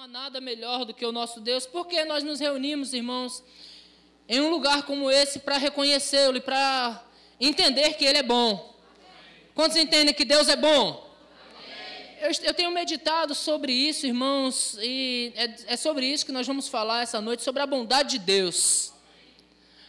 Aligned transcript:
há 0.00 0.08
nada 0.08 0.40
melhor 0.40 0.86
do 0.86 0.94
que 0.94 1.04
o 1.04 1.12
nosso 1.12 1.42
Deus, 1.42 1.66
porque 1.66 2.06
nós 2.06 2.24
nos 2.24 2.40
reunimos, 2.40 2.94
irmãos, 2.94 3.44
em 4.26 4.40
um 4.40 4.48
lugar 4.48 4.84
como 4.84 5.10
esse 5.10 5.40
para 5.40 5.58
reconhecê-lo 5.58 6.38
e 6.38 6.40
para 6.40 7.04
entender 7.38 7.92
que 7.92 8.06
Ele 8.06 8.16
é 8.16 8.22
bom. 8.22 8.74
Quantos 9.54 9.76
entendem 9.76 10.14
que 10.14 10.24
Deus 10.24 10.48
é 10.48 10.56
bom? 10.56 11.06
Eu, 12.18 12.30
eu, 12.44 12.54
tenho 12.54 12.70
meditado 12.70 13.34
sobre 13.34 13.74
isso, 13.74 14.06
irmãos, 14.06 14.78
e 14.80 15.34
é, 15.36 15.74
é 15.74 15.76
sobre 15.76 16.06
isso 16.06 16.24
que 16.24 16.32
nós 16.32 16.46
vamos 16.46 16.66
falar 16.66 17.02
essa 17.02 17.20
noite, 17.20 17.42
sobre 17.42 17.60
a 17.60 17.66
bondade 17.66 18.12
de 18.12 18.20
Deus. 18.20 18.94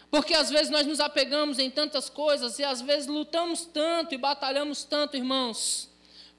Porque 0.10 0.34
às 0.34 0.50
vezes 0.50 0.70
nós 0.70 0.86
nos 0.86 1.00
apegamos 1.00 1.58
em 1.58 1.70
tantas 1.70 2.10
coisas 2.10 2.60
e 2.60 2.66
às 2.66 2.82
vezes 2.82 3.08
lutamos 3.08 3.64
tanto 3.64 4.14
e 4.14 4.18
batalhamos 4.18 4.84
tanto, 4.84 5.16
irmãos, 5.16 5.90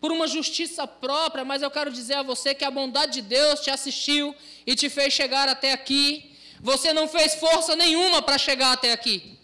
por 0.03 0.11
uma 0.11 0.27
justiça 0.27 0.85
própria, 0.85 1.45
mas 1.45 1.63
eu 1.63 1.71
quero 1.71 1.89
dizer 1.89 2.15
a 2.15 2.23
você 2.25 2.53
que 2.57 2.65
a 2.65 2.71
bondade 2.73 3.13
de 3.13 3.23
Deus 3.23 3.61
te 3.61 3.71
assistiu 3.71 4.35
e 4.67 4.75
te 4.75 4.91
fez 4.91 5.13
chegar 5.13 5.49
até 5.49 5.73
aqui. 5.73 6.35
Você 6.61 6.93
não 6.93 7.07
fez 7.07 7.37
força 7.37 7.77
nenhuma 7.77 8.21
para 8.21 8.37
chegar 8.37 8.73
até 8.73 8.93
aqui. 8.93 9.39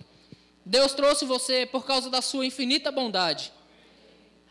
Deus 0.66 0.92
trouxe 0.94 1.24
você 1.24 1.64
por 1.64 1.86
causa 1.86 2.10
da 2.10 2.20
sua 2.20 2.44
infinita 2.44 2.90
bondade. 2.90 3.52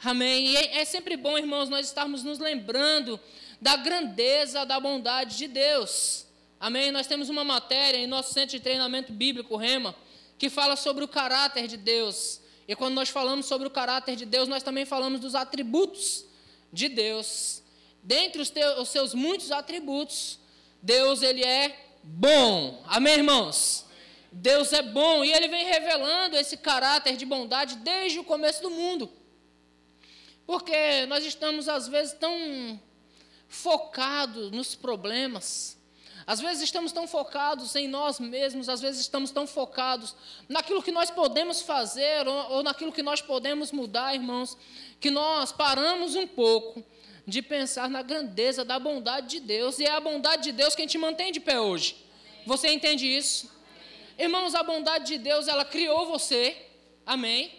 Amém. 0.01 0.47
E 0.47 0.55
é, 0.55 0.77
é 0.77 0.85
sempre 0.85 1.17
bom, 1.17 1.37
irmãos, 1.37 1.67
nós 1.67 1.87
estarmos 1.87 2.23
nos 2.23 2.39
lembrando 2.39 3.19
da 3.59 3.75
grandeza 3.75 4.65
da 4.65 4.79
bondade 4.79 5.35
de 5.35 5.49
Deus. 5.49 6.25
Amém. 6.57 6.89
Nós 6.89 7.05
temos 7.05 7.27
uma 7.27 7.43
matéria 7.43 7.97
em 7.97 8.07
nosso 8.07 8.33
centro 8.33 8.55
de 8.55 8.61
treinamento 8.61 9.11
bíblico, 9.11 9.57
Rema, 9.57 9.93
que 10.37 10.49
fala 10.49 10.77
sobre 10.77 11.03
o 11.03 11.07
caráter 11.07 11.67
de 11.67 11.75
Deus. 11.75 12.39
E 12.67 12.75
quando 12.75 12.95
nós 12.95 13.09
falamos 13.09 13.45
sobre 13.45 13.67
o 13.67 13.71
caráter 13.71 14.15
de 14.15 14.25
Deus, 14.25 14.47
nós 14.47 14.61
também 14.61 14.85
falamos 14.85 15.19
dos 15.21 15.35
atributos 15.35 16.25
de 16.71 16.89
Deus. 16.89 17.63
Dentre 18.03 18.41
os, 18.41 18.49
teus, 18.49 18.79
os 18.79 18.89
seus 18.89 19.13
muitos 19.13 19.51
atributos, 19.51 20.39
Deus 20.81 21.21
ele 21.21 21.43
é 21.43 21.87
bom. 22.03 22.83
Amém, 22.87 23.15
irmãos? 23.15 23.85
Deus 24.31 24.73
é 24.73 24.81
bom 24.81 25.23
e 25.23 25.31
ele 25.31 25.47
vem 25.47 25.65
revelando 25.65 26.35
esse 26.35 26.57
caráter 26.57 27.15
de 27.15 27.25
bondade 27.25 27.77
desde 27.77 28.19
o 28.19 28.23
começo 28.23 28.61
do 28.61 28.69
mundo. 28.69 29.09
Porque 30.45 31.05
nós 31.07 31.25
estamos 31.25 31.67
às 31.67 31.87
vezes 31.87 32.13
tão 32.13 32.79
focados 33.47 34.51
nos 34.51 34.75
problemas, 34.75 35.76
às 36.27 36.41
vezes 36.41 36.63
estamos 36.63 36.91
tão 36.91 37.07
focados 37.07 37.73
em 37.77 37.87
nós 37.87 38.19
mesmos, 38.19 38.67
às 38.67 38.81
vezes 38.81 38.99
estamos 38.99 39.31
tão 39.31 39.47
focados 39.47 40.13
naquilo 40.49 40.83
que 40.83 40.91
nós 40.91 41.09
podemos 41.09 41.61
fazer 41.61 42.27
ou, 42.27 42.51
ou 42.51 42.63
naquilo 42.63 42.91
que 42.91 43.01
nós 43.01 43.21
podemos 43.21 43.71
mudar, 43.71 44.13
irmãos, 44.13 44.57
que 44.99 45.09
nós 45.09 45.53
paramos 45.53 46.15
um 46.15 46.27
pouco 46.27 46.83
de 47.25 47.41
pensar 47.41 47.89
na 47.89 48.01
grandeza 48.01 48.65
da 48.65 48.77
bondade 48.77 49.27
de 49.27 49.39
Deus, 49.39 49.79
e 49.79 49.85
é 49.85 49.91
a 49.91 50.01
bondade 50.01 50.43
de 50.43 50.51
Deus 50.51 50.75
quem 50.75 50.85
te 50.85 50.97
mantém 50.97 51.31
de 51.31 51.39
pé 51.39 51.61
hoje. 51.61 51.95
Você 52.45 52.69
entende 52.69 53.05
isso? 53.05 53.49
Irmãos, 54.19 54.53
a 54.53 54.63
bondade 54.63 55.05
de 55.05 55.17
Deus, 55.17 55.47
ela 55.47 55.63
criou 55.63 56.07
você. 56.07 56.57
Amém? 57.05 57.51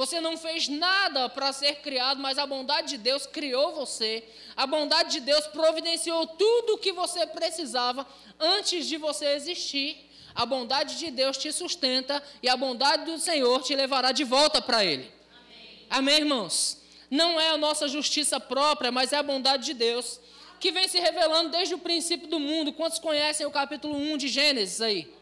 Você 0.00 0.18
não 0.18 0.34
fez 0.34 0.66
nada 0.66 1.28
para 1.28 1.52
ser 1.52 1.74
criado, 1.82 2.22
mas 2.22 2.38
a 2.38 2.46
bondade 2.46 2.88
de 2.88 2.96
Deus 2.96 3.26
criou 3.26 3.74
você. 3.74 4.24
A 4.56 4.66
bondade 4.66 5.10
de 5.10 5.20
Deus 5.20 5.46
providenciou 5.48 6.26
tudo 6.26 6.72
o 6.72 6.78
que 6.78 6.90
você 6.90 7.26
precisava 7.26 8.06
antes 8.38 8.86
de 8.86 8.96
você 8.96 9.26
existir. 9.34 10.10
A 10.34 10.46
bondade 10.46 10.96
de 10.96 11.10
Deus 11.10 11.36
te 11.36 11.52
sustenta 11.52 12.22
e 12.42 12.48
a 12.48 12.56
bondade 12.56 13.04
do 13.04 13.18
Senhor 13.18 13.62
te 13.62 13.76
levará 13.76 14.10
de 14.10 14.24
volta 14.24 14.62
para 14.62 14.82
Ele. 14.82 15.12
Amém. 15.38 15.86
Amém, 15.90 16.16
irmãos? 16.20 16.78
Não 17.10 17.38
é 17.38 17.50
a 17.50 17.58
nossa 17.58 17.86
justiça 17.86 18.40
própria, 18.40 18.90
mas 18.90 19.12
é 19.12 19.18
a 19.18 19.22
bondade 19.22 19.66
de 19.66 19.74
Deus 19.74 20.18
que 20.58 20.72
vem 20.72 20.88
se 20.88 20.98
revelando 20.98 21.50
desde 21.50 21.74
o 21.74 21.78
princípio 21.78 22.26
do 22.26 22.40
mundo. 22.40 22.72
Quantos 22.72 22.98
conhecem 22.98 23.44
o 23.44 23.50
capítulo 23.50 23.94
1 23.94 24.16
de 24.16 24.28
Gênesis 24.28 24.80
aí? 24.80 25.12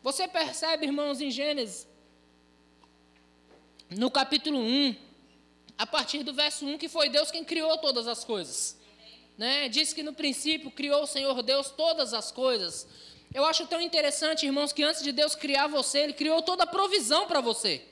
Você 0.00 0.28
percebe, 0.28 0.86
irmãos, 0.86 1.20
em 1.20 1.28
Gênesis, 1.28 1.88
no 3.90 4.10
capítulo 4.10 4.58
1, 4.58 4.94
a 5.76 5.86
partir 5.86 6.22
do 6.22 6.32
verso 6.32 6.66
1, 6.66 6.78
que 6.78 6.88
foi 6.88 7.08
Deus 7.08 7.30
quem 7.30 7.44
criou 7.44 7.78
todas 7.78 8.06
as 8.06 8.24
coisas. 8.24 8.76
Né? 9.36 9.68
Diz 9.68 9.92
que 9.92 10.02
no 10.02 10.12
princípio 10.12 10.70
criou 10.70 11.02
o 11.02 11.06
Senhor 11.06 11.42
Deus 11.42 11.70
todas 11.70 12.12
as 12.12 12.32
coisas. 12.32 12.86
Eu 13.32 13.44
acho 13.44 13.66
tão 13.66 13.80
interessante, 13.80 14.46
irmãos, 14.46 14.72
que 14.72 14.82
antes 14.82 15.02
de 15.02 15.12
Deus 15.12 15.34
criar 15.34 15.66
você, 15.66 16.00
Ele 16.00 16.12
criou 16.12 16.42
toda 16.42 16.64
a 16.64 16.66
provisão 16.66 17.26
para 17.26 17.40
você. 17.40 17.82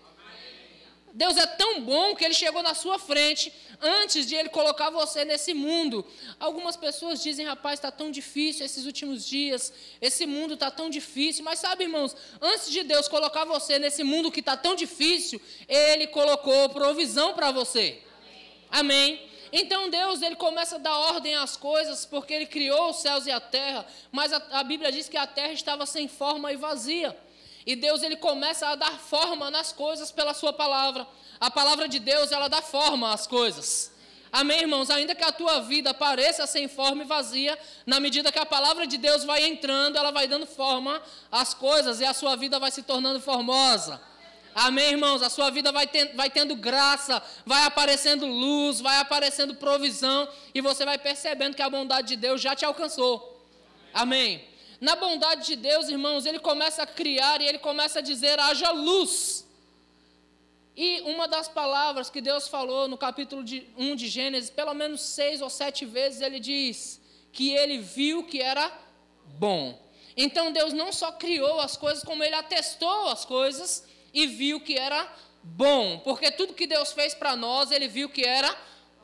Deus 1.16 1.38
é 1.38 1.46
tão 1.46 1.80
bom 1.80 2.14
que 2.14 2.22
ele 2.22 2.34
chegou 2.34 2.62
na 2.62 2.74
sua 2.74 2.98
frente 2.98 3.50
antes 3.80 4.26
de 4.26 4.34
ele 4.34 4.50
colocar 4.50 4.90
você 4.90 5.24
nesse 5.24 5.54
mundo. 5.54 6.04
Algumas 6.38 6.76
pessoas 6.76 7.22
dizem, 7.22 7.46
rapaz, 7.46 7.78
está 7.78 7.90
tão 7.90 8.10
difícil 8.10 8.66
esses 8.66 8.84
últimos 8.84 9.26
dias, 9.26 9.72
esse 9.98 10.26
mundo 10.26 10.52
está 10.52 10.70
tão 10.70 10.90
difícil. 10.90 11.42
Mas 11.42 11.58
sabe, 11.58 11.84
irmãos, 11.84 12.14
antes 12.38 12.70
de 12.70 12.82
Deus 12.82 13.08
colocar 13.08 13.46
você 13.46 13.78
nesse 13.78 14.04
mundo 14.04 14.30
que 14.30 14.40
está 14.40 14.58
tão 14.58 14.74
difícil, 14.74 15.40
ele 15.66 16.06
colocou 16.08 16.68
provisão 16.68 17.32
para 17.32 17.50
você. 17.50 18.02
Amém. 18.70 19.14
Amém. 19.14 19.30
Então 19.50 19.88
Deus 19.88 20.20
ele 20.20 20.36
começa 20.36 20.74
a 20.74 20.78
dar 20.78 20.98
ordem 20.98 21.34
às 21.34 21.56
coisas 21.56 22.04
porque 22.04 22.34
ele 22.34 22.44
criou 22.44 22.90
os 22.90 22.96
céus 22.96 23.26
e 23.26 23.30
a 23.30 23.40
terra, 23.40 23.86
mas 24.12 24.34
a, 24.34 24.42
a 24.50 24.62
Bíblia 24.62 24.92
diz 24.92 25.08
que 25.08 25.16
a 25.16 25.26
terra 25.26 25.52
estava 25.52 25.86
sem 25.86 26.08
forma 26.08 26.52
e 26.52 26.56
vazia. 26.56 27.16
E 27.66 27.74
Deus 27.74 28.02
ele 28.02 28.16
começa 28.16 28.68
a 28.68 28.76
dar 28.76 28.92
forma 28.92 29.50
nas 29.50 29.72
coisas 29.72 30.12
pela 30.12 30.32
sua 30.32 30.52
palavra. 30.52 31.06
A 31.40 31.50
palavra 31.50 31.88
de 31.88 31.98
Deus, 31.98 32.30
ela 32.30 32.48
dá 32.48 32.62
forma 32.62 33.12
às 33.12 33.26
coisas. 33.26 33.92
Amém, 34.32 34.60
irmãos? 34.60 34.88
Ainda 34.90 35.14
que 35.14 35.24
a 35.24 35.32
tua 35.32 35.60
vida 35.60 35.92
pareça 35.92 36.46
sem 36.46 36.68
forma 36.68 37.02
e 37.02 37.06
vazia, 37.06 37.58
na 37.84 37.98
medida 37.98 38.30
que 38.30 38.38
a 38.38 38.46
palavra 38.46 38.86
de 38.86 38.98
Deus 38.98 39.24
vai 39.24 39.44
entrando, 39.44 39.96
ela 39.96 40.10
vai 40.10 40.28
dando 40.28 40.46
forma 40.46 41.02
às 41.30 41.54
coisas 41.54 42.00
e 42.00 42.04
a 42.04 42.12
sua 42.12 42.36
vida 42.36 42.58
vai 42.58 42.70
se 42.70 42.82
tornando 42.82 43.20
formosa. 43.20 44.00
Amém, 44.54 44.92
irmãos? 44.92 45.22
A 45.22 45.28
sua 45.28 45.50
vida 45.50 45.70
vai, 45.72 45.86
ten, 45.86 46.14
vai 46.14 46.30
tendo 46.30 46.54
graça, 46.56 47.22
vai 47.44 47.64
aparecendo 47.64 48.26
luz, 48.26 48.80
vai 48.80 48.98
aparecendo 48.98 49.54
provisão 49.54 50.28
e 50.54 50.60
você 50.60 50.84
vai 50.84 50.98
percebendo 50.98 51.54
que 51.54 51.62
a 51.62 51.68
bondade 51.68 52.08
de 52.08 52.16
Deus 52.16 52.40
já 52.40 52.54
te 52.54 52.64
alcançou. 52.64 53.44
Amém. 53.92 54.55
Na 54.80 54.94
bondade 54.96 55.46
de 55.46 55.56
Deus, 55.56 55.88
irmãos, 55.88 56.26
ele 56.26 56.38
começa 56.38 56.82
a 56.82 56.86
criar 56.86 57.40
e 57.40 57.46
ele 57.46 57.58
começa 57.58 58.00
a 58.00 58.02
dizer: 58.02 58.38
haja 58.38 58.70
luz. 58.70 59.46
E 60.76 61.00
uma 61.02 61.26
das 61.26 61.48
palavras 61.48 62.10
que 62.10 62.20
Deus 62.20 62.48
falou 62.48 62.86
no 62.86 62.98
capítulo 62.98 63.42
de 63.42 63.66
1 63.78 63.96
de 63.96 64.08
Gênesis, 64.08 64.50
pelo 64.50 64.74
menos 64.74 65.00
seis 65.00 65.40
ou 65.40 65.48
sete 65.48 65.86
vezes, 65.86 66.20
ele 66.20 66.38
diz 66.38 67.00
que 67.32 67.52
ele 67.52 67.78
viu 67.78 68.24
que 68.24 68.42
era 68.42 68.70
bom. 69.38 69.78
Então 70.14 70.52
Deus 70.52 70.74
não 70.74 70.92
só 70.92 71.12
criou 71.12 71.60
as 71.60 71.78
coisas, 71.78 72.04
como 72.04 72.22
ele 72.22 72.34
atestou 72.34 73.08
as 73.08 73.24
coisas 73.24 73.86
e 74.12 74.26
viu 74.26 74.60
que 74.60 74.74
era 74.74 75.10
bom. 75.42 75.98
Porque 76.00 76.30
tudo 76.30 76.52
que 76.52 76.66
Deus 76.66 76.92
fez 76.92 77.14
para 77.14 77.34
nós, 77.34 77.70
ele 77.70 77.88
viu 77.88 78.10
que 78.10 78.26
era 78.26 78.54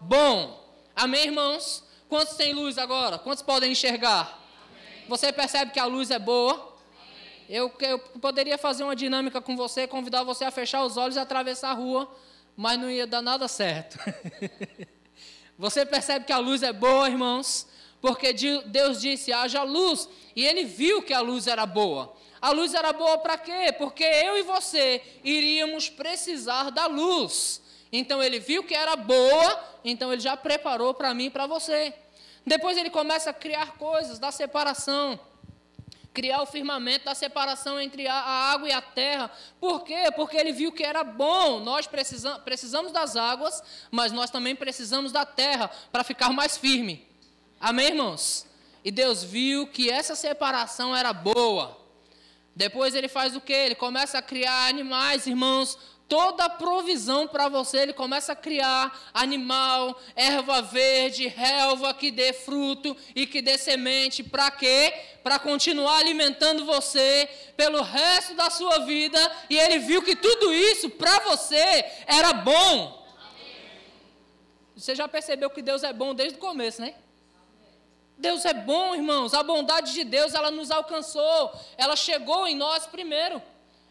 bom. 0.00 0.62
Amém, 0.94 1.25
irmãos? 1.25 1.83
Quantos 2.06 2.37
têm 2.37 2.53
luz 2.53 2.77
agora? 2.77 3.19
Quantos 3.19 3.43
podem 3.43 3.72
enxergar? 3.72 4.41
Você 5.09 5.33
percebe 5.33 5.73
que 5.73 5.81
a 5.81 5.85
luz 5.85 6.11
é 6.11 6.19
boa? 6.19 6.77
Eu, 7.49 7.71
eu 7.81 7.99
poderia 7.99 8.57
fazer 8.57 8.85
uma 8.85 8.97
dinâmica 8.97 9.41
com 9.41 9.57
você, 9.57 9.87
convidar 9.87 10.23
você 10.23 10.45
a 10.45 10.51
fechar 10.51 10.85
os 10.85 10.97
olhos 10.97 11.17
e 11.17 11.19
atravessar 11.19 11.71
a 11.71 11.75
rua, 11.75 12.11
mas 12.57 12.79
não 12.79 12.91
ia 12.91 13.07
dar 13.07 13.21
nada 13.21 13.49
certo. 13.49 13.99
você 15.59 15.85
percebe 15.85 16.25
que 16.25 16.33
a 16.33 16.39
luz 16.39 16.63
é 16.63 16.73
boa, 16.73 17.09
irmãos? 17.09 17.67
Porque 18.01 18.33
Deus 18.67 19.01
disse: 19.01 19.33
haja 19.33 19.63
luz, 19.63 20.09
e 20.35 20.45
ele 20.45 20.65
viu 20.65 21.03
que 21.03 21.13
a 21.13 21.21
luz 21.21 21.47
era 21.47 21.67
boa. 21.67 22.15
A 22.41 22.51
luz 22.51 22.75
era 22.75 22.93
boa 22.93 23.19
para 23.19 23.39
quê? 23.39 23.73
Porque 23.79 24.03
eu 24.03 24.37
e 24.37 24.43
você 24.43 25.01
iríamos 25.23 25.89
precisar 25.89 26.71
da 26.71 26.87
luz. 26.87 27.63
Então 27.93 28.23
ele 28.23 28.41
viu 28.41 28.65
que 28.65 28.75
era 28.75 28.97
boa, 28.97 29.65
então 29.84 30.13
ele 30.13 30.21
já 30.21 30.37
preparou 30.37 30.95
para 30.95 31.13
mim 31.13 31.27
e 31.27 31.31
para 31.31 31.47
você. 31.47 31.95
Depois 32.47 32.76
ele 32.76 32.91
começa 32.91 33.30
a 33.30 33.34
criar 33.34 33.75
coisas 33.75 34.19
da 34.19 34.30
separação. 34.30 35.18
Criar 36.12 36.42
o 36.42 36.47
firmamento 36.47 37.06
da 37.06 37.15
separação 37.15 37.80
entre 37.80 38.06
a 38.06 38.15
água 38.15 38.68
e 38.68 38.72
a 38.72 38.83
terra. 38.83 39.30
Por 39.59 39.83
quê? 39.83 40.10
Porque 40.15 40.36
ele 40.36 40.53
viu 40.53 40.71
que 40.71 40.83
era 40.83 41.03
bom. 41.03 41.60
Nós 41.60 41.86
precisamos, 41.86 42.92
das 42.92 43.16
águas, 43.16 43.62
mas 43.91 44.12
nós 44.12 44.30
também 44.30 44.54
precisamos 44.54 45.10
da 45.10 45.24
terra 45.24 45.71
para 45.91 46.04
ficar 46.04 46.30
mais 46.30 46.56
firme. 46.59 47.09
Amém, 47.59 47.89
irmãos? 47.89 48.47
E 48.84 48.91
Deus 48.91 49.22
viu 49.22 49.66
que 49.68 49.88
essa 49.91 50.15
separação 50.15 50.95
era 50.95 51.12
boa. 51.12 51.80
Depois 52.54 52.95
ele 52.95 53.09
faz 53.09 53.34
o 53.34 53.41
que? 53.41 53.53
Ele 53.53 53.74
começa 53.74 54.18
a 54.18 54.22
criar 54.22 54.68
animais, 54.68 55.27
irmãos, 55.27 55.78
toda 56.12 56.44
a 56.44 56.50
provisão 56.50 57.26
para 57.26 57.48
você, 57.48 57.78
ele 57.78 57.94
começa 57.94 58.34
a 58.34 58.36
criar 58.36 59.00
animal, 59.14 59.98
erva 60.14 60.60
verde, 60.60 61.26
relva 61.26 61.94
que 61.94 62.10
dê 62.10 62.34
fruto 62.34 62.94
e 63.16 63.26
que 63.26 63.41
dê 63.41 63.56
semente. 63.56 64.22
Para 64.22 64.50
quê? 64.50 64.92
Para 65.22 65.38
continuar 65.38 66.00
alimentando 66.00 66.66
você 66.66 67.26
pelo 67.56 67.80
resto 67.80 68.34
da 68.34 68.50
sua 68.50 68.80
vida. 68.80 69.18
E 69.48 69.56
ele 69.59 69.78
viu 69.78 70.03
que 70.03 70.14
tudo 70.14 70.53
isso 70.53 70.91
para 70.91 71.18
você 71.20 71.82
era 72.06 72.34
bom. 72.34 73.09
Você 74.76 74.94
já 74.94 75.09
percebeu 75.09 75.48
que 75.48 75.62
Deus 75.62 75.82
é 75.82 75.94
bom 75.94 76.14
desde 76.14 76.36
o 76.36 76.42
começo, 76.42 76.82
né? 76.82 76.92
Deus 78.18 78.44
é 78.44 78.53
bom, 78.53 78.94
irmãos. 78.94 79.32
A 79.32 79.42
bondade 79.42 79.94
de 79.94 80.04
Deus, 80.04 80.34
ela 80.34 80.50
nos 80.50 80.70
alcançou. 80.70 81.59
Ela 81.78 81.97
chegou 81.97 82.47
em 82.47 82.54
nós 82.54 82.86
primeiro. 82.86 83.41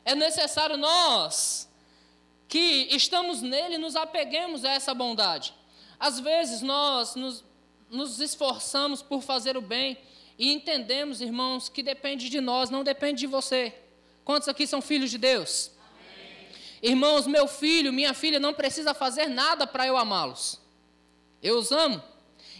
É 0.05 0.13
necessário 0.13 0.77
nós 0.77 1.70
que 2.51 2.89
estamos 2.91 3.41
nele 3.41 3.77
nos 3.77 3.95
apeguemos 3.95 4.65
a 4.65 4.71
essa 4.71 4.93
bondade. 4.93 5.53
Às 5.97 6.19
vezes 6.19 6.61
nós 6.61 7.15
nos, 7.15 7.45
nos 7.89 8.19
esforçamos 8.19 9.01
por 9.01 9.21
fazer 9.21 9.55
o 9.55 9.61
bem 9.61 9.97
e 10.37 10.51
entendemos, 10.51 11.21
irmãos, 11.21 11.69
que 11.69 11.81
depende 11.81 12.27
de 12.27 12.41
nós, 12.41 12.69
não 12.69 12.83
depende 12.83 13.21
de 13.21 13.27
você. 13.27 13.73
Quantos 14.25 14.49
aqui 14.49 14.67
são 14.67 14.81
filhos 14.81 15.09
de 15.09 15.17
Deus? 15.17 15.71
Amém. 15.79 16.49
Irmãos, 16.81 17.25
meu 17.25 17.47
filho, 17.47 17.93
minha 17.93 18.13
filha 18.13 18.37
não 18.37 18.53
precisa 18.53 18.93
fazer 18.93 19.29
nada 19.29 19.65
para 19.65 19.87
eu 19.87 19.95
amá-los. 19.95 20.59
Eu 21.41 21.57
os 21.57 21.71
amo. 21.71 22.03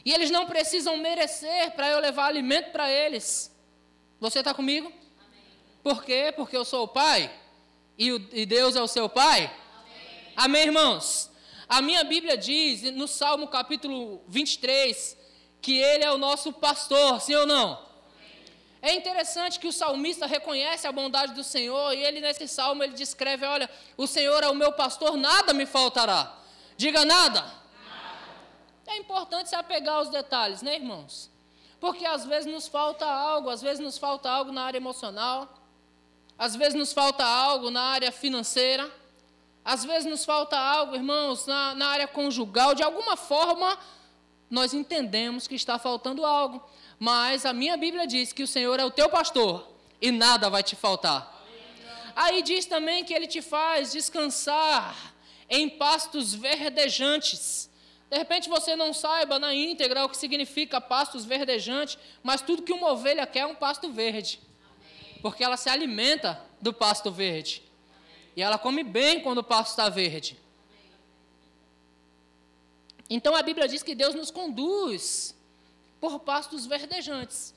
E 0.05 0.13
eles 0.13 0.31
não 0.31 0.45
precisam 0.45 0.95
merecer 0.95 1.71
para 1.71 1.89
eu 1.89 1.99
levar 1.99 2.27
alimento 2.27 2.71
para 2.71 2.89
eles. 2.89 3.53
Você 4.21 4.39
está 4.39 4.53
comigo? 4.53 4.87
Amém. 4.87 5.44
Por 5.83 6.05
quê? 6.05 6.31
Porque 6.33 6.55
eu 6.55 6.63
sou 6.63 6.85
o 6.85 6.87
pai 6.87 7.29
e, 7.97 8.13
o, 8.13 8.29
e 8.31 8.45
Deus 8.45 8.77
é 8.77 8.81
o 8.81 8.87
seu 8.87 9.09
pai. 9.09 9.53
Amém. 10.43 10.63
Irmãos? 10.63 11.29
A 11.69 11.83
minha 11.83 12.03
Bíblia 12.03 12.35
diz, 12.35 12.81
no 12.93 13.07
Salmo 13.07 13.47
capítulo 13.47 14.23
23, 14.27 15.15
que 15.61 15.77
Ele 15.77 16.03
é 16.03 16.11
o 16.11 16.17
nosso 16.17 16.51
pastor, 16.51 17.21
sim 17.21 17.35
ou 17.35 17.45
não? 17.45 17.79
É 18.81 18.95
interessante 18.95 19.59
que 19.59 19.67
o 19.67 19.71
salmista 19.71 20.25
reconhece 20.25 20.88
a 20.88 20.91
bondade 20.91 21.35
do 21.35 21.43
Senhor 21.43 21.93
e 21.93 22.03
ele 22.03 22.19
nesse 22.19 22.47
salmo 22.47 22.83
ele 22.83 22.93
descreve, 22.93 23.45
olha, 23.45 23.69
o 23.95 24.07
Senhor 24.07 24.41
é 24.41 24.49
o 24.49 24.55
meu 24.55 24.71
pastor, 24.71 25.15
nada 25.15 25.53
me 25.53 25.67
faltará. 25.67 26.35
Diga 26.75 27.05
nada. 27.05 27.45
É 28.87 28.97
importante 28.97 29.49
se 29.49 29.55
apegar 29.55 29.97
aos 29.97 30.09
detalhes, 30.09 30.63
né, 30.63 30.73
irmãos? 30.73 31.29
Porque 31.79 32.03
às 32.03 32.25
vezes 32.25 32.51
nos 32.51 32.67
falta 32.67 33.05
algo, 33.05 33.47
às 33.47 33.61
vezes 33.61 33.79
nos 33.79 33.99
falta 33.99 34.27
algo 34.27 34.51
na 34.51 34.63
área 34.63 34.79
emocional, 34.79 35.53
às 36.35 36.55
vezes 36.55 36.73
nos 36.73 36.91
falta 36.91 37.23
algo 37.23 37.69
na 37.69 37.83
área 37.83 38.11
financeira, 38.11 38.89
às 39.63 39.85
vezes 39.85 40.09
nos 40.09 40.25
falta 40.25 40.57
algo, 40.57 40.95
irmãos, 40.95 41.45
na, 41.45 41.75
na 41.75 41.87
área 41.87 42.07
conjugal. 42.07 42.73
De 42.73 42.83
alguma 42.83 43.15
forma, 43.15 43.77
nós 44.49 44.73
entendemos 44.73 45.47
que 45.47 45.55
está 45.55 45.77
faltando 45.77 46.25
algo. 46.25 46.63
Mas 46.99 47.45
a 47.45 47.53
minha 47.53 47.77
Bíblia 47.77 48.05
diz 48.05 48.33
que 48.33 48.43
o 48.43 48.47
Senhor 48.47 48.79
é 48.79 48.85
o 48.85 48.91
teu 48.91 49.09
pastor 49.09 49.67
e 50.01 50.11
nada 50.11 50.49
vai 50.49 50.63
te 50.63 50.75
faltar. 50.75 51.41
Aí 52.15 52.41
diz 52.41 52.65
também 52.65 53.03
que 53.03 53.13
ele 53.13 53.27
te 53.27 53.41
faz 53.41 53.91
descansar 53.91 55.13
em 55.49 55.69
pastos 55.69 56.33
verdejantes. 56.33 57.69
De 58.09 58.17
repente 58.17 58.49
você 58.49 58.75
não 58.75 58.93
saiba 58.93 59.39
na 59.39 59.53
íntegra 59.53 60.03
o 60.03 60.09
que 60.09 60.17
significa 60.17 60.81
pastos 60.81 61.23
verdejantes, 61.23 61.97
mas 62.21 62.41
tudo 62.41 62.63
que 62.63 62.73
uma 62.73 62.91
ovelha 62.91 63.25
quer 63.25 63.41
é 63.41 63.45
um 63.45 63.55
pasto 63.55 63.91
verde. 63.91 64.39
Porque 65.21 65.43
ela 65.43 65.55
se 65.55 65.69
alimenta 65.69 66.41
do 66.59 66.73
pasto 66.73 67.11
verde. 67.11 67.63
E 68.36 68.42
ela 68.42 68.57
come 68.57 68.83
bem 68.83 69.22
quando 69.22 69.39
o 69.39 69.44
pasto 69.44 69.72
está 69.72 69.89
verde. 69.89 70.39
Então 73.10 73.36
a 73.36 73.44
Bíblia 73.44 73.68
diz 73.68 73.83
que 73.83 73.94
Deus 73.94 74.16
nos 74.16 74.31
conduz 74.31 75.36
por 76.00 76.19
pastos 76.19 76.66
verdejantes. 76.66 77.54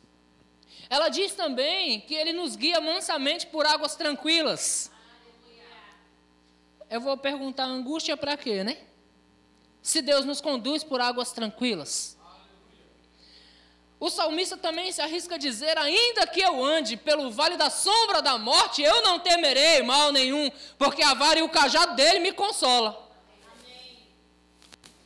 Ela 0.91 1.09
diz 1.09 1.33
também 1.33 2.01
que 2.01 2.15
Ele 2.15 2.33
nos 2.33 2.57
guia 2.57 2.81
mansamente 2.81 3.47
por 3.47 3.65
águas 3.65 3.95
tranquilas. 3.95 4.91
Eu 6.91 7.01
vou 7.01 7.17
perguntar: 7.17 7.65
angústia 7.65 8.17
para 8.17 8.37
quê, 8.37 8.65
né? 8.65 8.79
Se 9.81 10.03
Deus 10.03 10.25
nos 10.25 10.41
conduz 10.41 10.83
por 10.83 11.01
águas 11.01 11.33
tranquilas. 11.33 12.14
O 14.01 14.11
salmista 14.11 14.57
também 14.57 14.91
se 14.93 15.01
arrisca 15.01 15.37
a 15.37 15.39
dizer: 15.39 15.79
Ainda 15.79 16.27
que 16.27 16.41
eu 16.41 16.65
ande 16.65 16.97
pelo 16.97 17.31
vale 17.31 17.57
da 17.57 17.71
sombra 17.71 18.21
da 18.21 18.37
morte, 18.37 18.83
eu 18.83 19.03
não 19.03 19.19
temerei 19.19 19.83
mal 19.83 20.13
nenhum, 20.13 20.51
porque 20.79 21.03
a 21.03 21.15
vara 21.15 21.39
e 21.39 21.43
o 21.43 21.49
cajado 21.49 21.95
dele 21.95 22.19
me 22.19 22.33
consola. 22.33 23.03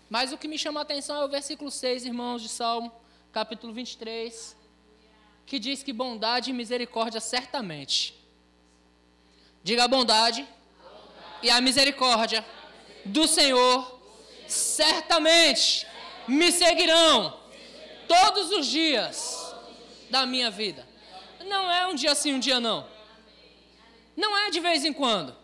Mas 0.09 0.33
o 0.33 0.39
que 0.39 0.49
me 0.49 0.59
chama 0.59 0.81
a 0.81 0.83
atenção 0.83 1.21
é 1.21 1.25
o 1.25 1.29
versículo 1.29 1.71
6, 1.71 2.07
irmãos, 2.07 2.41
de 2.41 2.49
Salmo, 2.49 2.91
capítulo 3.31 3.75
23, 3.75 4.57
que 5.45 5.59
diz 5.59 5.83
que 5.83 5.93
bondade 5.93 6.51
e 6.51 6.55
misericórdia 6.55 7.21
certamente. 7.21 8.15
Diga 9.63 9.85
a 9.85 9.89
bondade, 9.89 10.43
bondade. 10.43 10.57
e 11.43 11.51
a 11.51 11.61
misericórdia 11.61 12.45
do 13.05 13.29
Senhor 13.29 14.01
certamente 14.47 15.87
me 16.27 16.51
seguirão 16.51 17.39
todos 18.09 18.51
os 18.51 18.67
dias 18.67 19.55
da 20.11 20.27
minha 20.27 20.51
vida. 20.51 20.89
Não 21.47 21.71
é 21.71 21.87
um 21.87 21.95
dia 21.95 22.15
sim, 22.15 22.35
um 22.35 22.39
dia 22.41 22.59
não. 22.59 22.87
Não 24.17 24.37
é 24.37 24.51
de 24.51 24.59
vez 24.59 24.85
em 24.85 24.93
quando. 24.93 25.37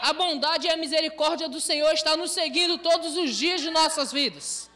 A 0.00 0.12
bondade 0.12 0.66
e 0.66 0.70
a 0.70 0.76
misericórdia 0.76 1.48
do 1.48 1.60
Senhor 1.60 1.92
está 1.92 2.16
nos 2.16 2.32
seguindo 2.32 2.76
todos 2.78 3.16
os 3.16 3.34
dias 3.34 3.60
de 3.60 3.70
nossas 3.70 4.12
vidas. 4.12 4.68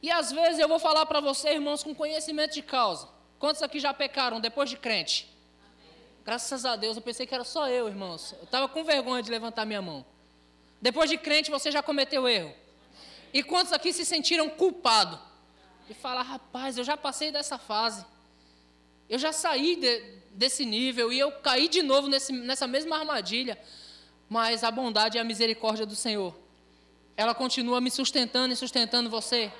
E 0.00 0.10
às 0.10 0.30
vezes 0.30 0.60
eu 0.60 0.68
vou 0.68 0.78
falar 0.78 1.04
para 1.06 1.20
você, 1.20 1.50
irmãos, 1.50 1.82
com 1.82 1.94
conhecimento 1.94 2.54
de 2.54 2.62
causa. 2.62 3.08
Quantos 3.38 3.62
aqui 3.62 3.80
já 3.80 3.92
pecaram 3.92 4.40
depois 4.40 4.70
de 4.70 4.76
crente? 4.76 5.28
Graças 6.24 6.64
a 6.64 6.76
Deus, 6.76 6.96
eu 6.96 7.02
pensei 7.02 7.26
que 7.26 7.34
era 7.34 7.44
só 7.44 7.68
eu, 7.68 7.88
irmãos. 7.88 8.32
Eu 8.38 8.44
estava 8.44 8.68
com 8.68 8.84
vergonha 8.84 9.22
de 9.22 9.30
levantar 9.30 9.64
minha 9.64 9.82
mão. 9.82 10.06
Depois 10.80 11.10
de 11.10 11.18
crente, 11.18 11.50
você 11.50 11.70
já 11.70 11.82
cometeu 11.82 12.28
erro. 12.28 12.54
E 13.32 13.42
quantos 13.42 13.72
aqui 13.72 13.92
se 13.92 14.04
sentiram 14.04 14.48
culpados? 14.48 15.18
E 15.88 15.94
falar, 15.94 16.22
rapaz, 16.22 16.76
eu 16.76 16.84
já 16.84 16.96
passei 16.96 17.32
dessa 17.32 17.58
fase. 17.58 18.04
Eu 19.08 19.18
já 19.18 19.32
saí 19.32 19.76
de, 19.76 20.00
desse 20.32 20.64
nível 20.64 21.12
e 21.12 21.18
eu 21.18 21.32
caí 21.32 21.68
de 21.68 21.82
novo 21.82 22.08
nesse, 22.08 22.32
nessa 22.32 22.66
mesma 22.66 22.98
armadilha 22.98 23.58
mas 24.28 24.62
a 24.62 24.70
bondade 24.70 25.16
e 25.16 25.20
a 25.20 25.24
misericórdia 25.24 25.86
do 25.86 25.96
Senhor, 25.96 26.36
ela 27.16 27.34
continua 27.34 27.80
me 27.80 27.90
sustentando 27.90 28.52
e 28.52 28.56
sustentando 28.56 29.08
você. 29.08 29.50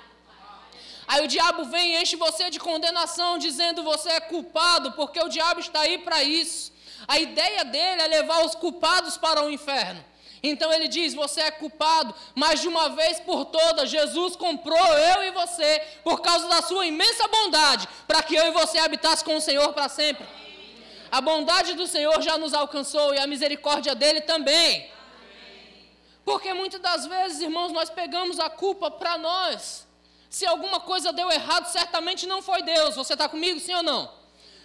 Aí 1.07 1.25
o 1.25 1.27
diabo 1.27 1.65
vem 1.65 1.95
e 1.95 2.01
enche 2.01 2.15
você 2.15 2.51
de 2.51 2.59
condenação, 2.59 3.39
dizendo 3.39 3.81
você 3.81 4.09
é 4.09 4.19
culpado, 4.19 4.91
porque 4.91 5.19
o 5.19 5.27
diabo 5.27 5.59
está 5.59 5.81
aí 5.81 5.97
para 5.97 6.23
isso. 6.23 6.71
A 7.07 7.19
ideia 7.19 7.65
dele 7.65 8.03
é 8.03 8.07
levar 8.07 8.45
os 8.45 8.53
culpados 8.53 9.17
para 9.17 9.43
o 9.43 9.49
inferno. 9.49 10.05
Então 10.41 10.71
ele 10.71 10.87
diz: 10.87 11.13
Você 11.13 11.41
é 11.41 11.51
culpado, 11.51 12.13
mas 12.33 12.61
de 12.61 12.67
uma 12.67 12.89
vez 12.89 13.19
por 13.19 13.45
todas, 13.45 13.89
Jesus 13.89 14.35
comprou 14.35 14.77
eu 14.77 15.23
e 15.23 15.31
você, 15.31 15.81
por 16.03 16.21
causa 16.21 16.47
da 16.47 16.61
sua 16.61 16.85
imensa 16.85 17.27
bondade, 17.27 17.87
para 18.07 18.23
que 18.23 18.35
eu 18.35 18.47
e 18.47 18.51
você 18.51 18.77
habitasse 18.77 19.23
com 19.23 19.35
o 19.35 19.41
Senhor 19.41 19.73
para 19.73 19.89
sempre. 19.89 20.25
A 21.11 21.21
bondade 21.21 21.73
do 21.73 21.87
Senhor 21.87 22.21
já 22.21 22.37
nos 22.37 22.53
alcançou 22.53 23.13
e 23.13 23.19
a 23.19 23.27
misericórdia 23.27 23.95
dele 23.95 24.21
também. 24.21 24.89
Porque 26.23 26.53
muitas 26.53 26.79
das 26.79 27.07
vezes, 27.07 27.41
irmãos, 27.41 27.71
nós 27.71 27.89
pegamos 27.89 28.39
a 28.39 28.49
culpa 28.49 28.91
para 28.91 29.17
nós. 29.17 29.87
Se 30.29 30.45
alguma 30.45 30.79
coisa 30.79 31.11
deu 31.11 31.31
errado, 31.31 31.65
certamente 31.65 32.27
não 32.27 32.41
foi 32.41 32.61
Deus. 32.61 32.95
Você 32.95 33.13
está 33.13 33.27
comigo, 33.27 33.59
sim 33.59 33.73
ou 33.73 33.81
não? 33.81 34.18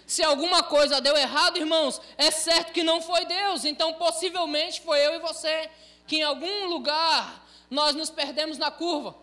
Se 0.05 0.23
alguma 0.23 0.61
coisa 0.61 1.01
deu 1.01 1.17
errado, 1.17 1.57
irmãos, 1.57 1.99
é 2.17 2.29
certo 2.29 2.71
que 2.71 2.83
não 2.83 3.01
foi 3.01 3.25
Deus. 3.25 3.65
Então, 3.65 3.93
possivelmente 3.93 4.81
foi 4.81 4.99
eu 5.05 5.15
e 5.15 5.19
você 5.19 5.69
que 6.05 6.17
em 6.17 6.23
algum 6.23 6.65
lugar 6.67 7.43
nós 7.69 7.95
nos 7.95 8.09
perdemos 8.09 8.57
na 8.57 8.69
curva. 8.69 9.15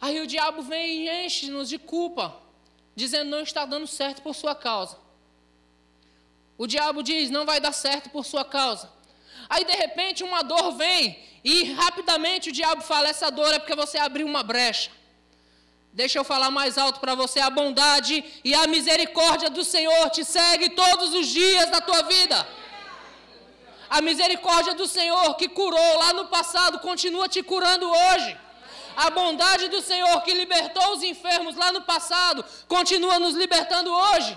Aí 0.00 0.20
o 0.20 0.26
diabo 0.26 0.62
vem 0.62 1.06
e 1.06 1.26
enche-nos 1.26 1.68
de 1.68 1.78
culpa, 1.78 2.36
dizendo 2.94 3.30
não 3.30 3.40
está 3.40 3.64
dando 3.64 3.86
certo 3.86 4.22
por 4.22 4.34
sua 4.34 4.54
causa. 4.54 4.98
O 6.56 6.66
diabo 6.66 7.02
diz: 7.02 7.30
não 7.30 7.46
vai 7.46 7.60
dar 7.60 7.72
certo 7.72 8.10
por 8.10 8.24
sua 8.24 8.44
causa. 8.44 8.90
Aí 9.48 9.64
de 9.64 9.72
repente 9.72 10.24
uma 10.24 10.42
dor 10.42 10.72
vem 10.72 11.18
e 11.44 11.72
rapidamente 11.72 12.50
o 12.50 12.52
diabo 12.52 12.82
fala: 12.82 13.08
essa 13.08 13.30
dor 13.30 13.52
é 13.52 13.58
porque 13.58 13.74
você 13.74 13.98
abriu 13.98 14.26
uma 14.26 14.42
brecha. 14.42 14.90
Deixa 15.92 16.18
eu 16.18 16.24
falar 16.24 16.50
mais 16.50 16.78
alto 16.78 17.00
para 17.00 17.14
você: 17.14 17.40
a 17.40 17.50
bondade 17.50 18.24
e 18.44 18.54
a 18.54 18.66
misericórdia 18.66 19.50
do 19.50 19.64
Senhor 19.64 20.10
te 20.10 20.24
segue 20.24 20.70
todos 20.70 21.14
os 21.14 21.26
dias 21.28 21.70
da 21.70 21.80
tua 21.80 22.02
vida. 22.02 22.46
A 23.90 24.00
misericórdia 24.00 24.74
do 24.74 24.86
Senhor 24.86 25.34
que 25.36 25.48
curou 25.48 25.98
lá 25.98 26.12
no 26.12 26.26
passado 26.26 26.78
continua 26.80 27.28
te 27.28 27.42
curando 27.42 27.88
hoje. 27.88 28.36
A 28.96 29.10
bondade 29.10 29.68
do 29.68 29.80
Senhor 29.80 30.20
que 30.22 30.34
libertou 30.34 30.92
os 30.92 31.02
enfermos 31.02 31.56
lá 31.56 31.72
no 31.72 31.82
passado 31.82 32.44
continua 32.66 33.18
nos 33.18 33.34
libertando 33.34 33.90
hoje 33.92 34.36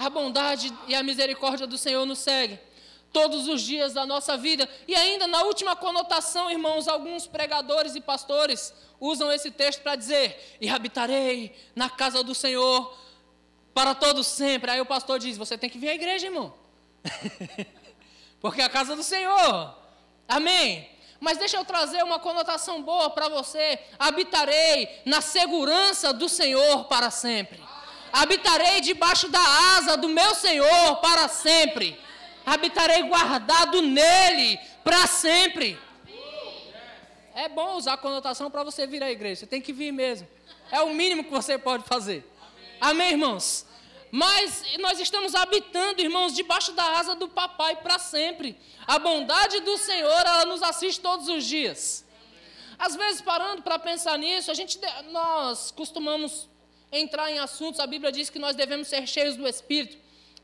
a 0.00 0.08
bondade 0.08 0.72
e 0.88 0.94
a 0.94 1.02
misericórdia 1.02 1.66
do 1.66 1.76
Senhor 1.76 2.06
nos 2.06 2.20
segue 2.20 2.58
todos 3.12 3.48
os 3.48 3.62
dias 3.62 3.92
da 3.92 4.06
nossa 4.06 4.36
vida. 4.36 4.68
E 4.86 4.94
ainda 4.94 5.26
na 5.26 5.42
última 5.42 5.76
conotação, 5.76 6.50
irmãos, 6.50 6.88
alguns 6.88 7.26
pregadores 7.26 7.94
e 7.94 8.00
pastores 8.00 8.72
usam 9.00 9.30
esse 9.32 9.50
texto 9.50 9.82
para 9.82 9.96
dizer: 9.96 10.56
"E 10.60 10.68
habitarei 10.68 11.54
na 11.74 11.90
casa 11.90 12.22
do 12.22 12.34
Senhor 12.34 12.96
para 13.74 13.94
todos 13.94 14.26
sempre". 14.26 14.70
Aí 14.70 14.80
o 14.80 14.86
pastor 14.86 15.18
diz: 15.18 15.36
"Você 15.36 15.58
tem 15.58 15.70
que 15.70 15.78
vir 15.78 15.90
à 15.90 15.94
igreja, 15.94 16.26
irmão". 16.26 16.54
Porque 18.40 18.60
é 18.60 18.64
a 18.64 18.70
casa 18.70 18.96
do 18.96 19.02
Senhor. 19.02 19.74
Amém. 20.26 20.88
Mas 21.20 21.36
deixa 21.36 21.58
eu 21.58 21.64
trazer 21.64 22.02
uma 22.02 22.18
conotação 22.18 22.82
boa 22.82 23.10
para 23.10 23.28
você. 23.28 23.78
Habitarei 23.98 25.02
na 25.04 25.20
segurança 25.20 26.14
do 26.14 26.28
Senhor 26.28 26.84
para 26.84 27.10
sempre. 27.10 27.60
Habitarei 28.10 28.80
debaixo 28.80 29.28
da 29.28 29.40
asa 29.76 29.96
do 29.96 30.08
meu 30.08 30.34
Senhor 30.34 30.96
para 30.96 31.28
sempre. 31.28 32.00
Habitarei 32.44 33.02
guardado 33.04 33.82
nele 33.82 34.58
para 34.82 35.06
sempre. 35.06 35.78
É 37.34 37.48
bom 37.48 37.76
usar 37.76 37.94
a 37.94 37.96
conotação 37.96 38.50
para 38.50 38.62
você 38.62 38.86
vir 38.86 39.02
à 39.02 39.10
igreja. 39.10 39.40
Você 39.40 39.46
tem 39.46 39.60
que 39.60 39.72
vir 39.72 39.92
mesmo. 39.92 40.28
É 40.70 40.80
o 40.80 40.92
mínimo 40.92 41.24
que 41.24 41.30
você 41.30 41.56
pode 41.58 41.84
fazer. 41.84 42.28
Amém, 42.80 43.12
irmãos? 43.12 43.66
Mas 44.10 44.64
nós 44.78 44.98
estamos 44.98 45.34
habitando, 45.34 46.02
irmãos, 46.02 46.34
debaixo 46.34 46.72
da 46.72 46.98
asa 46.98 47.14
do 47.14 47.28
papai 47.28 47.76
para 47.76 47.98
sempre. 47.98 48.58
A 48.86 48.98
bondade 48.98 49.60
do 49.60 49.78
Senhor, 49.78 50.20
ela 50.26 50.44
nos 50.46 50.62
assiste 50.62 51.00
todos 51.00 51.28
os 51.28 51.44
dias. 51.44 52.04
Às 52.78 52.96
vezes, 52.96 53.20
parando 53.20 53.62
para 53.62 53.78
pensar 53.78 54.18
nisso, 54.18 54.50
a 54.50 54.54
gente, 54.54 54.80
nós 55.10 55.70
costumamos 55.70 56.48
entrar 56.90 57.30
em 57.30 57.38
assuntos, 57.38 57.78
a 57.78 57.86
Bíblia 57.86 58.10
diz 58.10 58.30
que 58.30 58.38
nós 58.38 58.56
devemos 58.56 58.88
ser 58.88 59.06
cheios 59.06 59.36
do 59.36 59.46
Espírito, 59.46 59.96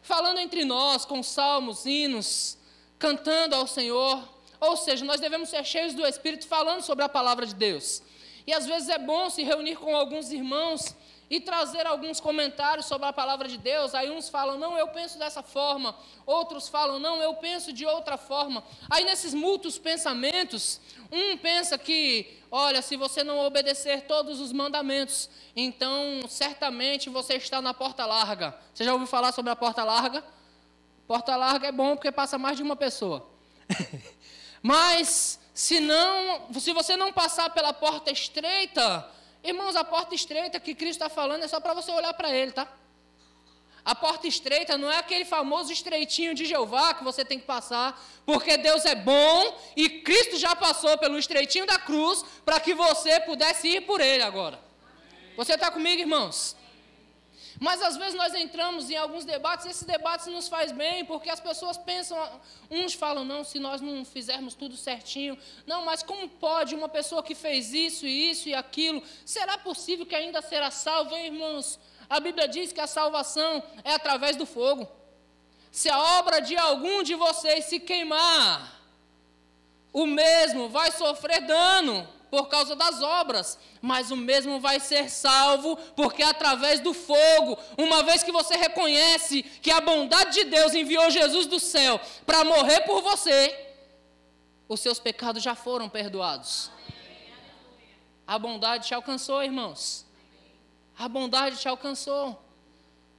falando 0.06 0.38
entre 0.38 0.64
nós, 0.64 1.04
com 1.04 1.20
salmos, 1.20 1.84
hinos, 1.84 2.56
cantando 2.96 3.56
ao 3.56 3.66
Senhor. 3.66 4.22
Ou 4.60 4.76
seja, 4.76 5.04
nós 5.04 5.20
devemos 5.20 5.48
ser 5.48 5.64
cheios 5.64 5.94
do 5.94 6.06
Espírito, 6.06 6.46
falando 6.46 6.80
sobre 6.80 7.04
a 7.04 7.08
palavra 7.08 7.44
de 7.44 7.54
Deus. 7.54 8.02
E 8.46 8.52
às 8.52 8.66
vezes 8.66 8.88
é 8.88 8.98
bom 8.98 9.28
se 9.28 9.42
reunir 9.42 9.74
com 9.74 9.96
alguns 9.96 10.30
irmãos 10.30 10.94
e 11.28 11.40
trazer 11.40 11.86
alguns 11.86 12.20
comentários 12.20 12.86
sobre 12.86 13.08
a 13.08 13.12
palavra 13.12 13.48
de 13.48 13.58
Deus. 13.58 13.94
Aí 13.94 14.10
uns 14.10 14.28
falam, 14.28 14.58
não, 14.58 14.78
eu 14.78 14.88
penso 14.88 15.18
dessa 15.18 15.42
forma, 15.42 15.96
outros 16.24 16.68
falam, 16.68 16.98
não, 16.98 17.20
eu 17.20 17.34
penso 17.34 17.72
de 17.72 17.84
outra 17.84 18.16
forma. 18.16 18.62
Aí 18.88 19.04
nesses 19.04 19.34
mútuos 19.34 19.78
pensamentos, 19.78 20.80
um 21.10 21.36
pensa 21.36 21.76
que, 21.76 22.40
olha, 22.50 22.80
se 22.80 22.96
você 22.96 23.24
não 23.24 23.38
obedecer 23.40 24.02
todos 24.02 24.40
os 24.40 24.52
mandamentos, 24.52 25.28
então 25.54 26.22
certamente 26.28 27.10
você 27.10 27.34
está 27.34 27.60
na 27.60 27.74
porta 27.74 28.06
larga. 28.06 28.56
Você 28.72 28.84
já 28.84 28.92
ouviu 28.92 29.06
falar 29.06 29.32
sobre 29.32 29.50
a 29.50 29.56
porta 29.56 29.82
larga? 29.82 30.24
Porta 31.06 31.36
larga 31.36 31.68
é 31.68 31.72
bom 31.72 31.96
porque 31.96 32.12
passa 32.12 32.38
mais 32.38 32.56
de 32.56 32.62
uma 32.62 32.76
pessoa. 32.76 33.28
Mas 34.62 35.40
se 35.54 35.80
não, 35.80 36.52
se 36.52 36.72
você 36.72 36.96
não 36.96 37.12
passar 37.12 37.50
pela 37.50 37.72
porta 37.72 38.10
estreita, 38.10 39.08
Irmãos, 39.46 39.76
a 39.76 39.84
porta 39.84 40.12
estreita 40.14 40.58
que 40.58 40.74
Cristo 40.74 41.02
está 41.02 41.08
falando 41.08 41.44
é 41.44 41.48
só 41.48 41.60
para 41.60 41.72
você 41.72 41.90
olhar 41.92 42.12
para 42.14 42.30
Ele, 42.30 42.50
tá? 42.50 42.66
A 43.84 43.94
porta 43.94 44.26
estreita 44.26 44.76
não 44.76 44.90
é 44.90 44.98
aquele 44.98 45.24
famoso 45.24 45.72
estreitinho 45.72 46.34
de 46.34 46.44
Jeová 46.44 46.92
que 46.94 47.04
você 47.04 47.24
tem 47.24 47.38
que 47.38 47.46
passar, 47.46 47.96
porque 48.24 48.56
Deus 48.56 48.84
é 48.84 48.96
bom 48.96 49.56
e 49.76 49.88
Cristo 49.88 50.36
já 50.36 50.56
passou 50.56 50.98
pelo 50.98 51.16
estreitinho 51.16 51.64
da 51.64 51.78
cruz 51.78 52.24
para 52.44 52.58
que 52.58 52.74
você 52.74 53.20
pudesse 53.20 53.68
ir 53.68 53.82
por 53.82 54.00
Ele 54.00 54.24
agora. 54.24 54.58
Você 55.36 55.54
está 55.54 55.70
comigo, 55.70 56.00
irmãos? 56.00 56.56
Mas 57.58 57.82
às 57.82 57.96
vezes 57.96 58.14
nós 58.14 58.34
entramos 58.34 58.90
em 58.90 58.96
alguns 58.96 59.24
debates, 59.24 59.66
e 59.66 59.70
esses 59.70 59.84
debates 59.84 60.26
nos 60.26 60.48
faz 60.48 60.72
bem, 60.72 61.04
porque 61.04 61.30
as 61.30 61.40
pessoas 61.40 61.78
pensam, 61.78 62.18
uns 62.70 62.94
falam, 62.94 63.24
não, 63.24 63.44
se 63.44 63.58
nós 63.58 63.80
não 63.80 64.04
fizermos 64.04 64.54
tudo 64.54 64.76
certinho, 64.76 65.38
não, 65.66 65.84
mas 65.84 66.02
como 66.02 66.28
pode 66.28 66.74
uma 66.74 66.88
pessoa 66.88 67.22
que 67.22 67.34
fez 67.34 67.72
isso 67.72 68.06
e 68.06 68.30
isso 68.30 68.48
e 68.48 68.54
aquilo, 68.54 69.02
será 69.24 69.56
possível 69.58 70.04
que 70.04 70.14
ainda 70.14 70.42
será 70.42 70.70
salvo, 70.70 71.14
hein, 71.14 71.26
irmãos? 71.26 71.78
A 72.08 72.20
Bíblia 72.20 72.46
diz 72.46 72.72
que 72.72 72.80
a 72.80 72.86
salvação 72.86 73.62
é 73.82 73.92
através 73.92 74.36
do 74.36 74.46
fogo. 74.46 74.88
Se 75.70 75.88
a 75.88 76.18
obra 76.18 76.40
de 76.40 76.56
algum 76.56 77.02
de 77.02 77.14
vocês 77.14 77.64
se 77.66 77.80
queimar, 77.80 78.80
o 79.92 80.06
mesmo 80.06 80.68
vai 80.68 80.90
sofrer 80.92 81.40
dano 81.40 82.15
por 82.30 82.48
causa 82.48 82.74
das 82.74 83.02
obras, 83.02 83.58
mas 83.80 84.10
o 84.10 84.16
mesmo 84.16 84.60
vai 84.60 84.80
ser 84.80 85.08
salvo, 85.08 85.76
porque 85.94 86.22
é 86.22 86.26
através 86.26 86.80
do 86.80 86.92
fogo, 86.92 87.58
uma 87.78 88.02
vez 88.02 88.22
que 88.22 88.32
você 88.32 88.56
reconhece 88.56 89.42
que 89.42 89.70
a 89.70 89.80
bondade 89.80 90.34
de 90.34 90.44
Deus 90.44 90.74
enviou 90.74 91.10
Jesus 91.10 91.46
do 91.46 91.60
céu 91.60 92.00
para 92.24 92.44
morrer 92.44 92.80
por 92.82 93.00
você, 93.02 93.66
os 94.68 94.80
seus 94.80 94.98
pecados 94.98 95.42
já 95.42 95.54
foram 95.54 95.88
perdoados. 95.88 96.70
A 98.26 98.38
bondade 98.38 98.88
te 98.88 98.94
alcançou, 98.94 99.42
irmãos. 99.42 100.04
A 100.98 101.08
bondade 101.08 101.58
te 101.58 101.68
alcançou. 101.68 102.42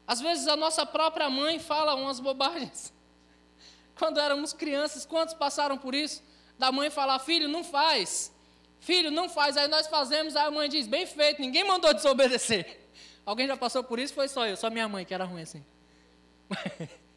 Às 0.06 0.20
vezes 0.20 0.48
a 0.48 0.56
nossa 0.56 0.86
própria 0.86 1.30
mãe 1.30 1.60
fala 1.60 1.96
umas 1.96 2.20
bobagens. 2.20 2.94
Quando 3.98 4.20
éramos 4.20 4.52
crianças, 4.52 5.06
quantos 5.06 5.34
passaram 5.34 5.78
por 5.78 5.96
isso? 5.96 6.22
Da 6.60 6.72
mãe 6.72 6.90
falar, 6.90 7.20
filho, 7.20 7.48
não 7.48 7.64
faz. 7.64 8.34
Filho, 8.80 9.12
não 9.12 9.28
faz, 9.28 9.58
aí 9.58 9.68
nós 9.68 9.88
fazemos, 9.88 10.36
aí 10.36 10.46
a 10.46 10.52
mãe 10.52 10.70
diz, 10.70 10.88
bem 10.88 11.06
feito, 11.06 11.42
ninguém 11.42 11.64
mandou 11.64 11.94
desobedecer. 11.94 12.80
Alguém 13.26 13.48
já 13.48 13.58
passou 13.58 13.84
por 13.84 14.00
isso? 14.00 14.14
Foi 14.14 14.28
só 14.28 14.46
eu, 14.48 14.56
só 14.56 14.70
minha 14.70 14.88
mãe 14.88 15.04
que 15.04 15.14
era 15.14 15.26
ruim 15.26 15.42
assim. 15.42 15.64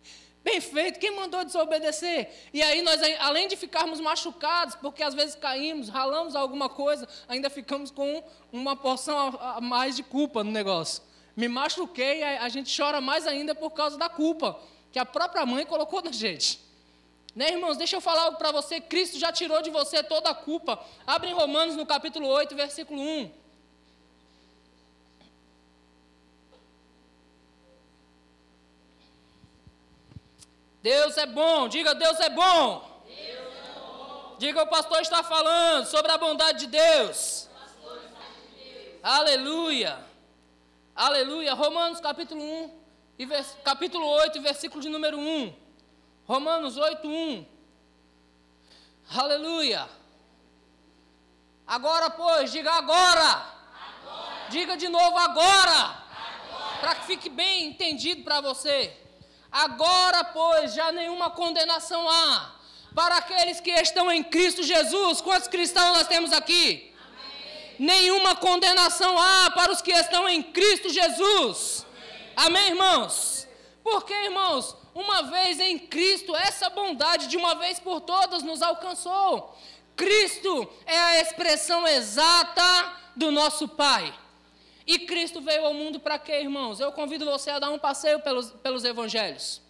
Bem 0.42 0.58
feito, 0.58 0.98
quem 0.98 1.14
mandou 1.14 1.44
desobedecer? 1.44 2.30
E 2.52 2.62
aí 2.62 2.80
nós, 2.80 3.00
além 3.20 3.46
de 3.46 3.56
ficarmos 3.56 4.00
machucados, 4.00 4.74
porque 4.74 5.02
às 5.02 5.12
vezes 5.12 5.34
caímos, 5.34 5.90
ralamos 5.90 6.34
alguma 6.34 6.66
coisa, 6.66 7.06
ainda 7.28 7.50
ficamos 7.50 7.90
com 7.90 8.24
uma 8.50 8.74
porção 8.74 9.18
a 9.38 9.60
mais 9.60 9.94
de 9.94 10.02
culpa 10.02 10.42
no 10.42 10.50
negócio. 10.50 11.02
Me 11.36 11.46
machuquei, 11.46 12.22
a 12.22 12.48
gente 12.48 12.74
chora 12.74 13.02
mais 13.02 13.26
ainda 13.26 13.54
por 13.54 13.70
causa 13.70 13.98
da 13.98 14.08
culpa 14.08 14.58
que 14.90 14.98
a 14.98 15.04
própria 15.04 15.44
mãe 15.44 15.66
colocou 15.66 16.02
na 16.02 16.10
gente. 16.10 16.58
Né, 17.34 17.52
irmãos, 17.52 17.76
deixa 17.76 17.96
eu 17.96 18.00
falar 18.00 18.22
algo 18.22 18.38
para 18.38 18.50
você. 18.50 18.80
Cristo 18.80 19.18
já 19.18 19.30
tirou 19.30 19.62
de 19.62 19.70
você 19.70 20.02
toda 20.02 20.30
a 20.30 20.34
culpa. 20.34 20.84
Abre 21.06 21.30
em 21.30 21.34
Romanos 21.34 21.76
no 21.76 21.86
capítulo 21.86 22.26
8, 22.26 22.54
versículo 22.56 23.00
1. 23.00 23.40
Deus 30.82 31.16
é 31.18 31.26
bom, 31.26 31.68
diga 31.68 31.94
Deus 31.94 32.18
é 32.20 32.30
bom. 32.30 33.02
Deus 33.06 33.18
é 33.18 33.78
bom. 33.78 34.36
Diga 34.38 34.62
o 34.62 34.66
pastor 34.66 35.02
está 35.02 35.22
falando 35.22 35.86
sobre 35.86 36.10
a 36.10 36.18
bondade 36.18 36.60
de 36.60 36.66
Deus. 36.68 37.48
De 38.48 38.58
Deus. 38.58 39.00
Aleluia. 39.02 39.98
Aleluia. 40.96 41.52
Romanos 41.52 42.00
capítulo 42.00 42.42
1, 42.42 42.80
e 43.18 43.26
vers... 43.26 43.56
capítulo 43.62 44.06
8, 44.06 44.40
versículo 44.40 44.82
de 44.82 44.88
número 44.88 45.18
1. 45.18 45.59
Romanos 46.30 46.76
8:1. 46.78 47.44
Aleluia. 49.22 49.88
Agora, 51.66 52.08
pois, 52.08 52.52
diga 52.52 52.70
agora. 52.70 53.30
agora. 53.30 54.46
Diga 54.48 54.76
de 54.76 54.88
novo 54.88 55.18
agora. 55.18 55.72
agora. 55.72 56.78
Para 56.80 56.94
que 56.94 57.06
fique 57.06 57.28
bem 57.28 57.66
entendido 57.66 58.22
para 58.22 58.40
você. 58.40 58.96
Agora, 59.50 60.22
pois, 60.22 60.72
já 60.72 60.92
nenhuma 60.92 61.30
condenação 61.30 62.08
há 62.08 62.52
para 62.94 63.16
aqueles 63.16 63.58
que 63.58 63.72
estão 63.72 64.08
em 64.12 64.22
Cristo 64.22 64.62
Jesus. 64.62 65.20
Quantos 65.20 65.48
cristãos 65.48 65.96
nós 65.98 66.06
temos 66.06 66.32
aqui? 66.32 66.94
Amém. 67.08 67.74
Nenhuma 67.80 68.36
condenação 68.36 69.18
há 69.18 69.50
para 69.50 69.72
os 69.72 69.82
que 69.82 69.90
estão 69.90 70.28
em 70.28 70.44
Cristo 70.44 70.90
Jesus. 70.90 71.84
Amém, 72.36 72.46
Amém 72.46 72.68
irmãos? 72.68 73.48
Porque, 73.82 74.12
irmãos, 74.12 74.76
uma 74.94 75.22
vez 75.24 75.60
em 75.60 75.78
Cristo, 75.78 76.34
essa 76.34 76.68
bondade 76.70 77.26
de 77.26 77.36
uma 77.36 77.54
vez 77.54 77.78
por 77.78 78.00
todas 78.00 78.42
nos 78.42 78.62
alcançou. 78.62 79.56
Cristo 79.96 80.68
é 80.86 80.96
a 80.96 81.20
expressão 81.20 81.86
exata 81.86 82.96
do 83.14 83.30
nosso 83.30 83.68
Pai. 83.68 84.14
E 84.86 84.98
Cristo 84.98 85.40
veio 85.40 85.66
ao 85.66 85.74
mundo 85.74 86.00
para 86.00 86.18
quê, 86.18 86.40
irmãos? 86.40 86.80
Eu 86.80 86.90
convido 86.90 87.24
você 87.24 87.50
a 87.50 87.58
dar 87.58 87.70
um 87.70 87.78
passeio 87.78 88.20
pelos, 88.20 88.50
pelos 88.50 88.84
evangelhos. 88.84 89.60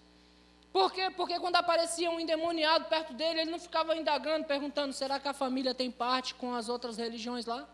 Por 0.72 0.92
quê? 0.92 1.10
Porque 1.10 1.38
quando 1.40 1.56
aparecia 1.56 2.10
um 2.10 2.20
endemoniado 2.20 2.84
perto 2.84 3.12
dele, 3.12 3.40
ele 3.40 3.50
não 3.50 3.58
ficava 3.58 3.96
indagando, 3.96 4.46
perguntando: 4.46 4.92
será 4.92 5.18
que 5.18 5.28
a 5.28 5.32
família 5.32 5.74
tem 5.74 5.90
parte 5.90 6.34
com 6.34 6.54
as 6.54 6.68
outras 6.68 6.96
religiões 6.96 7.44
lá? 7.44 7.68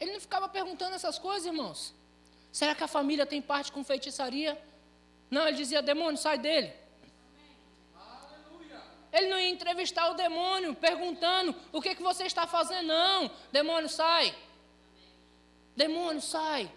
Ele 0.00 0.12
não 0.12 0.20
ficava 0.20 0.48
perguntando 0.48 0.94
essas 0.94 1.18
coisas, 1.18 1.46
irmãos. 1.46 1.94
Será 2.50 2.74
que 2.74 2.82
a 2.82 2.88
família 2.88 3.26
tem 3.26 3.42
parte 3.42 3.70
com 3.70 3.84
feitiçaria? 3.84 4.58
Não, 5.30 5.46
ele 5.46 5.56
dizia: 5.56 5.82
demônio, 5.82 6.16
sai 6.16 6.38
dele. 6.38 6.72
Ele 9.12 9.28
não 9.28 9.38
ia 9.38 9.48
entrevistar 9.48 10.10
o 10.10 10.14
demônio 10.14 10.74
perguntando 10.74 11.54
o 11.72 11.80
que, 11.80 11.94
que 11.94 12.02
você 12.02 12.24
está 12.24 12.46
fazendo, 12.46 12.86
não. 12.86 13.30
Demônio, 13.50 13.88
sai. 13.88 14.34
Demônio, 15.74 16.20
sai. 16.20 16.70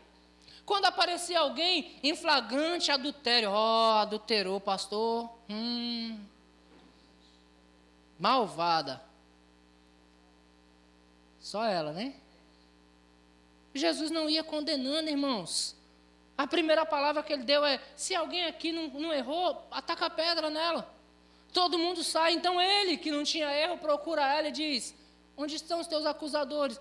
Quando 0.66 0.86
aparecia 0.86 1.40
alguém 1.40 2.00
em 2.02 2.16
flagrante 2.16 2.92
adultério, 2.92 3.50
ó, 3.52 3.98
oh, 3.98 3.98
adulterou, 4.00 4.60
pastor. 4.62 5.30
Hum. 5.50 6.18
Malvada. 8.18 9.02
Só 11.40 11.66
ela, 11.66 11.92
né? 11.92 12.14
Jesus 13.74 14.12
não 14.12 14.30
ia 14.30 14.44
condenando, 14.44 15.10
irmãos. 15.10 15.76
A 16.42 16.48
primeira 16.48 16.84
palavra 16.84 17.22
que 17.22 17.32
ele 17.32 17.44
deu 17.44 17.64
é: 17.64 17.80
se 17.96 18.16
alguém 18.16 18.46
aqui 18.46 18.72
não, 18.72 18.88
não 18.88 19.14
errou, 19.14 19.68
ataca 19.70 20.08
a 20.08 20.10
pedra 20.10 20.50
nela. 20.50 20.92
Todo 21.54 21.78
mundo 21.78 22.04
sai, 22.04 22.34
então 22.34 22.60
ele, 22.60 22.98
que 22.98 23.12
não 23.12 23.24
tinha 23.24 23.48
erro, 23.52 23.78
procura 23.78 24.24
ela 24.26 24.48
e 24.48 24.52
diz: 24.52 24.96
Onde 25.38 25.56
estão 25.56 25.80
os 25.80 25.86
teus 25.86 26.04
acusadores? 26.04 26.80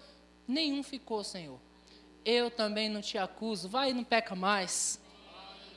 Nenhum 0.48 0.82
ficou, 0.82 1.22
Senhor. 1.22 1.60
Eu 2.24 2.50
também 2.50 2.88
não 2.88 3.02
te 3.02 3.18
acuso, 3.18 3.68
vai 3.68 3.90
e 3.90 3.92
não 3.92 4.02
peca 4.02 4.34
mais. 4.34 4.98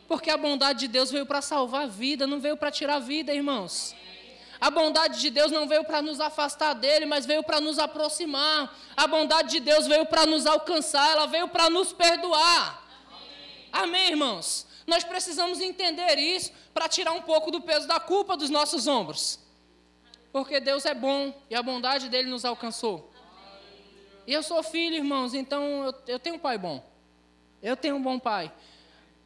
Porque 0.07 0.31
a 0.31 0.37
bondade 0.37 0.79
de 0.79 0.87
Deus 0.87 1.11
veio 1.11 1.25
para 1.25 1.41
salvar 1.41 1.83
a 1.83 1.87
vida, 1.87 2.25
não 2.25 2.39
veio 2.39 2.55
para 2.55 2.71
tirar 2.71 2.95
a 2.95 2.99
vida, 2.99 3.33
irmãos. 3.33 3.93
A 4.61 4.71
bondade 4.71 5.19
de 5.19 5.29
Deus 5.29 5.51
não 5.51 5.67
veio 5.67 5.83
para 5.83 6.01
nos 6.01 6.21
afastar 6.21 6.73
dele, 6.73 7.05
mas 7.05 7.25
veio 7.25 7.43
para 7.43 7.59
nos 7.59 7.77
aproximar. 7.77 8.73
A 8.95 9.07
bondade 9.07 9.49
de 9.49 9.59
Deus 9.59 9.87
veio 9.87 10.05
para 10.05 10.25
nos 10.25 10.45
alcançar, 10.45 11.11
ela 11.11 11.25
veio 11.25 11.49
para 11.49 11.69
nos 11.69 11.91
perdoar. 11.91 12.82
Amém, 13.74 14.10
irmãos? 14.10 14.68
Nós 14.86 15.03
precisamos 15.03 15.60
entender 15.60 16.20
isso 16.20 16.51
para 16.75 16.88
tirar 16.88 17.12
um 17.13 17.24
pouco 17.24 17.50
do 17.50 17.60
peso 17.60 17.88
da 17.88 18.00
culpa 18.00 18.38
dos 18.38 18.51
nossos 18.51 18.86
ombros. 18.86 19.39
Porque 20.32 20.60
Deus 20.60 20.86
é 20.86 20.94
bom 20.94 21.34
e 21.50 21.56
a 21.56 21.63
bondade 21.63 22.08
dele 22.08 22.30
nos 22.30 22.46
alcançou. 22.46 23.12
E 24.27 24.32
eu 24.32 24.44
sou 24.44 24.62
filho, 24.62 24.96
irmãos, 24.96 25.34
então 25.34 25.86
eu, 25.86 25.96
eu 26.08 26.20
tenho 26.20 26.36
um 26.36 26.39
pai 26.39 26.56
bom. 26.56 26.88
Eu 27.63 27.75
tenho 27.75 27.96
um 27.96 28.01
bom 28.01 28.20
pai. 28.20 28.53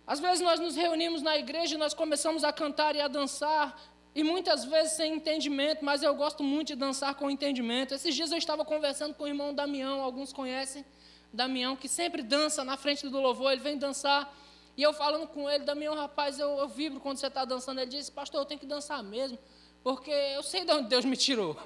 Às 0.05 0.21
vezes 0.21 0.39
nós 0.39 0.61
nos 0.61 0.77
reunimos 0.77 1.21
na 1.21 1.37
igreja 1.37 1.75
e 1.75 1.77
nós 1.77 1.93
começamos 1.93 2.45
a 2.45 2.53
cantar 2.53 2.95
e 2.95 3.01
a 3.01 3.09
dançar, 3.09 3.77
e 4.15 4.23
muitas 4.23 4.63
vezes 4.63 4.93
sem 4.93 5.15
entendimento, 5.15 5.83
mas 5.83 6.01
eu 6.01 6.15
gosto 6.15 6.41
muito 6.41 6.67
de 6.67 6.75
dançar 6.75 7.15
com 7.15 7.29
entendimento. 7.29 7.93
Esses 7.93 8.15
dias 8.15 8.31
eu 8.31 8.37
estava 8.37 8.63
conversando 8.63 9.13
com 9.13 9.25
o 9.25 9.27
irmão 9.27 9.53
Damião, 9.53 10.01
alguns 10.01 10.31
conhecem 10.31 10.85
Damião, 11.31 11.75
que 11.75 11.87
sempre 11.87 12.23
dança 12.23 12.63
na 12.63 12.77
frente 12.77 13.07
do 13.07 13.19
louvor, 13.19 13.51
ele 13.51 13.61
vem 13.61 13.77
dançar. 13.77 14.33
E 14.75 14.81
eu 14.81 14.93
falando 14.93 15.27
com 15.27 15.49
ele, 15.49 15.63
Damião, 15.63 15.95
rapaz, 15.95 16.39
eu, 16.39 16.57
eu 16.57 16.67
vibro 16.67 16.99
quando 16.99 17.17
você 17.17 17.27
está 17.27 17.45
dançando. 17.45 17.79
Ele 17.79 17.91
disse, 17.91 18.11
pastor, 18.11 18.41
eu 18.41 18.45
tenho 18.45 18.59
que 18.59 18.65
dançar 18.65 19.03
mesmo, 19.03 19.37
porque 19.83 20.11
eu 20.11 20.43
sei 20.43 20.65
de 20.65 20.71
onde 20.71 20.87
Deus 20.87 21.05
me 21.05 21.17
tirou. 21.17 21.57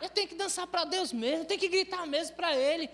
Eu 0.00 0.08
tenho 0.08 0.28
que 0.28 0.34
dançar 0.34 0.66
para 0.66 0.84
Deus 0.84 1.12
mesmo, 1.12 1.42
eu 1.42 1.44
tenho 1.46 1.60
que 1.60 1.68
gritar 1.68 2.06
mesmo 2.06 2.36
para 2.36 2.54
Ele. 2.54 2.88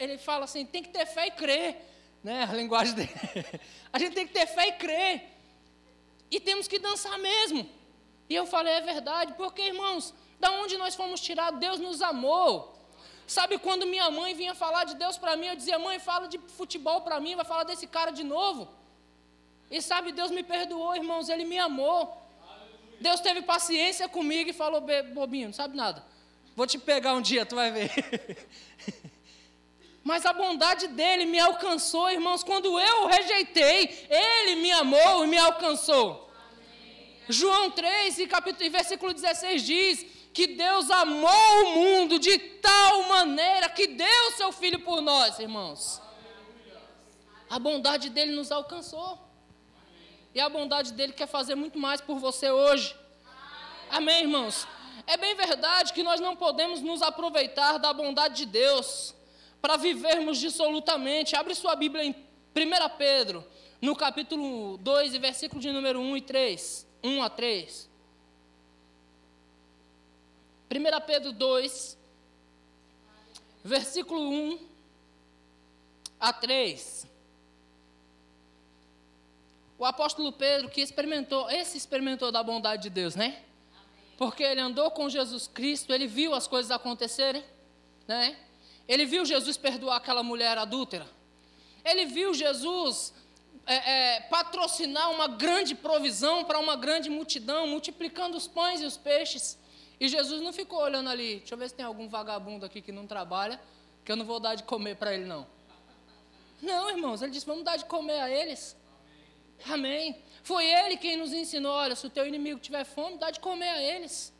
Ele 0.00 0.18
fala 0.18 0.44
assim, 0.44 0.64
tem 0.66 0.82
que 0.82 0.88
ter 0.88 1.06
fé 1.06 1.28
e 1.28 1.30
crer. 1.30 1.76
Né, 2.24 2.42
a 2.42 2.52
linguagem 2.54 2.94
dele. 2.94 3.10
A 3.92 3.98
gente 4.00 4.14
tem 4.14 4.26
que 4.26 4.32
ter 4.32 4.46
fé 4.48 4.68
e 4.68 4.72
crer. 4.72 5.22
E 6.28 6.40
temos 6.40 6.66
que 6.66 6.78
dançar 6.78 7.16
mesmo. 7.18 7.70
E 8.28 8.34
eu 8.34 8.46
falei, 8.46 8.74
é 8.74 8.80
verdade, 8.80 9.34
porque, 9.34 9.62
irmãos, 9.62 10.12
da 10.40 10.50
onde 10.50 10.76
nós 10.76 10.96
fomos 10.96 11.20
tirados, 11.20 11.60
Deus 11.60 11.78
nos 11.78 12.02
amou. 12.02 12.75
Sabe 13.26 13.58
quando 13.58 13.86
minha 13.86 14.08
mãe 14.10 14.34
vinha 14.34 14.54
falar 14.54 14.84
de 14.84 14.94
Deus 14.94 15.18
para 15.18 15.36
mim, 15.36 15.46
eu 15.46 15.56
dizia, 15.56 15.78
mãe, 15.78 15.98
fala 15.98 16.28
de 16.28 16.38
futebol 16.38 17.00
para 17.00 17.18
mim, 17.18 17.34
vai 17.34 17.44
falar 17.44 17.64
desse 17.64 17.86
cara 17.86 18.12
de 18.12 18.22
novo. 18.22 18.68
E 19.70 19.82
sabe, 19.82 20.12
Deus 20.12 20.30
me 20.30 20.44
perdoou, 20.44 20.94
irmãos, 20.94 21.28
Ele 21.28 21.44
me 21.44 21.58
amou. 21.58 22.22
Deus 23.00 23.20
teve 23.20 23.42
paciência 23.42 24.08
comigo 24.08 24.50
e 24.50 24.52
falou, 24.52 24.80
bobinho, 25.12 25.48
não 25.48 25.54
sabe 25.54 25.76
nada. 25.76 26.04
Vou 26.54 26.66
te 26.66 26.78
pegar 26.78 27.14
um 27.14 27.20
dia, 27.20 27.44
tu 27.44 27.56
vai 27.56 27.70
ver. 27.70 27.90
Mas 30.04 30.24
a 30.24 30.32
bondade 30.32 30.86
dele 30.86 31.26
me 31.26 31.38
alcançou, 31.38 32.08
irmãos. 32.08 32.44
Quando 32.44 32.78
eu 32.78 33.02
o 33.02 33.06
rejeitei, 33.08 34.06
ele 34.08 34.54
me 34.54 34.70
amou 34.70 35.24
e 35.24 35.26
me 35.26 35.36
alcançou. 35.36 36.30
João 37.28 37.72
3, 37.72 38.20
e, 38.20 38.26
capítulo, 38.28 38.64
e 38.64 38.68
versículo 38.68 39.12
16 39.12 39.62
diz 39.64 40.06
que 40.36 40.48
Deus 40.48 40.90
amou 40.90 41.64
o 41.64 41.74
mundo 41.76 42.18
de 42.18 42.38
tal 42.38 43.04
maneira 43.04 43.70
que 43.70 43.86
deu 43.86 44.32
seu 44.36 44.52
filho 44.52 44.80
por 44.80 45.00
nós, 45.00 45.38
irmãos. 45.38 45.98
A 47.48 47.58
bondade 47.58 48.10
dele 48.10 48.36
nos 48.36 48.52
alcançou. 48.52 49.18
E 50.34 50.38
a 50.38 50.46
bondade 50.50 50.92
dele 50.92 51.14
quer 51.14 51.26
fazer 51.26 51.54
muito 51.54 51.78
mais 51.78 52.02
por 52.02 52.18
você 52.18 52.50
hoje. 52.50 52.94
Amém, 53.88 54.24
irmãos? 54.24 54.68
É 55.06 55.16
bem 55.16 55.34
verdade 55.34 55.94
que 55.94 56.02
nós 56.02 56.20
não 56.20 56.36
podemos 56.36 56.82
nos 56.82 57.00
aproveitar 57.00 57.78
da 57.78 57.94
bondade 57.94 58.36
de 58.36 58.44
Deus 58.44 59.14
para 59.62 59.78
vivermos 59.78 60.38
dissolutamente. 60.38 61.34
Abre 61.34 61.54
sua 61.54 61.74
Bíblia 61.74 62.04
em 62.04 62.10
1 62.10 62.96
Pedro, 62.98 63.42
no 63.80 63.96
capítulo 63.96 64.76
2, 64.76 65.14
e 65.14 65.18
versículo 65.18 65.62
de 65.62 65.72
número 65.72 65.98
1 65.98 66.18
e 66.18 66.20
3. 66.20 66.86
1 67.02 67.22
a 67.22 67.30
3. 67.30 67.95
1 70.70 71.06
Pedro 71.06 71.32
2, 71.32 71.96
versículo 73.64 74.30
1 74.30 74.58
a 76.18 76.32
3. 76.32 77.06
O 79.78 79.84
apóstolo 79.84 80.32
Pedro 80.32 80.70
que 80.70 80.80
experimentou, 80.80 81.50
esse 81.50 81.76
experimentou 81.76 82.32
da 82.32 82.42
bondade 82.42 82.84
de 82.84 82.90
Deus, 82.90 83.14
né? 83.14 83.42
Porque 84.16 84.42
ele 84.42 84.60
andou 84.60 84.90
com 84.90 85.08
Jesus 85.08 85.46
Cristo, 85.46 85.92
ele 85.92 86.06
viu 86.06 86.34
as 86.34 86.46
coisas 86.46 86.70
acontecerem, 86.70 87.44
né? 88.08 88.36
Ele 88.88 89.04
viu 89.04 89.24
Jesus 89.24 89.56
perdoar 89.56 89.96
aquela 89.96 90.22
mulher 90.22 90.56
adúltera. 90.56 91.06
Ele 91.84 92.06
viu 92.06 92.32
Jesus 92.32 93.12
é, 93.66 93.74
é, 94.14 94.20
patrocinar 94.22 95.10
uma 95.10 95.28
grande 95.28 95.74
provisão 95.74 96.44
para 96.44 96.58
uma 96.58 96.76
grande 96.76 97.10
multidão, 97.10 97.66
multiplicando 97.66 98.36
os 98.36 98.48
pães 98.48 98.80
e 98.80 98.86
os 98.86 98.96
peixes. 98.96 99.58
E 99.98 100.08
Jesus 100.08 100.42
não 100.42 100.52
ficou 100.52 100.80
olhando 100.80 101.08
ali, 101.08 101.38
deixa 101.38 101.54
eu 101.54 101.58
ver 101.58 101.68
se 101.68 101.74
tem 101.74 101.84
algum 101.84 102.08
vagabundo 102.08 102.66
aqui 102.66 102.82
que 102.82 102.92
não 102.92 103.06
trabalha, 103.06 103.60
que 104.04 104.12
eu 104.12 104.16
não 104.16 104.24
vou 104.24 104.38
dar 104.38 104.54
de 104.54 104.62
comer 104.62 104.96
para 104.96 105.14
ele, 105.14 105.24
não. 105.24 105.46
Não, 106.60 106.90
irmãos, 106.90 107.22
ele 107.22 107.32
disse: 107.32 107.46
vamos 107.46 107.64
dar 107.64 107.76
de 107.76 107.84
comer 107.84 108.20
a 108.20 108.30
eles. 108.30 108.76
Amém. 109.68 110.22
Foi 110.42 110.64
ele 110.64 110.96
quem 110.96 111.16
nos 111.16 111.32
ensinou: 111.32 111.72
olha, 111.72 111.94
se 111.94 112.06
o 112.06 112.10
teu 112.10 112.26
inimigo 112.26 112.60
tiver 112.60 112.84
fome, 112.84 113.18
dá 113.18 113.30
de 113.30 113.40
comer 113.40 113.68
a 113.68 113.82
eles. 113.82 114.32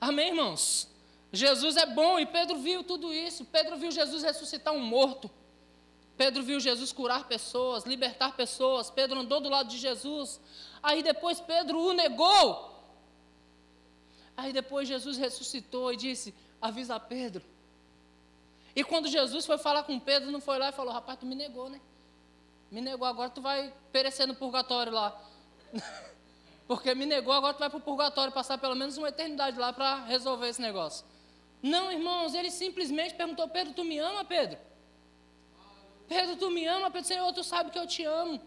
Amém, 0.00 0.28
irmãos? 0.28 0.88
Jesus 1.32 1.76
é 1.76 1.86
bom 1.86 2.18
e 2.18 2.26
Pedro 2.26 2.58
viu 2.58 2.82
tudo 2.84 3.12
isso. 3.12 3.44
Pedro 3.44 3.76
viu 3.76 3.90
Jesus 3.90 4.22
ressuscitar 4.22 4.74
um 4.74 4.80
morto. 4.80 5.30
Pedro 6.16 6.42
viu 6.42 6.60
Jesus 6.60 6.92
curar 6.92 7.26
pessoas, 7.26 7.84
libertar 7.84 8.36
pessoas. 8.36 8.90
Pedro 8.90 9.20
andou 9.20 9.40
do 9.40 9.48
lado 9.48 9.68
de 9.68 9.78
Jesus. 9.78 10.40
Aí 10.82 11.02
depois 11.02 11.40
Pedro 11.40 11.80
o 11.80 11.92
negou. 11.92 12.71
Aí 14.36 14.52
depois 14.52 14.88
Jesus 14.88 15.18
ressuscitou 15.18 15.92
e 15.92 15.96
disse: 15.96 16.34
Avisa 16.60 16.98
Pedro. 16.98 17.42
E 18.74 18.82
quando 18.82 19.08
Jesus 19.08 19.44
foi 19.44 19.58
falar 19.58 19.82
com 19.82 19.98
Pedro, 19.98 20.30
não 20.30 20.40
foi 20.40 20.58
lá 20.58 20.70
e 20.70 20.72
falou: 20.72 20.92
Rapaz, 20.92 21.18
tu 21.18 21.26
me 21.26 21.34
negou, 21.34 21.68
né? 21.68 21.80
Me 22.70 22.80
negou, 22.80 23.06
agora 23.06 23.28
tu 23.28 23.42
vai 23.42 23.72
perecer 23.92 24.26
no 24.26 24.34
purgatório 24.34 24.92
lá. 24.92 25.20
Porque 26.66 26.94
me 26.94 27.04
negou, 27.04 27.34
agora 27.34 27.52
tu 27.52 27.58
vai 27.60 27.68
para 27.68 27.78
o 27.78 27.82
purgatório 27.82 28.32
passar 28.32 28.56
pelo 28.56 28.74
menos 28.74 28.96
uma 28.96 29.08
eternidade 29.08 29.58
lá 29.58 29.72
para 29.72 30.04
resolver 30.04 30.48
esse 30.48 30.62
negócio. 30.62 31.04
Não, 31.62 31.92
irmãos, 31.92 32.34
ele 32.34 32.50
simplesmente 32.50 33.14
perguntou: 33.14 33.46
Pedro, 33.48 33.74
tu 33.74 33.84
me 33.84 33.98
ama, 33.98 34.24
Pedro? 34.24 34.58
Pedro, 36.08 36.36
tu 36.36 36.50
me 36.50 36.66
ama? 36.66 36.90
Pedro, 36.90 37.08
Senhor, 37.08 37.32
tu 37.32 37.44
sabe 37.44 37.70
que 37.70 37.78
eu 37.78 37.86
te 37.86 38.04
amo. 38.04 38.40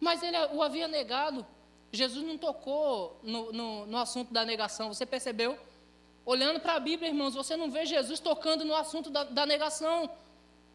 Mas 0.00 0.22
ele 0.22 0.36
o 0.52 0.62
havia 0.62 0.88
negado. 0.88 1.46
Jesus 1.92 2.26
não 2.26 2.38
tocou 2.38 3.20
no, 3.22 3.52
no, 3.52 3.86
no 3.86 3.98
assunto 3.98 4.32
da 4.32 4.44
negação, 4.44 4.92
você 4.92 5.04
percebeu? 5.04 5.58
Olhando 6.24 6.58
para 6.58 6.74
a 6.74 6.80
Bíblia, 6.80 7.10
irmãos, 7.10 7.34
você 7.34 7.54
não 7.56 7.70
vê 7.70 7.84
Jesus 7.84 8.18
tocando 8.18 8.64
no 8.64 8.74
assunto 8.74 9.10
da, 9.10 9.24
da 9.24 9.44
negação. 9.44 10.10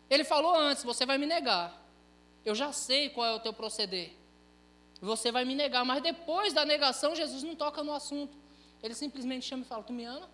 Ele 0.10 0.23
falou 0.23 0.53
antes: 0.56 0.84
você 0.84 1.06
vai 1.06 1.17
me 1.17 1.25
negar. 1.25 1.84
Eu 2.45 2.53
já 2.53 2.71
sei 2.71 3.10
qual 3.10 3.25
é 3.25 3.34
o 3.34 3.39
teu 3.39 3.51
proceder. 3.51 4.13
Você 5.01 5.32
vai 5.32 5.43
me 5.45 5.56
negar, 5.56 5.84
mas 5.84 6.01
depois 6.01 6.53
da 6.53 6.65
negação, 6.65 7.15
Jesus 7.15 7.43
não 7.43 7.56
toca 7.56 7.84
no 7.84 7.93
assunto. 7.93 8.38
Ele 8.84 8.93
simplesmente 8.93 9.45
chama 9.45 9.63
e 9.63 9.65
fala: 9.65 9.84
Tu 9.84 9.93
me 9.93 10.06
ama? 10.06 10.30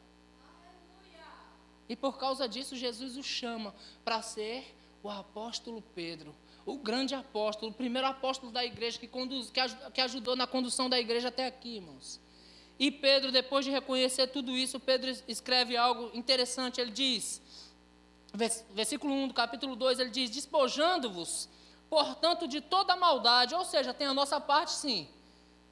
E 1.88 1.96
por 1.96 2.18
causa 2.18 2.48
disso, 2.48 2.76
Jesus 2.76 3.18
o 3.18 3.24
chama 3.24 3.74
para 4.04 4.22
ser 4.22 4.76
o 5.02 5.10
apóstolo 5.10 5.82
Pedro, 5.94 6.34
o 6.66 6.78
grande 6.78 7.14
apóstolo, 7.14 7.72
o 7.72 7.74
primeiro 7.74 8.08
apóstolo 8.08 8.52
da 8.52 8.64
igreja 8.64 8.98
que, 8.98 9.08
conduz, 9.08 9.50
que, 9.50 9.60
que 9.94 10.02
ajudou 10.02 10.36
na 10.36 10.48
condução 10.48 10.90
da 10.90 11.00
igreja 11.00 11.28
até 11.28 11.46
aqui, 11.46 11.76
irmãos. 11.76 12.20
E 12.80 12.90
Pedro, 12.90 13.32
depois 13.32 13.66
de 13.66 13.72
reconhecer 13.72 14.28
tudo 14.28 14.52
isso, 14.52 14.80
Pedro 14.80 15.12
escreve 15.28 15.78
algo 15.78 16.10
interessante. 16.14 16.82
Ele 16.82 16.92
diz, 16.92 17.42
versículo 18.72 19.14
1 19.14 19.28
do 19.28 19.34
capítulo 19.34 19.76
2, 19.76 20.00
ele 20.00 20.10
diz: 20.10 20.30
Despojando-vos, 20.30 21.48
portanto, 21.90 22.48
de 22.48 22.62
toda 22.62 22.96
maldade, 22.96 23.54
ou 23.54 23.64
seja, 23.64 23.94
tem 23.94 24.08
a 24.08 24.14
nossa 24.14 24.40
parte 24.40 24.72
sim, 24.72 25.08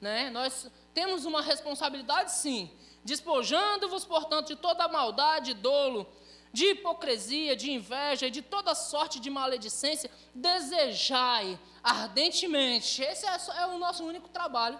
né? 0.00 0.30
Nós 0.30 0.70
temos 0.94 1.24
uma 1.24 1.42
responsabilidade 1.42 2.32
sim. 2.32 2.70
Despojando-vos, 3.04 4.04
portanto, 4.04 4.48
de 4.48 4.56
toda 4.56 4.86
maldade, 4.86 5.54
dolo, 5.54 6.06
de 6.52 6.66
hipocrisia, 6.66 7.56
de 7.56 7.70
inveja 7.70 8.26
e 8.26 8.30
de 8.30 8.42
toda 8.42 8.74
sorte 8.74 9.18
de 9.18 9.30
maledicência, 9.30 10.10
desejai 10.34 11.58
ardentemente, 11.82 13.02
esse 13.02 13.26
é, 13.26 13.36
é 13.62 13.66
o 13.66 13.78
nosso 13.78 14.04
único 14.04 14.28
trabalho, 14.28 14.78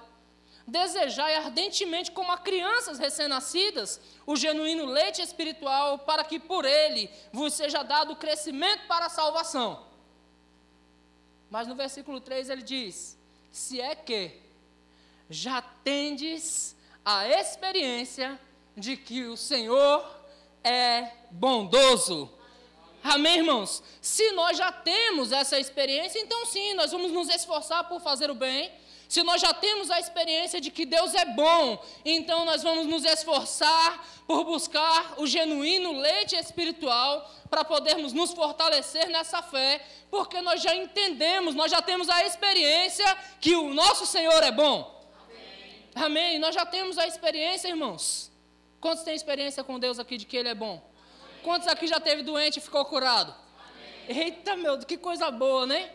desejai 0.67 1.35
ardentemente 1.37 2.13
como 2.13 2.31
a 2.31 2.39
crianças 2.39 2.99
recém-nascidas, 2.99 4.01
o 4.27 4.37
genuíno 4.37 4.85
leite 4.85 5.23
espiritual, 5.23 6.01
para 6.01 6.23
que 6.25 6.39
por 6.39 6.65
ele 6.65 7.11
vos 7.33 7.55
seja 7.55 7.83
dado 7.83 8.17
crescimento 8.17 8.87
para 8.87 9.07
a 9.07 9.11
salvação. 9.11 9.87
Mas 11.51 11.67
no 11.67 11.75
versículo 11.75 12.21
3 12.21 12.51
ele 12.51 12.63
diz: 12.63 13.19
Se 13.51 13.81
é 13.81 13.95
que 13.95 14.41
já 15.29 15.61
tendes 15.63 16.77
a 17.05 17.27
experiência 17.29 18.39
de 18.77 18.97
que 18.97 19.25
o 19.25 19.37
Senhor 19.37 20.22
é 20.65 21.09
bondoso. 21.31 22.31
Amém, 23.03 23.39
irmãos? 23.39 23.83
Se 24.01 24.31
nós 24.33 24.57
já 24.57 24.71
temos 24.71 25.33
essa 25.33 25.59
experiência, 25.59 26.21
então 26.21 26.47
sim, 26.47 26.75
nós 26.75 26.93
vamos 26.93 27.11
nos 27.11 27.29
esforçar 27.29 27.89
por 27.89 28.01
fazer 28.01 28.31
o 28.31 28.35
bem. 28.35 28.71
Se 29.09 29.23
nós 29.23 29.43
já 29.43 29.53
temos 29.53 29.91
a 29.91 30.01
experiência 30.01 30.59
de 30.59 30.71
que 30.71 30.87
Deus 30.87 31.15
é 31.15 31.27
bom, 31.27 31.85
então 32.03 32.47
nós 32.47 32.63
vamos 32.63 32.87
nos 32.87 33.05
esforçar 33.05 34.03
por 34.27 34.45
buscar 34.45 35.15
o 35.19 35.27
genuíno 35.27 35.99
leite 35.99 36.35
espiritual 36.35 37.31
para 37.51 37.63
podermos 37.63 38.15
nos 38.15 38.33
fortalecer 38.33 39.09
nessa 39.11 39.43
fé, 39.43 39.85
porque 40.11 40.41
nós 40.41 40.63
já 40.63 40.75
entendemos, 40.75 41.55
nós 41.55 41.71
já 41.71 41.83
temos 41.83 42.09
a 42.09 42.25
experiência 42.25 43.05
que 43.39 43.55
o 43.55 43.75
nosso 43.75 44.07
Senhor 44.07 44.43
é 44.43 44.51
bom. 44.51 45.05
Amém. 45.95 46.07
Amém. 46.07 46.39
Nós 46.39 46.55
já 46.55 46.65
temos 46.65 46.97
a 46.97 47.07
experiência, 47.07 47.69
irmãos. 47.69 48.32
Quantos 48.83 49.05
têm 49.05 49.15
experiência 49.15 49.63
com 49.63 49.79
Deus 49.79 50.01
aqui 50.01 50.19
de 50.19 50.27
que 50.27 50.37
Ele 50.37 50.49
é 50.49 50.55
bom? 50.57 50.83
Quantos 51.45 51.69
aqui 51.69 51.87
já 51.87 52.01
teve 52.01 52.25
doente 52.25 52.57
e 52.57 52.61
ficou 52.61 52.85
curado? 52.85 53.33
Amém. 54.09 54.23
Eita, 54.25 54.57
meu, 54.57 54.77
que 54.81 54.97
coisa 54.97 55.31
boa, 55.31 55.65
né? 55.65 55.93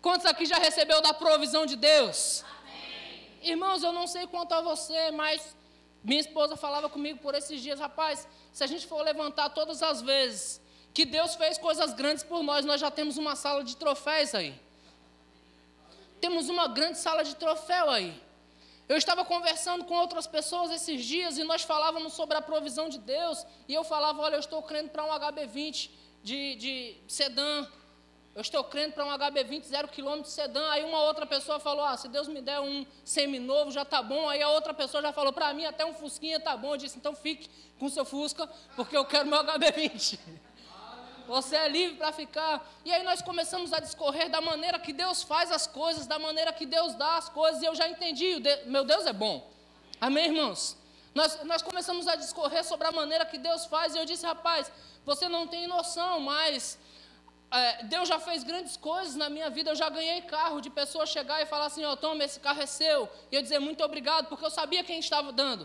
Quantos 0.00 0.24
aqui 0.24 0.46
já 0.46 0.56
recebeu 0.56 1.02
da 1.02 1.12
provisão 1.12 1.66
de 1.66 1.76
Deus? 1.76 2.42
Amém. 2.42 3.28
Irmãos, 3.42 3.82
eu 3.82 3.92
não 3.92 4.06
sei 4.06 4.26
quanto 4.26 4.54
a 4.54 4.62
você, 4.62 5.10
mas 5.10 5.54
minha 6.02 6.18
esposa 6.18 6.56
falava 6.56 6.88
comigo 6.88 7.18
por 7.18 7.34
esses 7.34 7.60
dias, 7.60 7.78
rapaz, 7.78 8.26
se 8.54 8.64
a 8.64 8.66
gente 8.66 8.86
for 8.86 9.02
levantar 9.02 9.50
todas 9.50 9.82
as 9.82 10.00
vezes 10.00 10.62
que 10.94 11.04
Deus 11.04 11.34
fez 11.34 11.58
coisas 11.58 11.92
grandes 11.92 12.24
por 12.24 12.42
nós, 12.42 12.64
nós 12.64 12.80
já 12.80 12.90
temos 12.90 13.18
uma 13.18 13.36
sala 13.36 13.62
de 13.62 13.76
troféus 13.76 14.34
aí. 14.34 14.58
Temos 16.22 16.48
uma 16.48 16.68
grande 16.68 16.96
sala 16.96 17.22
de 17.22 17.36
troféu 17.36 17.90
aí. 17.90 18.18
Eu 18.90 18.96
estava 18.96 19.24
conversando 19.24 19.84
com 19.84 19.94
outras 19.94 20.26
pessoas 20.26 20.72
esses 20.72 21.04
dias 21.04 21.38
e 21.38 21.44
nós 21.44 21.62
falávamos 21.62 22.12
sobre 22.12 22.36
a 22.36 22.42
provisão 22.42 22.88
de 22.88 22.98
Deus. 22.98 23.46
E 23.68 23.72
eu 23.72 23.84
falava: 23.84 24.20
Olha, 24.20 24.34
eu 24.34 24.40
estou 24.40 24.60
crendo 24.64 24.88
para 24.88 25.04
um 25.04 25.10
HB20 25.10 25.90
de, 26.24 26.56
de 26.56 26.96
sedã. 27.06 27.68
Eu 28.34 28.40
estou 28.40 28.64
crendo 28.64 28.94
para 28.94 29.04
um 29.04 29.10
HB20 29.16 29.62
zero 29.62 29.86
quilômetro 29.86 30.24
de 30.24 30.30
sedã. 30.30 30.68
Aí 30.70 30.82
uma 30.82 31.04
outra 31.04 31.24
pessoa 31.24 31.60
falou: 31.60 31.84
Ah, 31.84 31.96
se 31.96 32.08
Deus 32.08 32.26
me 32.26 32.40
der 32.40 32.58
um 32.58 32.84
semi-novo 33.04 33.70
já 33.70 33.82
está 33.82 34.02
bom. 34.02 34.28
Aí 34.28 34.42
a 34.42 34.48
outra 34.48 34.74
pessoa 34.74 35.00
já 35.00 35.12
falou: 35.12 35.32
Para 35.32 35.54
mim 35.54 35.66
até 35.66 35.86
um 35.86 35.94
Fusquinha 35.94 36.38
está 36.38 36.56
bom. 36.56 36.74
Eu 36.74 36.78
disse: 36.78 36.98
Então 36.98 37.14
fique 37.14 37.48
com 37.78 37.88
seu 37.88 38.04
Fusca, 38.04 38.50
porque 38.74 38.96
eu 38.96 39.04
quero 39.04 39.28
meu 39.28 39.38
HB20. 39.38 40.18
Você 41.30 41.54
é 41.54 41.68
livre 41.68 41.96
para 41.96 42.10
ficar. 42.10 42.68
E 42.84 42.92
aí 42.92 43.04
nós 43.04 43.22
começamos 43.22 43.72
a 43.72 43.78
discorrer 43.78 44.28
da 44.28 44.40
maneira 44.40 44.80
que 44.80 44.92
Deus 44.92 45.22
faz 45.22 45.52
as 45.52 45.64
coisas, 45.64 46.04
da 46.04 46.18
maneira 46.18 46.52
que 46.52 46.66
Deus 46.66 46.96
dá 46.96 47.18
as 47.18 47.28
coisas. 47.28 47.62
E 47.62 47.66
eu 47.66 47.74
já 47.80 47.88
entendi, 47.88 48.42
meu 48.66 48.84
Deus 48.84 49.06
é 49.06 49.12
bom. 49.12 49.48
Amém, 50.00 50.24
irmãos? 50.26 50.76
Nós, 51.14 51.44
nós 51.44 51.62
começamos 51.62 52.08
a 52.08 52.16
discorrer 52.16 52.64
sobre 52.64 52.88
a 52.88 52.90
maneira 52.90 53.24
que 53.24 53.38
Deus 53.38 53.64
faz. 53.66 53.94
E 53.94 53.98
eu 53.98 54.04
disse, 54.04 54.26
rapaz, 54.26 54.72
você 55.06 55.28
não 55.28 55.46
tem 55.46 55.68
noção, 55.68 56.18
mas 56.18 56.76
é, 57.52 57.84
Deus 57.84 58.08
já 58.08 58.18
fez 58.18 58.42
grandes 58.42 58.76
coisas 58.76 59.14
na 59.14 59.30
minha 59.30 59.48
vida. 59.50 59.70
Eu 59.70 59.76
já 59.76 59.88
ganhei 59.88 60.22
carro 60.22 60.60
de 60.60 60.68
pessoas 60.68 61.10
chegar 61.10 61.40
e 61.40 61.46
falar 61.46 61.66
assim: 61.66 61.84
Ó, 61.84 61.92
oh, 61.92 61.96
toma, 61.96 62.24
esse 62.24 62.40
carro 62.40 62.60
é 62.60 62.66
seu. 62.66 63.08
E 63.30 63.36
eu 63.36 63.42
dizer 63.42 63.60
muito 63.60 63.84
obrigado, 63.84 64.26
porque 64.26 64.44
eu 64.44 64.50
sabia 64.50 64.82
quem 64.82 64.98
estava 64.98 65.30
dando. 65.30 65.64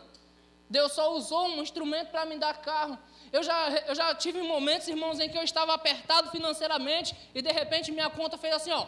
Deus 0.69 0.93
só 0.93 1.13
usou 1.13 1.47
um 1.47 1.62
instrumento 1.62 2.10
para 2.10 2.25
me 2.25 2.38
dar 2.38 2.62
carro. 2.62 2.97
Eu 3.32 3.43
já, 3.43 3.69
eu 3.88 3.95
já 3.95 4.13
tive 4.15 4.41
momentos, 4.41 4.88
irmãos, 4.88 5.19
em 5.19 5.30
que 5.30 5.38
eu 5.38 5.43
estava 5.43 5.73
apertado 5.73 6.32
financeiramente 6.32 7.15
e 7.34 7.41
de 7.41 7.51
repente 7.51 7.91
minha 7.91 8.10
conta 8.10 8.38
fez 8.38 8.54
assim, 8.54 8.71
ó. 8.71 8.88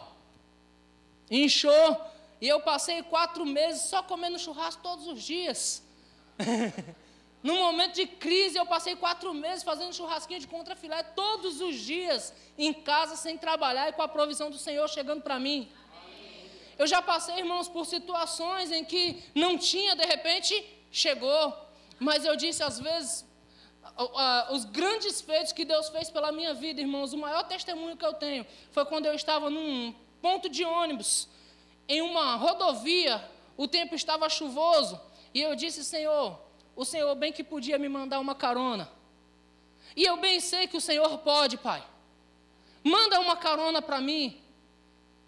Inchou. 1.30 2.00
E 2.40 2.48
eu 2.48 2.60
passei 2.60 3.02
quatro 3.02 3.44
meses 3.44 3.82
só 3.82 4.02
comendo 4.02 4.38
churrasco 4.38 4.82
todos 4.82 5.06
os 5.06 5.22
dias. 5.22 5.82
no 7.42 7.54
momento 7.54 7.94
de 7.94 8.06
crise, 8.06 8.56
eu 8.56 8.66
passei 8.66 8.94
quatro 8.96 9.34
meses 9.34 9.64
fazendo 9.64 9.92
churrasquinho 9.92 10.40
de 10.40 10.46
contrafilé 10.46 11.02
todos 11.02 11.60
os 11.60 11.76
dias, 11.76 12.32
em 12.56 12.72
casa, 12.72 13.16
sem 13.16 13.36
trabalhar 13.36 13.88
e 13.88 13.92
com 13.92 14.02
a 14.02 14.08
provisão 14.08 14.50
do 14.50 14.58
Senhor 14.58 14.88
chegando 14.88 15.22
para 15.22 15.38
mim. 15.38 15.68
Eu 16.78 16.86
já 16.86 17.02
passei, 17.02 17.38
irmãos, 17.38 17.68
por 17.68 17.84
situações 17.84 18.70
em 18.70 18.84
que 18.84 19.22
não 19.34 19.58
tinha, 19.58 19.96
de 19.96 20.04
repente, 20.06 20.64
chegou. 20.92 21.67
Mas 21.98 22.24
eu 22.24 22.36
disse, 22.36 22.62
às 22.62 22.78
vezes, 22.78 23.26
os 24.50 24.64
grandes 24.64 25.20
feitos 25.20 25.52
que 25.52 25.64
Deus 25.64 25.88
fez 25.88 26.10
pela 26.10 26.30
minha 26.30 26.54
vida, 26.54 26.80
irmãos, 26.80 27.12
o 27.12 27.18
maior 27.18 27.42
testemunho 27.44 27.96
que 27.96 28.04
eu 28.04 28.14
tenho 28.14 28.46
foi 28.70 28.84
quando 28.84 29.06
eu 29.06 29.14
estava 29.14 29.50
num 29.50 29.94
ponto 30.20 30.48
de 30.48 30.64
ônibus, 30.64 31.28
em 31.88 32.02
uma 32.02 32.36
rodovia, 32.36 33.22
o 33.56 33.66
tempo 33.66 33.94
estava 33.94 34.28
chuvoso, 34.28 35.00
e 35.32 35.40
eu 35.40 35.56
disse, 35.56 35.84
Senhor, 35.84 36.38
o 36.76 36.84
Senhor 36.84 37.14
bem 37.14 37.32
que 37.32 37.42
podia 37.42 37.78
me 37.78 37.88
mandar 37.88 38.20
uma 38.20 38.34
carona. 38.34 38.88
E 39.96 40.04
eu 40.04 40.16
bem 40.16 40.38
sei 40.38 40.66
que 40.66 40.76
o 40.76 40.80
Senhor 40.80 41.18
pode, 41.18 41.56
Pai. 41.56 41.82
Manda 42.84 43.18
uma 43.18 43.36
carona 43.36 43.82
para 43.82 44.00
mim. 44.00 44.40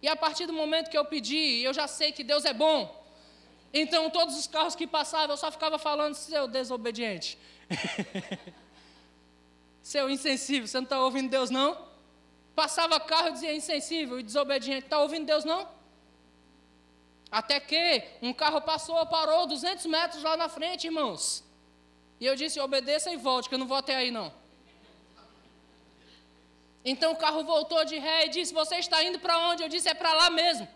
E 0.00 0.06
a 0.06 0.14
partir 0.14 0.46
do 0.46 0.52
momento 0.52 0.90
que 0.90 0.96
eu 0.96 1.04
pedi, 1.04 1.60
eu 1.62 1.74
já 1.74 1.88
sei 1.88 2.12
que 2.12 2.22
Deus 2.22 2.44
é 2.44 2.52
bom. 2.52 2.99
Então, 3.72 4.10
todos 4.10 4.36
os 4.36 4.46
carros 4.46 4.74
que 4.74 4.86
passavam, 4.86 5.30
eu 5.30 5.36
só 5.36 5.50
ficava 5.50 5.78
falando, 5.78 6.14
seu 6.14 6.48
desobediente. 6.48 7.38
Seu 9.82 10.10
insensível, 10.10 10.68
você 10.68 10.76
não 10.76 10.84
está 10.84 11.00
ouvindo 11.00 11.30
Deus 11.30 11.50
não? 11.50 11.88
Passava 12.54 13.00
carro 13.00 13.30
e 13.30 13.32
dizia 13.32 13.54
insensível 13.54 14.20
e 14.20 14.22
desobediente, 14.22 14.84
está 14.84 15.00
ouvindo 15.00 15.26
Deus 15.26 15.44
não? 15.44 15.66
Até 17.30 17.58
que 17.60 18.04
um 18.20 18.32
carro 18.32 18.60
passou, 18.60 19.04
parou 19.06 19.46
200 19.46 19.86
metros 19.86 20.22
lá 20.22 20.36
na 20.36 20.48
frente, 20.48 20.86
irmãos. 20.86 21.42
E 22.20 22.26
eu 22.26 22.36
disse: 22.36 22.60
obedeça 22.60 23.10
e 23.10 23.16
volte, 23.16 23.48
que 23.48 23.54
eu 23.54 23.58
não 23.58 23.66
vou 23.66 23.76
até 23.76 23.96
aí 23.96 24.10
não. 24.10 24.32
Então 26.84 27.12
o 27.12 27.16
carro 27.16 27.44
voltou 27.44 27.84
de 27.84 27.98
ré 27.98 28.26
e 28.26 28.28
disse: 28.30 28.52
Você 28.52 28.76
está 28.76 29.02
indo 29.02 29.18
para 29.18 29.38
onde? 29.48 29.62
Eu 29.62 29.68
disse: 29.68 29.88
É 29.88 29.94
para 29.94 30.12
lá 30.12 30.28
mesmo. 30.28 30.68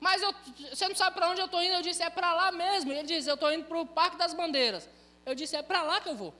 Mas 0.00 0.22
eu, 0.22 0.34
você 0.70 0.88
não 0.88 0.94
sabe 0.94 1.16
para 1.16 1.30
onde 1.30 1.40
eu 1.40 1.46
estou 1.46 1.62
indo? 1.62 1.74
Eu 1.74 1.82
disse, 1.82 2.02
é 2.02 2.10
para 2.10 2.34
lá 2.34 2.52
mesmo. 2.52 2.92
Ele 2.92 3.02
disse, 3.04 3.28
eu 3.28 3.34
estou 3.34 3.52
indo 3.52 3.64
para 3.64 3.78
o 3.78 3.86
Parque 3.86 4.16
das 4.16 4.34
Bandeiras. 4.34 4.88
Eu 5.24 5.34
disse, 5.34 5.56
é 5.56 5.62
para 5.62 5.82
lá 5.82 6.00
que 6.00 6.08
eu 6.08 6.14
vou. 6.14 6.34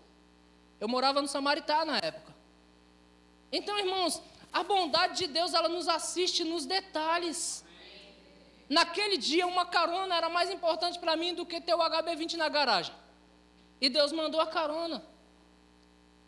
Eu 0.78 0.88
morava 0.88 1.22
no 1.22 1.28
Samaritá 1.28 1.84
na 1.84 1.96
época. 1.96 2.34
Então, 3.50 3.78
irmãos, 3.78 4.22
a 4.52 4.62
bondade 4.62 5.18
de 5.18 5.26
Deus, 5.26 5.54
ela 5.54 5.68
nos 5.68 5.88
assiste 5.88 6.44
nos 6.44 6.66
detalhes. 6.66 7.64
Naquele 8.68 9.16
dia, 9.16 9.46
uma 9.46 9.64
carona 9.64 10.14
era 10.14 10.28
mais 10.28 10.50
importante 10.50 10.98
para 10.98 11.16
mim 11.16 11.34
do 11.34 11.46
que 11.46 11.60
ter 11.60 11.74
o 11.74 11.78
HB20 11.78 12.34
na 12.34 12.48
garagem. 12.48 12.94
E 13.80 13.88
Deus 13.88 14.12
mandou 14.12 14.40
a 14.40 14.46
carona. 14.46 15.02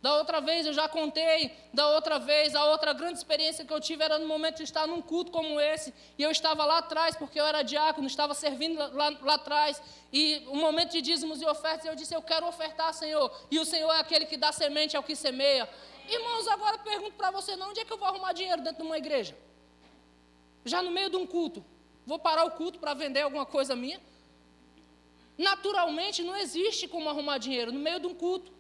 Da 0.01 0.17
outra 0.17 0.41
vez 0.41 0.65
eu 0.65 0.73
já 0.73 0.89
contei, 0.89 1.53
da 1.75 1.89
outra 1.91 2.21
vez, 2.21 2.55
a 2.55 2.65
outra 2.67 2.93
grande 2.93 3.19
experiência 3.19 3.65
que 3.65 3.73
eu 3.73 3.81
tive 3.81 4.05
era 4.05 4.17
no 4.17 4.29
momento 4.29 4.59
de 4.59 4.63
estar 4.63 4.87
num 4.87 5.03
culto 5.03 5.33
como 5.33 5.61
esse, 5.61 5.93
e 6.17 6.23
eu 6.23 6.31
estava 6.31 6.65
lá 6.65 6.79
atrás, 6.79 7.17
porque 7.17 7.41
eu 7.41 7.45
era 7.45 7.63
diácono, 7.63 8.07
estava 8.07 8.33
servindo 8.33 8.79
lá, 8.79 9.09
lá 9.21 9.35
atrás, 9.35 9.83
e 10.13 10.45
o 10.47 10.53
um 10.53 10.61
momento 10.61 10.93
de 10.93 11.01
dízimos 11.01 11.43
e 11.43 11.47
ofertas, 11.47 11.85
eu 11.85 11.97
disse, 11.97 12.15
eu 12.15 12.23
quero 12.23 12.47
ofertar, 12.47 12.95
Senhor, 12.95 13.29
e 13.51 13.59
o 13.59 13.65
Senhor 13.65 13.93
é 13.93 13.99
aquele 13.99 14.25
que 14.25 14.37
dá 14.37 14.53
semente 14.53 14.97
ao 14.97 15.03
que 15.03 15.17
semeia. 15.17 15.69
Irmãos, 16.09 16.47
agora 16.47 16.77
eu 16.77 16.81
pergunto 16.81 17.17
para 17.17 17.33
você, 17.33 17.57
não, 17.57 17.71
onde 17.71 17.81
é 17.81 17.85
que 17.85 17.93
eu 17.93 17.99
vou 17.99 18.07
arrumar 18.07 18.33
dinheiro 18.33 18.63
dentro 18.63 18.83
de 18.83 18.87
uma 18.87 18.99
igreja? 18.99 19.37
Já 20.65 20.81
no 20.81 20.93
meio 20.93 21.11
de 21.11 21.17
um 21.17 21.27
culto, 21.27 21.65
vou 22.07 22.21
parar 22.21 22.45
o 22.45 22.53
culto 22.53 22.79
para 22.79 22.95
vender 22.95 23.23
alguma 23.23 23.45
coisa 23.45 23.75
minha? 23.75 24.01
Naturalmente, 25.37 26.23
não 26.23 26.37
existe 26.37 26.87
como 26.87 27.09
arrumar 27.09 27.39
dinheiro 27.39 27.73
no 27.73 27.81
meio 27.81 27.99
de 27.99 28.07
um 28.07 28.15
culto. 28.15 28.58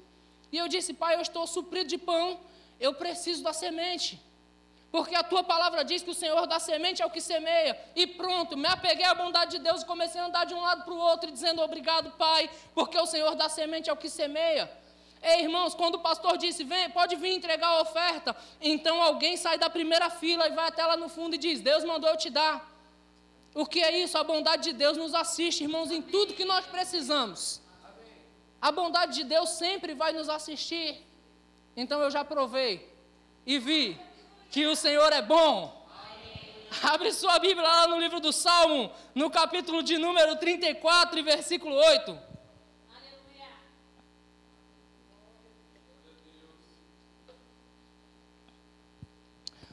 E 0.51 0.57
eu 0.57 0.69
disse, 0.69 0.95
pai, 0.95 1.15
eu 1.17 1.21
estou 1.21 1.47
suprido 1.47 1.89
de 1.89 1.99
pão, 1.99 2.41
eu 2.81 2.95
preciso 2.95 3.43
da 3.43 3.53
semente. 3.53 4.21
Porque 4.91 5.15
a 5.15 5.23
tua 5.23 5.43
palavra 5.43 5.85
diz 5.85 6.03
que 6.03 6.11
o 6.11 6.15
Senhor 6.15 6.47
dá 6.47 6.59
semente 6.59 7.03
ao 7.03 7.11
que 7.11 7.21
semeia. 7.21 7.79
E 7.95 8.07
pronto, 8.07 8.57
me 8.57 8.67
apeguei 8.67 9.05
à 9.05 9.15
bondade 9.15 9.59
de 9.59 9.63
Deus 9.63 9.83
e 9.83 9.87
comecei 9.87 10.21
a 10.21 10.27
andar 10.27 10.47
de 10.47 10.55
um 10.55 10.61
lado 10.61 10.85
para 10.85 10.95
o 10.95 10.99
outro, 10.99 11.31
dizendo 11.31 11.61
obrigado, 11.61 12.11
Pai, 12.13 12.49
porque 12.75 12.99
o 12.99 13.05
Senhor 13.05 13.35
dá 13.35 13.49
semente 13.49 13.91
ao 13.91 13.97
que 13.97 14.09
semeia. 14.09 14.71
Ei, 15.23 15.43
irmãos, 15.43 15.75
quando 15.75 15.97
o 15.97 15.99
pastor 15.99 16.39
disse, 16.39 16.65
vem, 16.65 16.89
pode 16.91 17.17
vir 17.17 17.33
entregar 17.33 17.69
a 17.69 17.83
oferta, 17.83 18.37
então 18.61 19.03
alguém 19.03 19.37
sai 19.37 19.59
da 19.59 19.69
primeira 19.69 20.09
fila 20.09 20.47
e 20.47 20.53
vai 20.53 20.69
até 20.69 20.87
lá 20.87 20.97
no 20.97 21.09
fundo 21.09 21.35
e 21.35 21.39
diz: 21.39 21.61
Deus 21.61 21.85
mandou 21.85 22.09
eu 22.09 22.17
te 22.17 22.31
dar. 22.31 22.67
O 23.55 23.67
que 23.67 23.81
é 23.81 23.99
isso? 23.99 24.17
A 24.17 24.23
bondade 24.23 24.63
de 24.63 24.73
Deus 24.73 24.97
nos 24.97 25.15
assiste, 25.15 25.65
irmãos, 25.65 25.91
em 25.91 26.01
tudo 26.01 26.35
que 26.35 26.45
nós 26.45 26.65
precisamos. 26.67 27.61
A 28.61 28.73
bondade 28.73 29.15
de 29.15 29.25
Deus 29.25 29.51
sempre 29.51 29.95
vai 29.95 30.13
nos 30.13 30.29
assistir. 30.29 31.07
Então 31.77 32.01
eu 32.01 32.11
já 32.11 32.25
provei 32.25 32.93
e 33.47 33.59
vi 33.59 33.99
que 34.51 34.67
o 34.67 34.75
Senhor 34.75 35.13
é 35.13 35.23
bom. 35.23 35.87
Abre 36.83 37.13
sua 37.13 37.39
Bíblia 37.39 37.67
lá 37.67 37.87
no 37.87 37.99
livro 37.99 38.21
do 38.21 38.33
Salmo, 38.33 38.93
no 39.15 39.31
capítulo 39.31 39.83
de 39.83 39.97
número 39.97 40.37
34 40.37 41.19
e 41.19 41.23
versículo 41.23 41.75
8. 41.75 42.29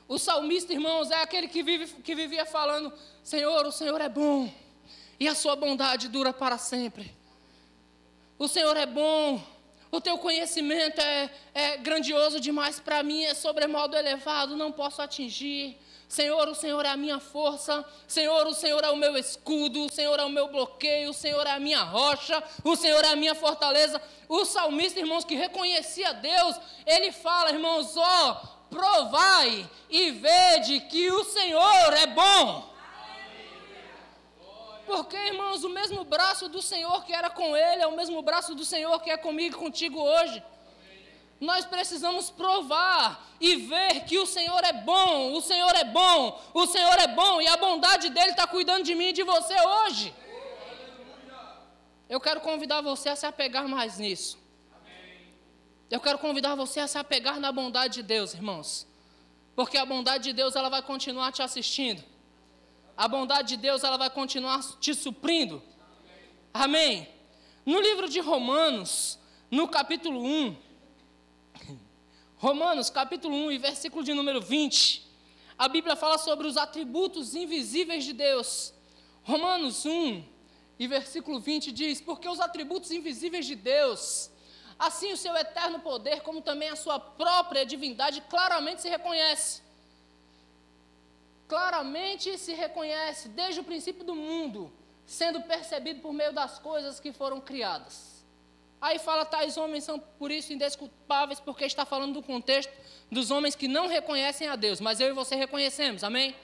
O 0.07 0.19
salmista, 0.19 0.71
irmãos, 0.71 1.09
é 1.09 1.21
aquele 1.21 1.47
que, 1.47 1.63
vive, 1.63 1.87
que 2.01 2.13
vivia 2.13 2.45
falando: 2.45 2.93
Senhor, 3.23 3.65
o 3.65 3.71
Senhor 3.71 3.99
é 3.99 4.07
bom 4.07 4.53
e 5.19 5.27
a 5.27 5.33
sua 5.33 5.55
bondade 5.55 6.07
dura 6.07 6.31
para 6.31 6.57
sempre. 6.57 7.15
O 8.37 8.49
Senhor 8.49 8.75
é 8.75 8.85
bom, 8.85 9.41
o 9.89 10.01
teu 10.01 10.17
conhecimento 10.17 10.99
é, 10.99 11.29
é 11.53 11.77
grandioso 11.77 12.37
demais 12.37 12.81
para 12.81 13.01
mim, 13.01 13.23
é 13.23 13.33
sobremodo 13.33 13.95
elevado, 13.95 14.57
não 14.57 14.71
posso 14.71 15.01
atingir. 15.01 15.79
Senhor, 16.07 16.47
o 16.49 16.53
Senhor 16.53 16.85
é 16.85 16.89
a 16.89 16.97
minha 16.97 17.19
força, 17.19 17.83
Senhor, 18.05 18.45
o 18.45 18.53
Senhor 18.53 18.83
é 18.83 18.89
o 18.89 18.97
meu 18.97 19.17
escudo, 19.17 19.85
o 19.85 19.89
Senhor 19.89 20.19
é 20.19 20.25
o 20.25 20.29
meu 20.29 20.49
bloqueio, 20.49 21.11
o 21.11 21.13
Senhor 21.13 21.47
é 21.47 21.51
a 21.51 21.59
minha 21.59 21.81
rocha, 21.81 22.43
o 22.63 22.75
Senhor 22.75 23.03
é 23.05 23.07
a 23.07 23.15
minha 23.15 23.33
fortaleza. 23.33 24.01
O 24.27 24.43
salmista, 24.43 24.99
irmãos, 24.99 25.23
que 25.23 25.35
reconhecia 25.35 26.13
Deus, 26.13 26.57
ele 26.85 27.13
fala, 27.13 27.51
irmãos, 27.51 27.95
ó, 27.95 28.33
provai 28.69 29.69
e 29.89 30.11
vede 30.11 30.81
que 30.81 31.09
o 31.09 31.23
Senhor 31.23 31.93
é 31.93 32.07
bom. 32.07 32.74
Porque, 34.85 35.17
irmãos, 35.17 35.63
o 35.63 35.69
mesmo 35.69 36.03
braço 36.03 36.47
do 36.47 36.61
Senhor 36.61 37.03
que 37.05 37.13
era 37.13 37.29
com 37.29 37.55
ele 37.57 37.81
é 37.81 37.87
o 37.87 37.95
mesmo 37.95 38.21
braço 38.21 38.53
do 38.53 38.63
Senhor 38.63 39.01
que 39.01 39.09
é 39.09 39.17
comigo 39.17 39.55
e 39.55 39.59
contigo 39.59 39.99
hoje. 39.99 40.43
Nós 41.39 41.65
precisamos 41.65 42.29
provar 42.29 43.25
e 43.39 43.55
ver 43.55 44.05
que 44.05 44.17
o 44.17 44.25
Senhor 44.25 44.63
é 44.63 44.71
bom, 44.71 45.33
o 45.33 45.41
Senhor 45.41 45.75
é 45.75 45.83
bom, 45.83 46.39
o 46.53 46.65
Senhor 46.65 46.97
é 46.99 47.07
bom 47.07 47.41
e 47.41 47.47
a 47.47 47.57
bondade 47.57 48.09
dele 48.09 48.31
está 48.31 48.47
cuidando 48.47 48.83
de 48.83 48.95
mim 48.95 49.07
e 49.07 49.13
de 49.13 49.23
você 49.23 49.55
hoje. 49.59 50.13
Eu 52.07 52.21
quero 52.21 52.39
convidar 52.39 52.81
você 52.81 53.09
a 53.09 53.15
se 53.15 53.25
apegar 53.25 53.67
mais 53.67 53.97
nisso. 53.97 54.37
Eu 55.89 55.99
quero 55.99 56.19
convidar 56.19 56.55
você 56.55 56.79
a 56.79 56.87
se 56.87 56.97
apegar 56.97 57.39
na 57.39 57.51
bondade 57.51 57.95
de 57.95 58.03
Deus, 58.03 58.33
irmãos. 58.33 58.87
Porque 59.55 59.77
a 59.77 59.85
bondade 59.85 60.25
de 60.25 60.33
Deus 60.33 60.55
ela 60.55 60.69
vai 60.69 60.81
continuar 60.81 61.31
te 61.31 61.41
assistindo. 61.41 62.03
A 62.97 63.09
bondade 63.09 63.49
de 63.49 63.57
Deus 63.57 63.83
ela 63.83 63.97
vai 63.97 64.09
continuar 64.09 64.63
te 64.79 64.93
suprindo. 64.93 65.61
Amém. 66.53 67.07
No 67.65 67.81
livro 67.81 68.07
de 68.07 68.21
Romanos, 68.21 69.19
no 69.51 69.67
capítulo 69.67 70.23
1, 70.23 70.55
Romanos, 72.37 72.89
capítulo 72.89 73.35
1 73.35 73.51
e 73.51 73.57
versículo 73.57 74.01
de 74.01 74.13
número 74.13 74.41
20, 74.41 75.05
a 75.57 75.67
Bíblia 75.67 75.97
fala 75.97 76.17
sobre 76.17 76.47
os 76.47 76.55
atributos 76.55 77.35
invisíveis 77.35 78.05
de 78.05 78.13
Deus. 78.13 78.73
Romanos 79.23 79.85
1 79.85 80.23
e 80.79 80.87
versículo 80.87 81.39
20 81.39 81.73
diz: 81.73 81.99
Porque 81.99 82.29
os 82.29 82.39
atributos 82.39 82.91
invisíveis 82.91 83.45
de 83.45 83.55
Deus, 83.55 84.31
assim 84.79 85.11
o 85.11 85.17
seu 85.17 85.35
eterno 85.35 85.79
poder, 85.79 86.21
como 86.21 86.41
também 86.41 86.69
a 86.69 86.77
sua 86.77 86.97
própria 86.97 87.65
divindade, 87.65 88.21
claramente 88.29 88.81
se 88.81 88.87
reconhece. 88.87 89.64
Claramente 91.47 92.37
se 92.37 92.53
reconhece 92.53 93.29
desde 93.29 93.61
o 93.61 93.63
princípio 93.63 94.03
do 94.03 94.15
mundo, 94.15 94.71
sendo 95.05 95.41
percebido 95.41 96.01
por 96.01 96.11
meio 96.11 96.33
das 96.33 96.57
coisas 96.57 96.99
que 96.99 97.13
foram 97.13 97.39
criadas. 97.39 98.25
Aí 98.81 98.99
fala, 98.99 99.25
tais 99.25 99.57
homens 99.57 99.83
são 99.83 99.97
por 99.97 100.31
isso 100.31 100.53
indesculpáveis, 100.53 101.39
porque 101.39 101.65
está 101.65 101.85
falando 101.85 102.13
do 102.13 102.23
contexto 102.23 102.71
dos 103.09 103.31
homens 103.31 103.55
que 103.55 103.67
não 103.67 103.87
reconhecem 103.87 104.47
a 104.47 104.55
Deus, 104.55 104.79
mas 104.79 104.99
eu 104.99 105.09
e 105.09 105.13
você 105.13 105.35
reconhecemos, 105.35 106.03
amém? 106.03 106.35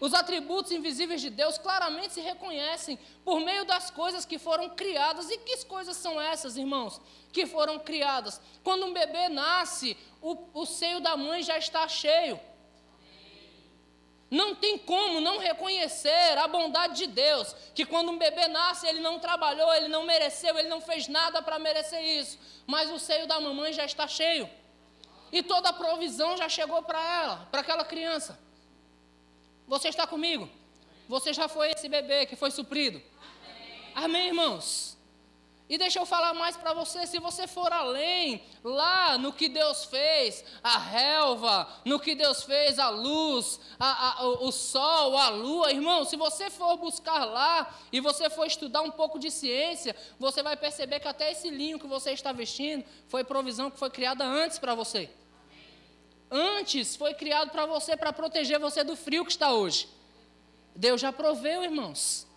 Os 0.00 0.14
atributos 0.14 0.70
invisíveis 0.70 1.20
de 1.20 1.28
Deus 1.28 1.58
claramente 1.58 2.14
se 2.14 2.20
reconhecem 2.20 2.98
por 3.24 3.40
meio 3.40 3.64
das 3.64 3.90
coisas 3.90 4.24
que 4.24 4.38
foram 4.38 4.70
criadas. 4.70 5.28
E 5.28 5.38
que 5.38 5.64
coisas 5.64 5.96
são 5.96 6.20
essas, 6.20 6.56
irmãos? 6.56 7.00
Que 7.32 7.46
foram 7.46 7.78
criadas. 7.80 8.40
Quando 8.62 8.86
um 8.86 8.92
bebê 8.92 9.28
nasce, 9.28 9.96
o, 10.22 10.36
o 10.54 10.64
seio 10.64 11.00
da 11.00 11.16
mãe 11.16 11.42
já 11.42 11.58
está 11.58 11.88
cheio. 11.88 12.38
Não 14.30 14.54
tem 14.54 14.76
como 14.76 15.20
não 15.20 15.38
reconhecer 15.38 16.36
a 16.36 16.46
bondade 16.46 16.96
de 16.96 17.06
Deus, 17.06 17.54
que 17.74 17.86
quando 17.86 18.10
um 18.10 18.18
bebê 18.18 18.46
nasce, 18.46 18.86
ele 18.86 19.00
não 19.00 19.18
trabalhou, 19.18 19.72
ele 19.74 19.88
não 19.88 20.02
mereceu, 20.04 20.58
ele 20.58 20.68
não 20.68 20.80
fez 20.80 21.08
nada 21.08 21.40
para 21.40 21.58
merecer 21.58 22.02
isso, 22.02 22.38
mas 22.66 22.90
o 22.90 22.98
seio 22.98 23.26
da 23.26 23.40
mamãe 23.40 23.72
já 23.72 23.84
está 23.86 24.06
cheio. 24.06 24.48
E 25.32 25.42
toda 25.42 25.70
a 25.70 25.72
provisão 25.72 26.36
já 26.36 26.48
chegou 26.48 26.82
para 26.82 27.02
ela, 27.02 27.48
para 27.50 27.60
aquela 27.60 27.84
criança. 27.84 28.38
Você 29.66 29.88
está 29.88 30.06
comigo? 30.06 30.48
Você 31.08 31.32
já 31.32 31.48
foi 31.48 31.70
esse 31.70 31.88
bebê 31.88 32.26
que 32.26 32.36
foi 32.36 32.50
suprido? 32.50 33.00
Amém, 33.94 34.04
Amém 34.04 34.26
irmãos? 34.28 34.87
E 35.68 35.76
deixa 35.76 35.98
eu 35.98 36.06
falar 36.06 36.32
mais 36.32 36.56
para 36.56 36.72
você, 36.72 37.06
se 37.06 37.18
você 37.18 37.46
for 37.46 37.70
além, 37.70 38.42
lá 38.64 39.18
no 39.18 39.34
que 39.34 39.50
Deus 39.50 39.84
fez, 39.84 40.42
a 40.62 40.78
relva, 40.78 41.68
no 41.84 42.00
que 42.00 42.14
Deus 42.14 42.42
fez, 42.42 42.78
a 42.78 42.88
luz, 42.88 43.60
a, 43.78 44.22
a, 44.22 44.26
o, 44.26 44.50
sol, 44.50 45.18
a 45.18 45.28
lua, 45.28 45.70
irmão, 45.70 46.06
se 46.06 46.16
você 46.16 46.48
for 46.48 46.78
buscar 46.78 47.26
lá 47.26 47.70
e 47.92 48.00
você 48.00 48.30
for 48.30 48.46
estudar 48.46 48.80
um 48.80 48.90
pouco 48.90 49.18
de 49.18 49.30
ciência, 49.30 49.94
você 50.18 50.42
vai 50.42 50.56
perceber 50.56 51.00
que 51.00 51.08
até 51.08 51.32
esse 51.32 51.50
linho 51.50 51.78
que 51.78 51.86
você 51.86 52.12
está 52.12 52.32
vestindo 52.32 52.82
foi 53.06 53.22
provisão 53.22 53.70
que 53.70 53.78
foi 53.78 53.90
criada 53.90 54.24
antes 54.24 54.58
para 54.58 54.74
você. 54.74 55.10
Antes 56.30 56.96
foi 56.96 57.12
criado 57.12 57.50
para 57.50 57.66
você, 57.66 57.94
para 57.94 58.12
proteger 58.12 58.58
você 58.58 58.82
do 58.82 58.96
frio 58.96 59.24
que 59.24 59.32
está 59.32 59.52
hoje. 59.52 59.86
Deus 60.74 60.98
já 60.98 61.12
proveu, 61.12 61.62
irmãos. 61.62 62.27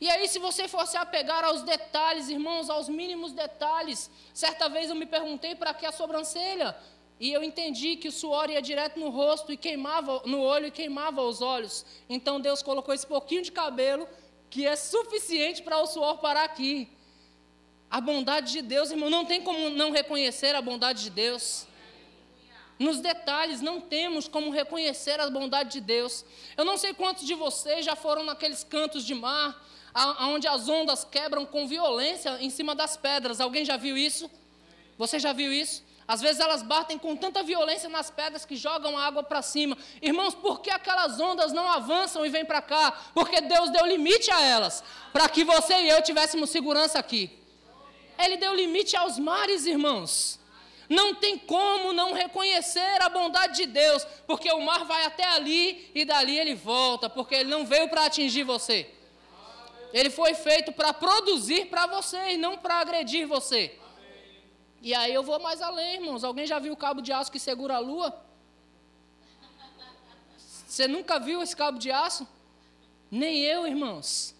E 0.00 0.08
aí, 0.08 0.26
se 0.26 0.38
você 0.38 0.66
for 0.66 0.86
se 0.86 0.96
apegar 0.96 1.44
aos 1.44 1.62
detalhes, 1.62 2.30
irmãos, 2.30 2.70
aos 2.70 2.88
mínimos 2.88 3.32
detalhes, 3.32 4.10
certa 4.32 4.66
vez 4.66 4.88
eu 4.88 4.96
me 4.96 5.04
perguntei 5.04 5.54
para 5.54 5.74
que 5.74 5.84
a 5.84 5.92
sobrancelha? 5.92 6.74
E 7.18 7.30
eu 7.30 7.42
entendi 7.42 7.96
que 7.96 8.08
o 8.08 8.12
suor 8.12 8.48
ia 8.48 8.62
direto 8.62 8.98
no 8.98 9.10
rosto 9.10 9.52
e 9.52 9.56
queimava 9.58 10.22
no 10.24 10.40
olho 10.40 10.68
e 10.68 10.70
queimava 10.70 11.20
os 11.20 11.42
olhos. 11.42 11.84
Então 12.08 12.40
Deus 12.40 12.62
colocou 12.62 12.94
esse 12.94 13.06
pouquinho 13.06 13.42
de 13.42 13.52
cabelo 13.52 14.08
que 14.48 14.66
é 14.66 14.74
suficiente 14.74 15.62
para 15.62 15.76
o 15.78 15.86
suor 15.86 16.16
parar 16.16 16.44
aqui. 16.44 16.88
A 17.90 18.00
bondade 18.00 18.52
de 18.52 18.62
Deus, 18.62 18.90
irmão, 18.90 19.10
não 19.10 19.26
tem 19.26 19.42
como 19.42 19.68
não 19.68 19.90
reconhecer 19.90 20.54
a 20.54 20.62
bondade 20.62 21.02
de 21.02 21.10
Deus. 21.10 21.66
Nos 22.78 23.00
detalhes, 23.00 23.60
não 23.60 23.82
temos 23.82 24.26
como 24.26 24.50
reconhecer 24.50 25.20
a 25.20 25.28
bondade 25.28 25.72
de 25.72 25.80
Deus. 25.82 26.24
Eu 26.56 26.64
não 26.64 26.78
sei 26.78 26.94
quantos 26.94 27.26
de 27.26 27.34
vocês 27.34 27.84
já 27.84 27.94
foram 27.94 28.24
naqueles 28.24 28.64
cantos 28.64 29.04
de 29.04 29.14
mar 29.14 29.62
onde 30.20 30.46
as 30.46 30.68
ondas 30.68 31.04
quebram 31.04 31.44
com 31.44 31.66
violência 31.66 32.38
em 32.40 32.50
cima 32.50 32.74
das 32.74 32.96
pedras. 32.96 33.40
Alguém 33.40 33.64
já 33.64 33.76
viu 33.76 33.96
isso? 33.96 34.30
Você 34.96 35.18
já 35.18 35.32
viu 35.32 35.52
isso? 35.52 35.82
Às 36.06 36.20
vezes 36.20 36.40
elas 36.40 36.62
batem 36.62 36.98
com 36.98 37.14
tanta 37.14 37.40
violência 37.42 37.88
nas 37.88 38.10
pedras 38.10 38.44
que 38.44 38.56
jogam 38.56 38.98
a 38.98 39.06
água 39.06 39.22
para 39.22 39.42
cima. 39.42 39.78
Irmãos, 40.02 40.34
por 40.34 40.60
que 40.60 40.68
aquelas 40.68 41.20
ondas 41.20 41.52
não 41.52 41.70
avançam 41.70 42.26
e 42.26 42.28
vêm 42.28 42.44
para 42.44 42.60
cá? 42.60 42.90
Porque 43.14 43.40
Deus 43.40 43.70
deu 43.70 43.86
limite 43.86 44.28
a 44.28 44.42
elas, 44.42 44.82
para 45.12 45.28
que 45.28 45.44
você 45.44 45.74
e 45.74 45.88
eu 45.88 46.02
tivéssemos 46.02 46.50
segurança 46.50 46.98
aqui. 46.98 47.30
Ele 48.18 48.36
deu 48.36 48.52
limite 48.54 48.96
aos 48.96 49.20
mares, 49.20 49.66
irmãos. 49.66 50.40
Não 50.88 51.14
tem 51.14 51.38
como 51.38 51.92
não 51.92 52.12
reconhecer 52.12 53.00
a 53.00 53.08
bondade 53.08 53.58
de 53.58 53.66
Deus, 53.66 54.04
porque 54.26 54.50
o 54.50 54.60
mar 54.60 54.84
vai 54.84 55.04
até 55.04 55.24
ali 55.24 55.92
e 55.94 56.04
dali 56.04 56.36
ele 56.36 56.56
volta, 56.56 57.08
porque 57.08 57.36
ele 57.36 57.48
não 57.48 57.64
veio 57.64 57.88
para 57.88 58.06
atingir 58.06 58.42
você. 58.42 58.92
Ele 59.92 60.10
foi 60.10 60.34
feito 60.34 60.72
para 60.72 60.92
produzir 60.92 61.66
para 61.66 61.86
você 61.86 62.32
e 62.32 62.36
não 62.36 62.56
para 62.56 62.76
agredir 62.76 63.26
você. 63.26 63.76
E 64.82 64.94
aí 64.94 65.12
eu 65.12 65.22
vou 65.22 65.38
mais 65.40 65.60
além, 65.60 65.96
irmãos. 65.96 66.24
Alguém 66.24 66.46
já 66.46 66.58
viu 66.58 66.72
o 66.72 66.76
cabo 66.76 67.02
de 67.02 67.12
aço 67.12 67.30
que 67.30 67.38
segura 67.38 67.76
a 67.76 67.78
lua? 67.78 68.24
Você 70.66 70.86
nunca 70.86 71.18
viu 71.18 71.42
esse 71.42 71.54
cabo 71.54 71.78
de 71.78 71.90
aço? 71.90 72.26
Nem 73.10 73.40
eu, 73.40 73.66
irmãos. 73.66 74.34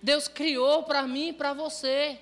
Deus 0.00 0.28
criou 0.28 0.84
para 0.84 1.02
mim 1.02 1.28
e 1.28 1.32
para 1.32 1.52
você 1.52 2.20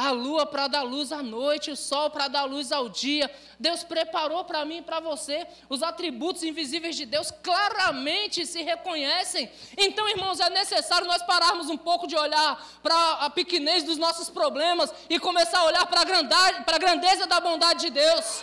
a 0.00 0.10
lua 0.12 0.46
para 0.46 0.66
dar 0.66 0.82
luz 0.82 1.12
à 1.12 1.22
noite, 1.22 1.70
o 1.70 1.76
sol 1.76 2.08
para 2.08 2.26
dar 2.26 2.44
luz 2.44 2.72
ao 2.72 2.88
dia. 2.88 3.30
Deus 3.58 3.84
preparou 3.84 4.44
para 4.44 4.64
mim 4.64 4.78
e 4.78 4.82
para 4.82 4.98
você 4.98 5.46
os 5.68 5.82
atributos 5.82 6.42
invisíveis 6.42 6.96
de 6.96 7.04
Deus 7.04 7.30
claramente 7.42 8.46
se 8.46 8.62
reconhecem. 8.62 9.50
Então, 9.76 10.08
irmãos, 10.08 10.40
é 10.40 10.48
necessário 10.48 11.06
nós 11.06 11.22
pararmos 11.24 11.68
um 11.68 11.76
pouco 11.76 12.06
de 12.06 12.16
olhar 12.16 12.66
para 12.82 13.12
a 13.26 13.28
pequenez 13.28 13.84
dos 13.84 13.98
nossos 13.98 14.30
problemas 14.30 14.90
e 15.10 15.18
começar 15.18 15.58
a 15.58 15.64
olhar 15.64 15.86
para 15.86 16.00
a 16.00 16.78
grandeza 16.78 17.26
da 17.26 17.38
bondade 17.38 17.80
de 17.80 17.90
Deus. 17.90 18.42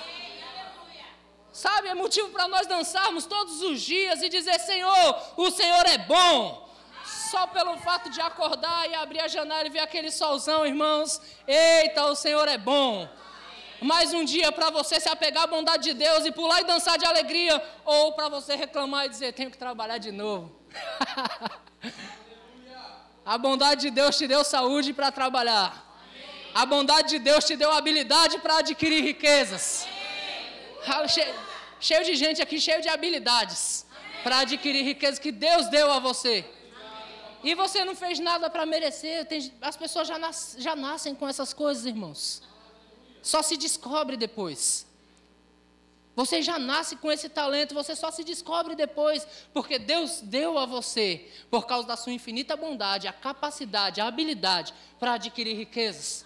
Sabe, 1.52 1.88
é 1.88 1.96
motivo 1.96 2.30
para 2.30 2.48
nós 2.48 2.67
dançarmos 2.67 3.26
todos 3.26 3.63
os 3.63 3.82
dias 3.82 4.22
e 4.22 4.30
dizer: 4.30 4.60
Senhor, 4.60 5.22
o 5.36 5.50
Senhor 5.50 5.88
é 5.88 5.98
bom 5.98 6.67
só 7.32 7.48
pelo 7.48 7.78
fato 7.78 8.10
de 8.10 8.22
acordar 8.22 8.90
e 8.90 8.96
abrir 8.96 9.20
a 9.20 9.28
janela 9.28 9.68
e 9.68 9.70
ver 9.70 9.80
aquele 9.80 10.12
solzão, 10.12 10.66
irmãos. 10.66 11.22
Eita, 11.48 12.06
o 12.06 12.16
Senhor 12.16 12.48
é 12.48 12.58
bom. 12.58 13.08
Mais 13.82 14.13
um 14.13 14.24
dia 14.24 14.52
para 14.52 14.70
você 14.70 15.00
se 15.00 15.10
apegar 15.10 15.44
à 15.44 15.48
bondade 15.48 15.84
de 15.84 15.94
Deus 15.94 16.26
e 16.26 16.32
pular 16.32 16.62
e 16.62 16.63
dançar 16.63 16.98
de 16.98 17.06
alegria, 17.06 17.62
ou 17.86 18.13
para 18.13 18.28
você 18.28 18.56
reclamar 18.56 19.06
e 19.06 19.10
dizer: 19.10 19.34
tenho 19.34 19.52
que 19.52 19.58
trabalhar 19.58 20.00
de 20.00 20.12
novo. 20.12 20.52
a 23.34 23.38
bondade 23.38 23.82
de 23.82 23.92
Deus 23.92 24.18
te 24.18 24.28
deu 24.28 24.44
saúde 24.44 24.94
para 24.94 25.12
trabalhar. 25.12 25.86
A 26.56 26.66
bondade 26.66 27.10
de 27.10 27.20
Deus 27.20 27.46
te 27.46 27.56
deu 27.56 27.72
habilidade 27.72 28.40
para 28.40 28.60
adquirir 28.60 29.04
riquezas. 29.04 29.88
Cheio, 31.10 31.36
cheio 31.80 32.06
de 32.06 32.16
gente 32.16 32.42
aqui, 32.42 32.60
cheio 32.60 32.82
de 32.82 32.90
habilidades 32.90 33.86
para 34.24 34.40
adquirir 34.40 34.84
riquezas 34.84 35.20
que 35.20 35.32
Deus 35.32 35.68
deu 35.68 35.92
a 35.92 36.00
você. 36.00 36.44
E 37.48 37.56
você 37.56 37.86
não 37.86 37.96
fez 37.96 38.20
nada 38.20 38.50
para 38.50 38.66
merecer. 38.66 39.26
Tem, 39.26 39.54
as 39.62 39.78
pessoas 39.78 40.06
já, 40.06 40.20
nas, 40.20 40.58
já 40.60 40.76
nascem 40.76 41.16
com 41.16 41.26
essas 41.26 41.54
coisas, 41.54 41.86
irmãos. 41.86 42.42
Só 43.22 43.42
se 43.42 43.56
descobre 43.56 44.18
depois. 44.18 44.86
Você 46.14 46.42
já 46.42 46.60
nasce 46.60 46.98
com 46.98 47.10
esse 47.10 47.30
talento, 47.30 47.74
você 47.74 47.96
só 47.96 48.12
se 48.12 48.22
descobre 48.26 48.76
depois, 48.76 49.26
porque 49.54 49.80
Deus 49.80 50.20
deu 50.20 50.58
a 50.58 50.66
você, 50.66 51.32
por 51.50 51.66
causa 51.66 51.88
da 51.88 51.96
sua 51.96 52.12
infinita 52.12 52.58
bondade, 52.58 53.08
a 53.08 53.14
capacidade, 53.14 54.02
a 54.02 54.08
habilidade 54.08 54.74
para 55.00 55.14
adquirir 55.14 55.56
riquezas. 55.56 56.26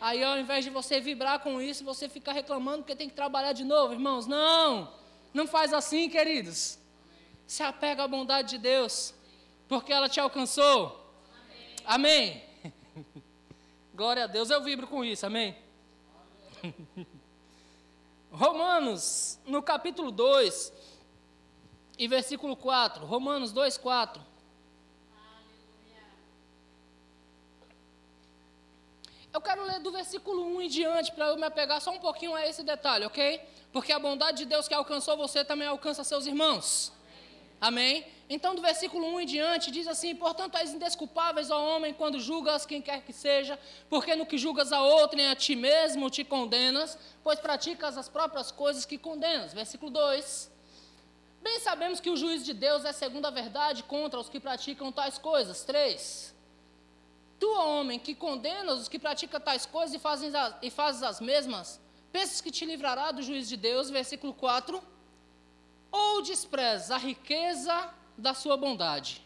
Aí, 0.00 0.22
ao 0.22 0.38
invés 0.38 0.64
de 0.64 0.70
você 0.70 1.00
vibrar 1.00 1.40
com 1.40 1.60
isso, 1.60 1.84
você 1.84 2.08
fica 2.08 2.32
reclamando 2.32 2.84
porque 2.84 2.94
tem 2.94 3.08
que 3.08 3.16
trabalhar 3.16 3.54
de 3.54 3.64
novo, 3.64 3.92
irmãos. 3.92 4.24
Não, 4.24 4.92
não 5.34 5.48
faz 5.48 5.72
assim, 5.72 6.08
queridos. 6.08 6.78
Se 7.44 7.64
apega 7.64 8.04
à 8.04 8.08
bondade 8.08 8.50
de 8.50 8.58
Deus, 8.58 9.14
porque 9.70 9.92
ela 9.92 10.08
te 10.08 10.18
alcançou. 10.18 11.14
Amém. 11.86 12.42
amém. 12.64 12.74
Glória 13.94 14.24
a 14.24 14.26
Deus, 14.26 14.50
eu 14.50 14.60
vibro 14.60 14.88
com 14.88 15.04
isso, 15.04 15.24
amém. 15.24 15.56
Romanos, 18.32 19.38
no 19.46 19.62
capítulo 19.62 20.10
2, 20.10 20.72
e 21.96 22.08
versículo 22.08 22.56
4. 22.56 23.06
Romanos 23.06 23.52
2, 23.52 23.78
4. 23.78 24.20
Eu 29.32 29.40
quero 29.40 29.62
ler 29.62 29.78
do 29.78 29.92
versículo 29.92 30.46
1 30.56 30.62
em 30.62 30.68
diante, 30.68 31.12
para 31.12 31.28
eu 31.28 31.36
me 31.36 31.44
apegar 31.44 31.80
só 31.80 31.92
um 31.92 32.00
pouquinho 32.00 32.34
a 32.34 32.44
esse 32.44 32.64
detalhe, 32.64 33.04
ok? 33.04 33.40
Porque 33.72 33.92
a 33.92 34.00
bondade 34.00 34.38
de 34.38 34.46
Deus 34.46 34.66
que 34.66 34.74
alcançou 34.74 35.16
você 35.16 35.44
também 35.44 35.68
alcança 35.68 36.02
seus 36.02 36.26
irmãos. 36.26 36.92
Amém? 37.60 38.06
Então, 38.28 38.54
do 38.54 38.62
versículo 38.62 39.06
1 39.14 39.20
em 39.20 39.26
diante, 39.26 39.70
diz 39.70 39.86
assim: 39.86 40.14
Portanto, 40.14 40.56
és 40.56 40.72
indesculpáveis, 40.72 41.50
ó 41.50 41.76
homem, 41.76 41.92
quando 41.92 42.18
julgas 42.18 42.64
quem 42.64 42.80
quer 42.80 43.02
que 43.02 43.12
seja, 43.12 43.58
porque 43.88 44.16
no 44.16 44.24
que 44.24 44.38
julgas 44.38 44.72
a 44.72 44.80
outrem, 44.80 45.26
a 45.26 45.36
ti 45.36 45.54
mesmo 45.54 46.08
te 46.08 46.24
condenas, 46.24 46.96
pois 47.22 47.38
praticas 47.38 47.98
as 47.98 48.08
próprias 48.08 48.50
coisas 48.50 48.86
que 48.86 48.96
condenas. 48.96 49.52
Versículo 49.52 49.90
2. 49.90 50.50
Bem 51.42 51.58
sabemos 51.60 52.00
que 52.00 52.08
o 52.08 52.16
juízo 52.16 52.44
de 52.44 52.54
Deus 52.54 52.84
é 52.84 52.92
segundo 52.92 53.26
a 53.26 53.30
verdade 53.30 53.82
contra 53.82 54.18
os 54.18 54.28
que 54.28 54.40
praticam 54.40 54.90
tais 54.90 55.18
coisas. 55.18 55.62
3. 55.64 56.34
Tu, 57.38 57.50
homem, 57.58 57.98
que 57.98 58.14
condenas 58.14 58.80
os 58.80 58.88
que 58.88 58.98
praticam 58.98 59.40
tais 59.40 59.66
coisas 59.66 59.94
e 59.94 59.98
fazes 59.98 60.34
as, 60.34 60.54
e 60.62 60.70
fazes 60.70 61.02
as 61.02 61.20
mesmas, 61.20 61.80
pensas 62.12 62.40
que 62.40 62.50
te 62.50 62.64
livrará 62.64 63.10
do 63.10 63.22
juízo 63.22 63.48
de 63.48 63.56
Deus. 63.56 63.90
Versículo 63.90 64.32
4 64.32 64.82
ou 65.90 66.22
despreza 66.22 66.94
a 66.94 66.98
riqueza 66.98 67.92
da 68.16 68.34
sua 68.34 68.56
bondade? 68.56 69.24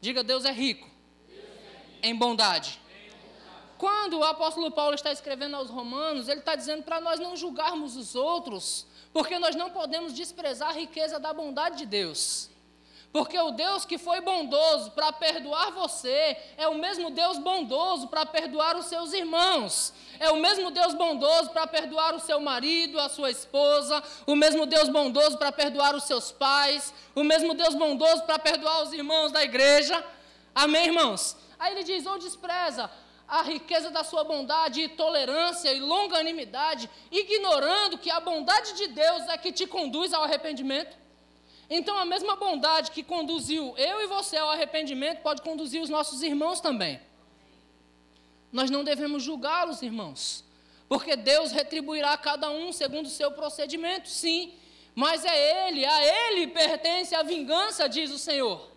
Diga, 0.00 0.22
Deus 0.22 0.44
é 0.44 0.52
rico, 0.52 0.88
Deus 1.26 1.38
é 1.38 1.44
rico. 1.44 2.00
em 2.02 2.14
bondade. 2.14 2.80
Quando 3.76 4.18
o 4.18 4.24
apóstolo 4.24 4.72
Paulo 4.72 4.94
está 4.94 5.12
escrevendo 5.12 5.54
aos 5.54 5.70
Romanos, 5.70 6.28
ele 6.28 6.40
está 6.40 6.56
dizendo 6.56 6.82
para 6.82 7.00
nós 7.00 7.20
não 7.20 7.36
julgarmos 7.36 7.96
os 7.96 8.16
outros, 8.16 8.86
porque 9.12 9.38
nós 9.38 9.54
não 9.54 9.70
podemos 9.70 10.12
desprezar 10.12 10.70
a 10.70 10.72
riqueza 10.72 11.20
da 11.20 11.32
bondade 11.32 11.78
de 11.78 11.86
Deus. 11.86 12.50
Porque 13.12 13.38
o 13.38 13.50
Deus 13.50 13.86
que 13.86 13.96
foi 13.96 14.20
bondoso 14.20 14.90
para 14.90 15.10
perdoar 15.12 15.72
você 15.72 16.36
é 16.58 16.68
o 16.68 16.74
mesmo 16.74 17.10
Deus 17.10 17.38
bondoso 17.38 18.06
para 18.08 18.26
perdoar 18.26 18.76
os 18.76 18.86
seus 18.86 19.14
irmãos. 19.14 19.94
É 20.20 20.30
o 20.30 20.36
mesmo 20.36 20.70
Deus 20.70 20.92
bondoso 20.94 21.50
para 21.50 21.66
perdoar 21.66 22.14
o 22.14 22.20
seu 22.20 22.38
marido, 22.38 23.00
a 23.00 23.08
sua 23.08 23.30
esposa, 23.30 24.02
o 24.26 24.36
mesmo 24.36 24.66
Deus 24.66 24.90
bondoso 24.90 25.38
para 25.38 25.50
perdoar 25.50 25.94
os 25.94 26.04
seus 26.04 26.30
pais, 26.30 26.92
o 27.14 27.24
mesmo 27.24 27.54
Deus 27.54 27.74
bondoso 27.74 28.24
para 28.24 28.38
perdoar 28.38 28.82
os 28.82 28.92
irmãos 28.92 29.32
da 29.32 29.42
igreja. 29.42 30.04
Amém, 30.54 30.86
irmãos? 30.86 31.36
Aí 31.58 31.72
ele 31.72 31.84
diz: 31.84 32.04
ou 32.04 32.18
despreza 32.18 32.90
a 33.26 33.42
riqueza 33.42 33.90
da 33.90 34.04
sua 34.04 34.24
bondade 34.24 34.80
e 34.82 34.88
tolerância 34.88 35.72
e 35.72 35.80
longanimidade, 35.80 36.90
ignorando 37.10 37.98
que 37.98 38.10
a 38.10 38.20
bondade 38.20 38.74
de 38.74 38.88
Deus 38.88 39.28
é 39.28 39.38
que 39.38 39.52
te 39.52 39.66
conduz 39.66 40.12
ao 40.12 40.24
arrependimento. 40.24 41.07
Então, 41.70 41.98
a 41.98 42.04
mesma 42.04 42.36
bondade 42.36 42.90
que 42.90 43.02
conduziu 43.02 43.74
eu 43.76 44.00
e 44.00 44.06
você 44.06 44.36
ao 44.36 44.50
arrependimento 44.50 45.20
pode 45.20 45.42
conduzir 45.42 45.82
os 45.82 45.90
nossos 45.90 46.22
irmãos 46.22 46.60
também. 46.60 47.00
Nós 48.50 48.70
não 48.70 48.82
devemos 48.82 49.22
julgá-los, 49.22 49.82
irmãos, 49.82 50.44
porque 50.88 51.14
Deus 51.14 51.52
retribuirá 51.52 52.16
cada 52.16 52.50
um 52.50 52.72
segundo 52.72 53.06
o 53.06 53.10
seu 53.10 53.30
procedimento, 53.32 54.08
sim, 54.08 54.54
mas 54.94 55.24
é 55.24 55.68
Ele, 55.68 55.84
a 55.84 56.30
Ele 56.30 56.46
pertence 56.46 57.14
a 57.14 57.22
vingança, 57.22 57.88
diz 57.88 58.10
o 58.10 58.18
Senhor, 58.18 58.70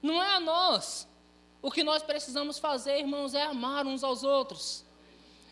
não 0.00 0.22
é 0.22 0.36
a 0.36 0.40
nós. 0.40 1.08
O 1.60 1.72
que 1.72 1.82
nós 1.82 2.04
precisamos 2.04 2.58
fazer, 2.60 3.00
irmãos, 3.00 3.34
é 3.34 3.42
amar 3.42 3.84
uns 3.84 4.04
aos 4.04 4.22
outros 4.22 4.86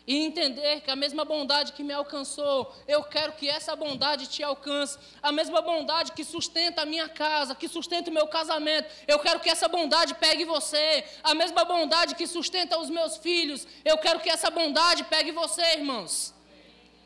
e 0.07 0.23
entender 0.23 0.79
que 0.79 0.89
a 0.89 0.95
mesma 0.95 1.25
bondade 1.25 1.73
que 1.73 1.83
me 1.83 1.91
alcançou, 1.91 2.73
eu 2.87 3.03
quero 3.03 3.33
que 3.33 3.49
essa 3.49 3.75
bondade 3.75 4.27
te 4.27 4.41
alcance. 4.41 4.97
A 5.21 5.33
mesma 5.33 5.61
bondade 5.61 6.13
que 6.13 6.23
sustenta 6.23 6.83
a 6.83 6.85
minha 6.85 7.09
casa, 7.09 7.53
que 7.53 7.67
sustenta 7.67 8.09
o 8.09 8.13
meu 8.13 8.25
casamento, 8.25 8.89
eu 9.05 9.19
quero 9.19 9.41
que 9.41 9.49
essa 9.49 9.67
bondade 9.67 10.15
pegue 10.15 10.45
você. 10.45 11.03
A 11.21 11.35
mesma 11.35 11.65
bondade 11.65 12.15
que 12.15 12.25
sustenta 12.25 12.79
os 12.79 12.89
meus 12.89 13.17
filhos, 13.17 13.67
eu 13.83 13.97
quero 13.97 14.21
que 14.21 14.29
essa 14.29 14.49
bondade 14.49 15.03
pegue 15.03 15.33
você, 15.33 15.61
irmãos. 15.73 16.33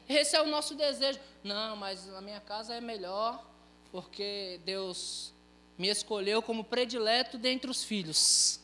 Esse 0.08 0.36
é 0.36 0.42
o 0.42 0.46
nosso 0.46 0.76
desejo. 0.76 1.20
Não, 1.44 1.76
mas 1.76 2.08
a 2.14 2.22
minha 2.22 2.40
casa 2.40 2.76
é 2.76 2.82
melhor, 2.82 3.44
porque 3.92 4.62
Deus 4.64 5.34
me 5.76 5.88
escolheu 5.88 6.40
como 6.44 6.64
predileto 6.64 7.40
dentre 7.40 7.72
os 7.72 7.84
filhos. 7.84 8.60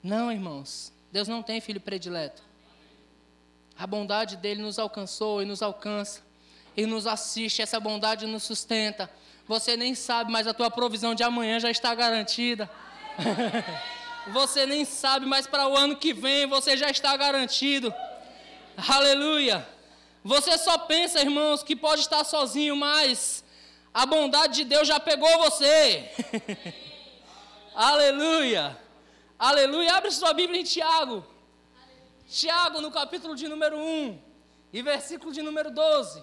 Não, 0.00 0.30
irmãos, 0.30 0.92
Deus 1.10 1.26
não 1.26 1.42
tem 1.42 1.60
filho 1.60 1.80
predileto. 1.80 2.45
A 3.78 3.86
bondade 3.86 4.36
dele 4.36 4.62
nos 4.62 4.78
alcançou 4.78 5.42
e 5.42 5.44
nos 5.44 5.62
alcança. 5.62 6.22
E 6.76 6.86
nos 6.86 7.06
assiste, 7.06 7.60
essa 7.60 7.78
bondade 7.78 8.26
nos 8.26 8.42
sustenta. 8.42 9.10
Você 9.46 9.76
nem 9.76 9.94
sabe, 9.94 10.32
mas 10.32 10.46
a 10.46 10.54
tua 10.54 10.70
provisão 10.70 11.14
de 11.14 11.22
amanhã 11.22 11.60
já 11.60 11.70
está 11.70 11.94
garantida. 11.94 12.70
você 14.32 14.66
nem 14.66 14.84
sabe, 14.84 15.26
mas 15.26 15.46
para 15.46 15.68
o 15.68 15.76
ano 15.76 15.96
que 15.96 16.12
vem 16.12 16.46
você 16.46 16.76
já 16.76 16.90
está 16.90 17.16
garantido. 17.16 17.94
Aleluia. 18.88 19.66
Você 20.24 20.58
só 20.58 20.78
pensa, 20.78 21.20
irmãos, 21.20 21.62
que 21.62 21.76
pode 21.76 22.00
estar 22.00 22.24
sozinho, 22.24 22.74
mas 22.76 23.44
a 23.94 24.04
bondade 24.04 24.56
de 24.56 24.64
Deus 24.64 24.88
já 24.88 24.98
pegou 24.98 25.38
você. 25.38 26.10
Aleluia. 27.74 28.76
Aleluia. 29.38 29.94
Abre 29.94 30.10
sua 30.10 30.32
Bíblia 30.32 30.60
em 30.60 30.64
Tiago. 30.64 31.24
Tiago, 32.28 32.80
no 32.80 32.90
capítulo 32.90 33.36
de 33.36 33.46
número 33.48 33.78
1 33.78 34.20
e 34.72 34.82
versículo 34.82 35.32
de 35.32 35.42
número 35.42 35.70
12. 35.70 36.22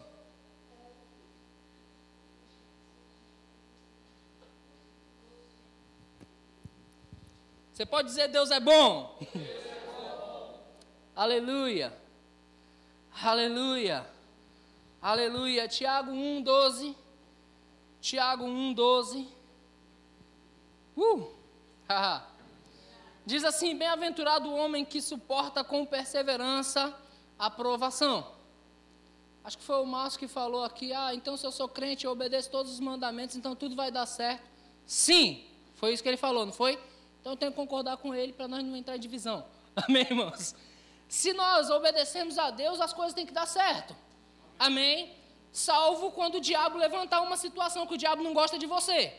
Você 7.73 7.85
pode 7.85 8.09
dizer 8.09 8.27
Deus 8.27 8.51
é 8.51 8.59
bom? 8.59 9.17
Deus 9.19 9.35
é 9.35 9.79
bom. 9.87 10.63
Aleluia. 11.15 11.97
Aleluia. 13.21 14.05
Aleluia. 15.01 15.67
Tiago 15.67 16.11
1, 16.11 16.43
12. 16.43 16.97
Tiago 17.99 18.45
1, 18.45 18.73
12. 18.73 19.27
Uh! 20.95 21.31
Haha. 21.89 22.32
Diz 23.25 23.43
assim: 23.43 23.75
Bem-aventurado 23.75 24.49
o 24.49 24.55
homem 24.55 24.83
que 24.83 25.01
suporta 25.01 25.63
com 25.63 25.85
perseverança 25.85 26.93
a 27.37 27.49
provação. 27.49 28.31
Acho 29.43 29.57
que 29.57 29.63
foi 29.63 29.81
o 29.81 29.85
Márcio 29.85 30.19
que 30.19 30.27
falou 30.27 30.63
aqui: 30.63 30.93
Ah, 30.93 31.13
então 31.13 31.35
se 31.37 31.45
eu 31.45 31.51
sou 31.51 31.67
crente, 31.67 32.05
eu 32.05 32.11
obedeço 32.11 32.49
todos 32.49 32.71
os 32.71 32.79
mandamentos, 32.79 33.35
então 33.35 33.55
tudo 33.55 33.75
vai 33.75 33.91
dar 33.91 34.05
certo. 34.05 34.43
Sim, 34.85 35.45
foi 35.75 35.93
isso 35.93 36.03
que 36.03 36.09
ele 36.09 36.17
falou, 36.17 36.45
não 36.45 36.53
foi? 36.53 36.79
Então 37.19 37.33
eu 37.33 37.37
tenho 37.37 37.51
que 37.51 37.57
concordar 37.57 37.97
com 37.97 38.13
ele 38.13 38.33
para 38.33 38.47
nós 38.47 38.63
não 38.63 38.75
entrar 38.75 38.95
em 38.97 38.99
divisão. 38.99 39.45
Amém, 39.75 40.03
irmãos? 40.03 40.55
Se 41.07 41.31
nós 41.33 41.69
obedecemos 41.69 42.37
a 42.37 42.49
Deus, 42.51 42.81
as 42.81 42.91
coisas 42.93 43.13
têm 43.13 43.25
que 43.25 43.33
dar 43.33 43.45
certo. 43.45 43.95
Amém? 44.57 45.15
Salvo 45.51 46.11
quando 46.11 46.35
o 46.35 46.41
diabo 46.41 46.77
levantar 46.77 47.21
uma 47.21 47.37
situação 47.37 47.85
que 47.85 47.93
o 47.93 47.97
diabo 47.97 48.23
não 48.23 48.33
gosta 48.33 48.57
de 48.57 48.65
você. 48.65 49.13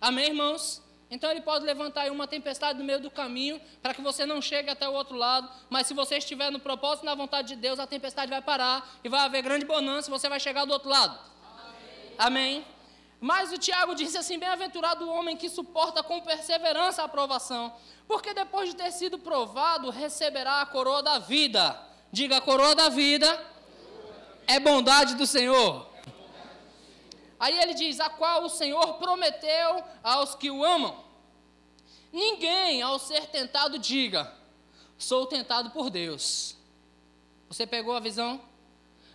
Amém, 0.00 0.28
irmãos? 0.28 0.82
Então 1.10 1.30
ele 1.30 1.40
pode 1.40 1.64
levantar 1.64 2.10
uma 2.10 2.26
tempestade 2.26 2.78
no 2.78 2.84
meio 2.84 3.00
do 3.00 3.10
caminho 3.10 3.60
para 3.82 3.92
que 3.92 4.00
você 4.00 4.24
não 4.24 4.40
chegue 4.40 4.70
até 4.70 4.88
o 4.88 4.92
outro 4.92 5.16
lado. 5.16 5.50
Mas 5.68 5.86
se 5.88 5.94
você 5.94 6.18
estiver 6.18 6.50
no 6.50 6.60
propósito 6.60 7.02
e 7.02 7.06
na 7.06 7.14
vontade 7.14 7.48
de 7.48 7.56
Deus, 7.56 7.80
a 7.80 7.86
tempestade 7.86 8.30
vai 8.30 8.40
parar 8.40 8.88
e 9.02 9.08
vai 9.08 9.20
haver 9.20 9.42
grande 9.42 9.64
bonança 9.64 10.08
e 10.08 10.10
você 10.10 10.28
vai 10.28 10.38
chegar 10.38 10.64
do 10.64 10.72
outro 10.72 10.88
lado. 10.88 11.18
Amém. 12.18 12.58
Amém. 12.58 12.64
Mas 13.20 13.52
o 13.52 13.58
Tiago 13.58 13.94
disse 13.94 14.16
assim: 14.16 14.38
Bem-aventurado 14.38 15.04
o 15.04 15.12
homem 15.12 15.36
que 15.36 15.48
suporta 15.48 16.02
com 16.02 16.20
perseverança 16.20 17.02
a 17.02 17.06
aprovação, 17.06 17.72
porque 18.06 18.32
depois 18.32 18.70
de 18.70 18.76
ter 18.76 18.90
sido 18.92 19.18
provado, 19.18 19.90
receberá 19.90 20.62
a 20.62 20.66
coroa 20.66 21.02
da 21.02 21.18
vida. 21.18 21.76
Diga: 22.12 22.36
a 22.36 22.40
coroa 22.40 22.74
da 22.74 22.88
vida 22.88 23.28
é 24.46 24.58
bondade 24.58 25.16
do 25.16 25.26
Senhor. 25.26 25.89
Aí 27.40 27.58
ele 27.58 27.72
diz: 27.72 27.98
A 27.98 28.10
qual 28.10 28.44
o 28.44 28.50
Senhor 28.50 28.94
prometeu 28.98 29.82
aos 30.02 30.34
que 30.34 30.50
o 30.50 30.62
amam. 30.62 31.02
Ninguém, 32.12 32.82
ao 32.82 32.98
ser 32.98 33.26
tentado, 33.26 33.78
diga: 33.78 34.30
sou 34.98 35.26
tentado 35.26 35.70
por 35.70 35.88
Deus. 35.88 36.54
Você 37.48 37.66
pegou 37.66 37.96
a 37.96 38.00
visão? 38.00 38.40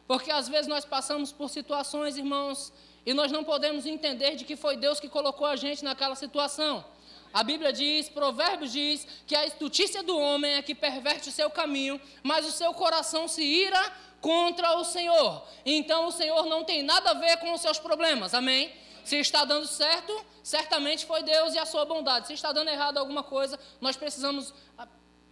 Porque 0.08 0.32
às 0.32 0.48
vezes 0.48 0.68
nós 0.68 0.84
passamos 0.84 1.32
por 1.32 1.50
situações, 1.50 2.18
irmãos, 2.18 2.74
e 3.06 3.14
nós 3.14 3.32
não 3.32 3.44
podemos 3.44 3.86
entender 3.86 4.36
de 4.36 4.44
que 4.44 4.56
foi 4.56 4.76
Deus 4.76 5.00
que 5.00 5.08
colocou 5.08 5.46
a 5.46 5.56
gente 5.56 5.84
naquela 5.84 6.16
situação. 6.16 6.84
A 7.32 7.44
Bíblia 7.44 7.72
diz, 7.74 8.08
Provérbios 8.10 8.72
diz, 8.72 9.06
que 9.28 9.36
a 9.36 9.46
estutícia 9.46 10.02
do 10.02 10.18
homem 10.18 10.54
é 10.54 10.62
que 10.62 10.74
perverte 10.74 11.30
o 11.30 11.32
seu 11.32 11.50
caminho, 11.50 12.00
mas 12.24 12.46
o 12.46 12.52
seu 12.52 12.74
coração 12.74 13.28
se 13.28 13.44
ira 13.44 13.94
contra 14.26 14.76
o 14.78 14.84
Senhor. 14.84 15.44
Então 15.64 16.08
o 16.08 16.12
Senhor 16.12 16.48
não 16.48 16.64
tem 16.64 16.82
nada 16.82 17.12
a 17.12 17.14
ver 17.14 17.38
com 17.38 17.54
os 17.54 17.62
seus 17.62 17.78
problemas, 17.78 18.34
amém? 18.34 18.74
Se 19.04 19.18
está 19.18 19.46
dando 19.46 19.68
certo, 19.68 20.26
certamente 20.42 21.06
foi 21.06 21.22
Deus 21.22 21.54
e 21.54 21.60
a 21.60 21.66
sua 21.66 21.86
bondade. 21.86 22.26
Se 22.26 22.34
está 22.34 22.52
dando 22.52 22.70
errado 22.70 22.98
alguma 22.98 23.22
coisa, 23.22 23.60
nós 23.80 23.96
precisamos 23.96 24.52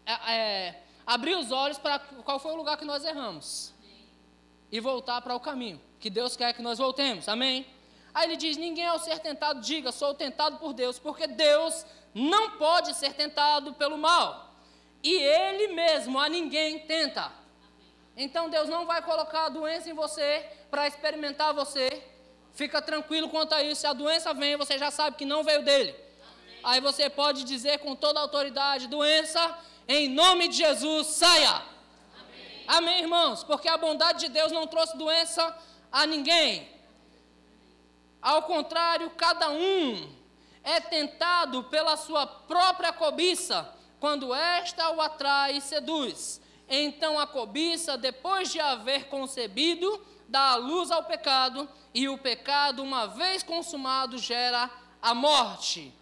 é, 0.06 0.76
abrir 1.08 1.36
os 1.36 1.52
olhos 1.52 1.80
para 1.80 1.98
qual 1.98 2.38
foi 2.38 2.52
o 2.52 2.56
lugar 2.56 2.78
que 2.78 2.86
nós 2.86 3.04
erramos 3.04 3.74
e 4.72 4.80
voltar 4.80 5.20
para 5.24 5.34
o 5.34 5.40
caminho 5.40 5.82
que 6.00 6.12
Deus 6.12 6.36
quer 6.36 6.54
que 6.54 6.62
nós 6.62 6.78
voltemos, 6.78 7.28
amém? 7.28 7.66
Aí 8.14 8.28
ele 8.28 8.36
diz: 8.36 8.58
Ninguém 8.58 8.86
ao 8.86 9.00
ser 9.00 9.18
tentado 9.18 9.60
diga, 9.60 9.92
sou 9.92 10.14
tentado 10.14 10.58
por 10.58 10.72
Deus, 10.72 11.00
porque 11.00 11.26
Deus 11.26 11.84
não 12.14 12.52
pode 12.60 12.94
ser 12.94 13.14
tentado 13.14 13.74
pelo 13.74 13.98
mal, 13.98 14.54
e 15.02 15.16
Ele 15.16 15.70
mesmo 15.70 16.20
a 16.20 16.30
ninguém 16.30 16.78
tenta. 16.80 17.42
Então 18.16 18.50
Deus 18.50 18.70
não 18.70 18.86
vai 18.86 19.02
colocar 19.02 19.46
a 19.46 19.50
doença 19.50 19.90
em 19.90 19.94
você 19.94 20.46
para 20.70 20.88
experimentar 20.88 21.54
você. 21.54 22.04
Fica 22.54 22.82
tranquilo 22.82 23.30
quanto 23.30 23.54
a 23.54 23.64
isso. 23.64 23.82
Se 23.82 23.88
a 23.88 23.94
doença 23.94 24.34
vem, 24.34 24.56
você 24.56 24.78
já 24.78 24.92
sabe 24.92 25.18
que 25.18 25.26
não 25.26 25.44
veio 25.44 25.64
dele. 25.64 25.90
Amém. 25.92 26.60
Aí 26.64 26.82
você 26.82 27.10
pode 27.10 27.44
dizer 27.44 27.80
com 27.80 27.96
toda 27.96 28.20
autoridade: 28.20 28.88
doença, 28.88 29.58
em 29.88 30.08
nome 30.08 30.48
de 30.48 30.58
Jesus, 30.58 31.08
saia. 31.08 31.50
Amém. 31.50 32.64
Amém, 32.68 33.00
irmãos? 33.00 33.44
Porque 33.44 33.68
a 33.68 33.78
bondade 33.78 34.20
de 34.20 34.30
Deus 34.30 34.52
não 34.52 34.68
trouxe 34.68 34.96
doença 34.96 35.56
a 35.92 36.06
ninguém. 36.06 36.72
Ao 38.22 38.44
contrário, 38.44 39.10
cada 39.18 39.50
um 39.50 40.16
é 40.64 40.80
tentado 40.80 41.64
pela 41.66 41.98
sua 41.98 42.26
própria 42.26 42.94
cobiça, 42.94 43.68
quando 44.00 44.34
esta 44.34 44.92
o 44.92 45.02
atrai 45.02 45.58
e 45.58 45.62
seduz. 45.62 46.40
Então 46.68 47.20
a 47.20 47.28
cobiça, 47.28 47.98
depois 47.98 48.52
de 48.52 48.60
haver 48.60 49.08
concebido, 49.08 50.02
dá 50.28 50.52
a 50.52 50.56
luz 50.56 50.90
ao 50.92 51.04
pecado, 51.04 51.68
e 51.94 52.10
o 52.10 52.18
pecado, 52.18 52.82
uma 52.82 53.08
vez 53.08 53.44
consumado, 53.44 54.18
gera 54.18 54.70
a 55.02 55.14
morte. 55.14 55.94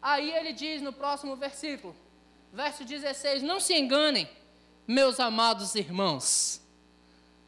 Aí 0.00 0.30
ele 0.30 0.52
diz 0.52 0.82
no 0.82 0.92
próximo 0.92 1.34
versículo, 1.34 1.96
verso 2.52 2.84
16: 2.84 3.42
Não 3.42 3.58
se 3.58 3.74
enganem, 3.74 4.28
meus 4.86 5.18
amados 5.18 5.74
irmãos. 5.74 6.60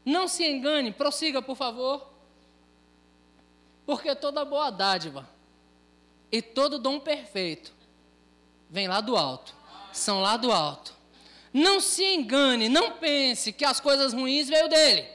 Não 0.05 0.27
se 0.27 0.47
engane, 0.47 0.93
prossiga, 0.93 1.43
por 1.43 1.57
favor. 1.57 2.09
Porque 3.85 4.15
toda 4.15 4.45
boa 4.45 4.71
dádiva 4.71 5.29
e 6.33 6.43
todo 6.43 6.79
dom 6.79 6.99
perfeito 6.99 7.73
vem 8.69 8.89
lá 8.89 9.01
do 9.01 9.17
alto, 9.17 9.55
são 9.93 10.21
lá 10.21 10.37
do 10.37 10.51
alto. 10.51 10.96
Não 11.57 11.81
se 11.81 12.05
engane, 12.05 12.69
não 12.69 12.91
pense 12.91 13.51
que 13.51 13.65
as 13.65 13.81
coisas 13.81 14.13
ruins 14.13 14.47
veio 14.47 14.69
dele. 14.69 15.09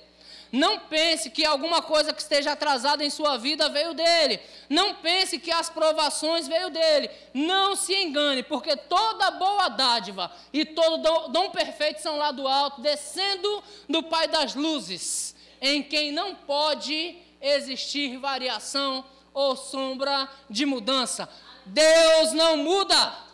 Não 0.52 0.80
pense 0.80 1.30
que 1.30 1.46
alguma 1.46 1.84
coisa 1.84 2.12
que 2.12 2.20
esteja 2.20 2.54
atrasada 2.54 3.06
em 3.06 3.12
sua 3.12 3.38
vida 3.38 3.70
veio 3.70 3.94
dele. 3.94 4.40
Não 4.68 4.96
pense 4.96 5.38
que 5.38 5.52
as 5.52 5.70
provações 5.70 6.48
veio 6.48 6.72
dele. 6.72 7.12
Não 7.32 7.76
se 7.76 7.94
engane, 7.94 8.42
porque 8.42 8.76
toda 8.76 9.30
boa 9.30 9.70
dádiva 9.70 10.32
e 10.52 10.66
todo 10.66 11.30
dom, 11.30 11.52
perfeito 11.52 12.02
são 12.02 12.18
lá 12.18 12.32
do 12.32 12.48
alto, 12.48 12.82
descendo 12.82 13.64
do 13.88 14.02
Pai 14.02 14.28
das 14.28 14.56
luzes, 14.56 15.36
em 15.62 15.84
quem 15.84 16.12
não 16.12 16.34
pode 16.34 17.18
existir 17.40 18.18
variação 18.18 19.06
ou 19.32 19.56
sombra 19.56 20.28
de 20.50 20.66
mudança. 20.66 21.30
Deus 21.68 22.34
não 22.34 22.58
muda. 22.58 23.30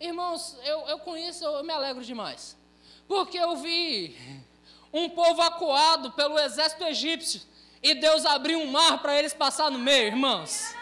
Irmãos, 0.00 0.56
eu, 0.64 0.80
eu 0.88 0.98
com 1.00 1.16
isso 1.16 1.44
eu 1.44 1.64
me 1.64 1.72
alegro 1.72 2.04
demais. 2.04 2.56
Porque 3.08 3.36
eu 3.36 3.56
vi 3.56 4.16
um 4.92 5.08
povo 5.10 5.42
acuado 5.42 6.12
pelo 6.12 6.38
exército 6.38 6.84
egípcio, 6.84 7.40
e 7.82 7.94
Deus 7.94 8.24
abriu 8.24 8.60
um 8.60 8.70
mar 8.70 9.00
para 9.02 9.18
eles 9.18 9.34
passar 9.34 9.70
no 9.70 9.78
meio, 9.78 10.08
irmãos. 10.08 10.74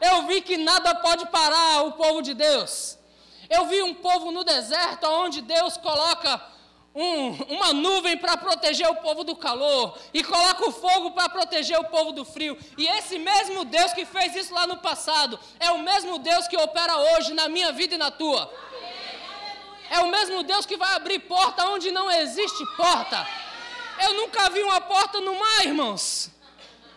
Eu 0.00 0.26
vi 0.26 0.40
que 0.40 0.56
nada 0.56 0.94
pode 0.94 1.26
parar 1.26 1.82
o 1.82 1.92
povo 1.92 2.22
de 2.22 2.32
Deus. 2.32 2.98
Eu 3.48 3.66
vi 3.66 3.82
um 3.82 3.94
povo 3.94 4.30
no 4.30 4.42
deserto, 4.42 5.06
onde 5.06 5.42
Deus 5.42 5.76
coloca 5.76 6.42
um, 6.94 7.30
uma 7.54 7.72
nuvem 7.72 8.16
para 8.16 8.36
proteger 8.36 8.88
o 8.88 8.96
povo 8.96 9.22
do 9.22 9.36
calor, 9.36 9.96
e 10.12 10.22
coloca 10.24 10.68
o 10.68 10.72
fogo 10.72 11.12
para 11.12 11.28
proteger 11.28 11.78
o 11.78 11.84
povo 11.84 12.12
do 12.12 12.24
frio. 12.24 12.58
E 12.76 12.86
esse 12.86 13.18
mesmo 13.18 13.64
Deus 13.64 13.92
que 13.92 14.04
fez 14.04 14.34
isso 14.34 14.52
lá 14.54 14.66
no 14.66 14.78
passado, 14.78 15.38
é 15.58 15.70
o 15.70 15.78
mesmo 15.78 16.18
Deus 16.18 16.48
que 16.48 16.56
opera 16.56 16.96
hoje 16.96 17.32
na 17.34 17.48
minha 17.48 17.72
vida 17.72 17.94
e 17.94 17.98
na 17.98 18.10
tua. 18.10 18.52
É 19.90 20.00
o 20.00 20.08
mesmo 20.08 20.42
Deus 20.42 20.66
que 20.66 20.76
vai 20.76 20.94
abrir 20.94 21.18
porta 21.20 21.66
onde 21.68 21.90
não 21.90 22.10
existe 22.10 22.64
porta. 22.76 23.26
Eu 24.02 24.14
nunca 24.14 24.48
vi 24.50 24.62
uma 24.62 24.80
porta 24.80 25.20
no 25.20 25.38
mar, 25.38 25.64
irmãos. 25.64 26.30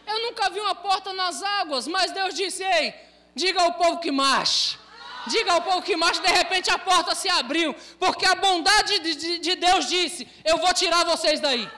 Eu 0.05 0.21
nunca 0.21 0.49
vi 0.49 0.59
uma 0.59 0.75
porta 0.75 1.11
nas 1.13 1.41
águas, 1.41 1.87
mas 1.87 2.11
Deus 2.11 2.33
disse: 2.35 2.63
Ei, 2.63 2.93
diga 3.35 3.61
ao 3.63 3.73
povo 3.73 3.99
que 3.99 4.11
marche. 4.11 4.77
Diga 5.27 5.53
ao 5.53 5.61
povo 5.61 5.81
que 5.81 5.95
marche, 5.95 6.21
de 6.21 6.27
repente 6.27 6.69
a 6.69 6.77
porta 6.77 7.15
se 7.15 7.29
abriu, 7.29 7.73
porque 7.97 8.25
a 8.25 8.35
bondade 8.35 8.99
de, 8.99 9.15
de, 9.15 9.39
de 9.39 9.55
Deus 9.55 9.87
disse: 9.87 10.27
Eu 10.43 10.57
vou 10.57 10.73
tirar 10.73 11.05
vocês 11.05 11.39
daí. 11.39 11.69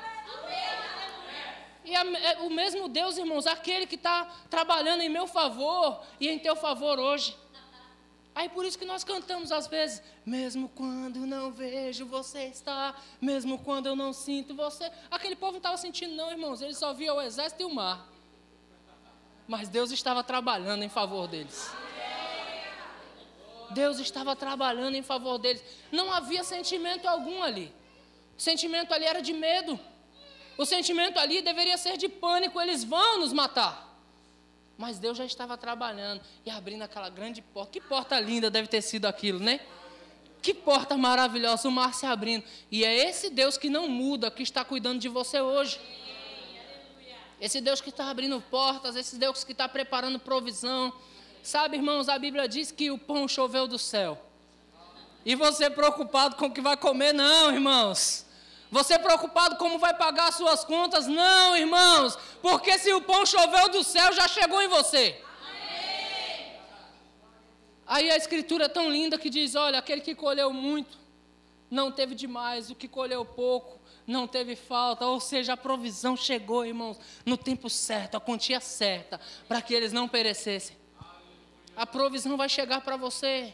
E 1.84 1.96
a, 1.96 2.04
é 2.04 2.38
o 2.40 2.50
mesmo 2.50 2.90
Deus, 2.90 3.18
irmãos, 3.18 3.46
aquele 3.46 3.86
que 3.86 3.96
está 3.96 4.26
trabalhando 4.50 5.02
em 5.02 5.10
meu 5.10 5.28
favor 5.28 6.02
e 6.20 6.28
em 6.28 6.40
teu 6.40 6.56
favor 6.56 6.98
hoje. 7.00 7.38
Aí 8.34 8.50
por 8.50 8.66
isso 8.66 8.78
que 8.78 8.86
nós 8.86 9.04
cantamos 9.04 9.52
às 9.52 9.68
vezes, 9.68 10.02
mesmo 10.26 10.68
quando 10.68 11.26
não 11.26 11.52
vejo 11.52 12.06
você 12.06 12.48
está, 12.48 12.94
mesmo 13.22 13.60
quando 13.60 13.86
eu 13.86 13.96
não 13.96 14.12
sinto 14.12 14.54
você. 14.56 14.92
Aquele 15.10 15.36
povo 15.36 15.54
não 15.54 15.58
estava 15.60 15.78
sentindo, 15.78 16.16
não, 16.16 16.30
irmãos, 16.32 16.62
eles 16.62 16.78
só 16.78 16.94
via 16.94 17.14
o 17.14 17.22
exército 17.22 17.62
e 17.62 17.66
o 17.66 17.74
mar. 17.74 18.10
Mas 19.48 19.70
Deus 19.70 19.92
estava 19.92 20.24
trabalhando 20.24 20.84
em 20.84 20.90
favor 20.90 21.28
deles. 21.28 21.72
Deus 23.72 24.00
estava 24.00 24.36
trabalhando 24.36 24.96
em 24.96 25.02
favor 25.02 25.38
deles. 25.38 25.64
Não 25.92 26.12
havia 26.12 26.44
sentimento 26.44 27.08
algum 27.08 27.42
ali. 27.44 27.74
O 28.38 28.42
sentimento 28.42 28.94
ali 28.94 29.06
era 29.06 29.22
de 29.22 29.34
medo. 29.34 29.80
O 30.58 30.66
sentimento 30.66 31.20
ali 31.20 31.42
deveria 31.42 31.78
ser 31.78 31.98
de 31.98 32.08
pânico, 32.08 32.62
eles 32.62 32.84
vão 32.84 33.20
nos 33.20 33.34
matar. 33.34 33.86
Mas 34.78 35.00
Deus 35.00 35.18
já 35.18 35.26
estava 35.26 35.58
trabalhando 35.58 36.22
e 36.46 36.50
abrindo 36.50 36.82
aquela 36.82 37.10
grande 37.10 37.42
porta. 37.42 37.72
Que 37.72 37.82
porta 37.82 38.20
linda 38.20 38.50
deve 38.50 38.68
ter 38.68 38.82
sido 38.82 39.06
aquilo, 39.06 39.40
né? 39.40 39.60
Que 40.42 40.54
porta 40.54 40.98
maravilhosa, 40.98 41.68
o 41.68 41.72
mar 41.72 41.94
se 41.94 42.06
abrindo. 42.06 42.44
E 42.70 42.84
é 42.84 43.10
esse 43.10 43.30
Deus 43.30 43.58
que 43.58 43.70
não 43.70 43.88
muda, 43.88 44.30
que 44.30 44.44
está 44.44 44.64
cuidando 44.64 45.00
de 45.00 45.10
você 45.10 45.42
hoje. 45.42 45.80
Esse 47.40 47.60
Deus 47.60 47.82
que 47.82 47.90
está 47.90 48.10
abrindo 48.10 48.40
portas, 48.42 48.96
esse 48.96 49.18
Deus 49.18 49.44
que 49.44 49.54
está 49.54 49.68
preparando 49.68 50.20
provisão. 50.20 50.94
Sabe, 51.46 51.78
irmãos, 51.78 52.10
a 52.10 52.18
Bíblia 52.18 52.48
diz 52.48 52.72
que 52.72 52.90
o 52.90 52.98
pão 52.98 53.28
choveu 53.28 53.68
do 53.68 53.78
céu. 53.78 54.20
E 55.24 55.36
você 55.36 55.70
preocupado 55.70 56.38
com 56.38 56.48
o 56.48 56.52
que 56.52 56.60
vai 56.60 56.76
comer? 56.76 57.14
Não, 57.14 57.54
irmãos. 57.54 58.26
Você 58.72 58.98
preocupado 58.98 59.56
como 59.58 59.78
vai 59.78 59.94
pagar 59.96 60.30
as 60.30 60.36
suas 60.36 60.66
contas? 60.66 61.06
Não, 61.06 61.56
irmãos, 61.56 62.18
porque 62.42 62.80
se 62.80 62.92
o 62.92 63.00
pão 63.00 63.28
choveu 63.28 63.70
do 63.70 63.84
céu, 63.84 64.12
já 64.12 64.28
chegou 64.28 64.60
em 64.60 64.68
você. 64.68 65.22
Aí 67.86 68.10
a 68.10 68.18
escritura 68.18 68.66
é 68.66 68.68
tão 68.68 68.90
linda 68.90 69.16
que 69.16 69.30
diz: 69.30 69.54
olha, 69.54 69.78
aquele 69.78 70.02
que 70.02 70.16
colheu 70.16 70.52
muito, 70.52 70.98
não 71.70 71.92
teve 71.92 72.16
demais, 72.16 72.72
o 72.72 72.76
que 72.76 72.88
colheu 72.88 73.24
pouco, 73.24 73.80
não 74.08 74.28
teve 74.28 74.56
falta, 74.56 75.06
ou 75.06 75.20
seja, 75.20 75.54
a 75.54 75.58
provisão 75.58 76.18
chegou, 76.18 76.66
irmãos, 76.66 76.98
no 77.24 77.38
tempo 77.38 77.70
certo, 77.70 78.18
a 78.18 78.20
quantia 78.20 78.60
certa, 78.60 79.22
para 79.48 79.62
que 79.62 79.76
eles 79.76 79.94
não 79.94 80.08
perecessem. 80.08 80.85
A 81.76 81.86
provisão 81.86 82.38
vai 82.38 82.48
chegar 82.48 82.82
para 82.82 82.96
você. 82.98 83.54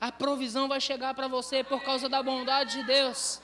A 0.00 0.12
provisão 0.12 0.68
vai 0.68 0.80
chegar 0.80 1.14
para 1.14 1.28
você 1.28 1.64
por 1.64 1.82
causa 1.82 2.08
da 2.08 2.22
bondade 2.22 2.78
de 2.78 2.82
Deus. 2.84 3.40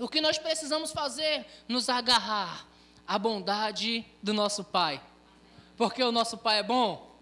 O 0.00 0.08
que 0.08 0.20
nós 0.20 0.36
precisamos 0.36 0.90
fazer? 0.90 1.46
Nos 1.68 1.88
agarrar 1.88 2.66
à 3.06 3.18
bondade 3.18 4.04
do 4.22 4.34
nosso 4.34 4.64
Pai. 4.64 5.00
Porque 5.76 6.02
o 6.02 6.10
nosso 6.10 6.38
Pai 6.38 6.58
é 6.58 6.62
bom. 6.62 7.14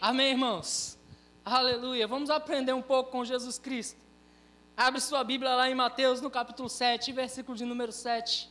Amém, 0.00 0.30
irmãos? 0.30 0.98
Aleluia. 1.44 2.08
Vamos 2.08 2.30
aprender 2.30 2.72
um 2.72 2.82
pouco 2.82 3.12
com 3.12 3.24
Jesus 3.24 3.58
Cristo. 3.58 4.00
Abre 4.76 5.00
sua 5.00 5.22
Bíblia 5.22 5.54
lá 5.54 5.70
em 5.70 5.74
Mateus, 5.74 6.20
no 6.20 6.30
capítulo 6.30 6.68
7, 6.68 7.12
versículo 7.12 7.56
de 7.56 7.64
número 7.64 7.92
7. 7.92 8.50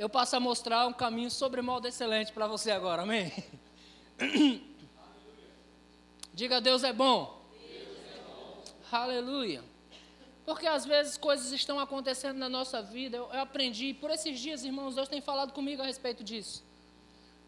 Eu 0.00 0.08
passo 0.08 0.34
a 0.34 0.40
mostrar 0.40 0.86
um 0.86 0.94
caminho 0.94 1.30
sobre 1.30 1.60
modo 1.60 1.86
excelente 1.86 2.32
para 2.32 2.46
você 2.46 2.70
agora, 2.70 3.02
amém? 3.02 3.30
Diga, 6.32 6.58
Deus 6.58 6.82
é 6.82 6.90
bom. 6.90 7.38
Deus 7.52 7.86
é 8.14 8.18
bom. 8.26 8.64
Aleluia. 8.90 9.62
Porque 10.46 10.66
às 10.66 10.86
vezes 10.86 11.18
coisas 11.18 11.52
estão 11.52 11.78
acontecendo 11.78 12.38
na 12.38 12.48
nossa 12.48 12.80
vida. 12.80 13.18
Eu, 13.18 13.28
eu 13.30 13.40
aprendi, 13.40 13.92
por 13.92 14.10
esses 14.10 14.40
dias, 14.40 14.64
irmãos, 14.64 14.94
Deus 14.94 15.06
tem 15.06 15.20
falado 15.20 15.52
comigo 15.52 15.82
a 15.82 15.84
respeito 15.84 16.24
disso. 16.24 16.64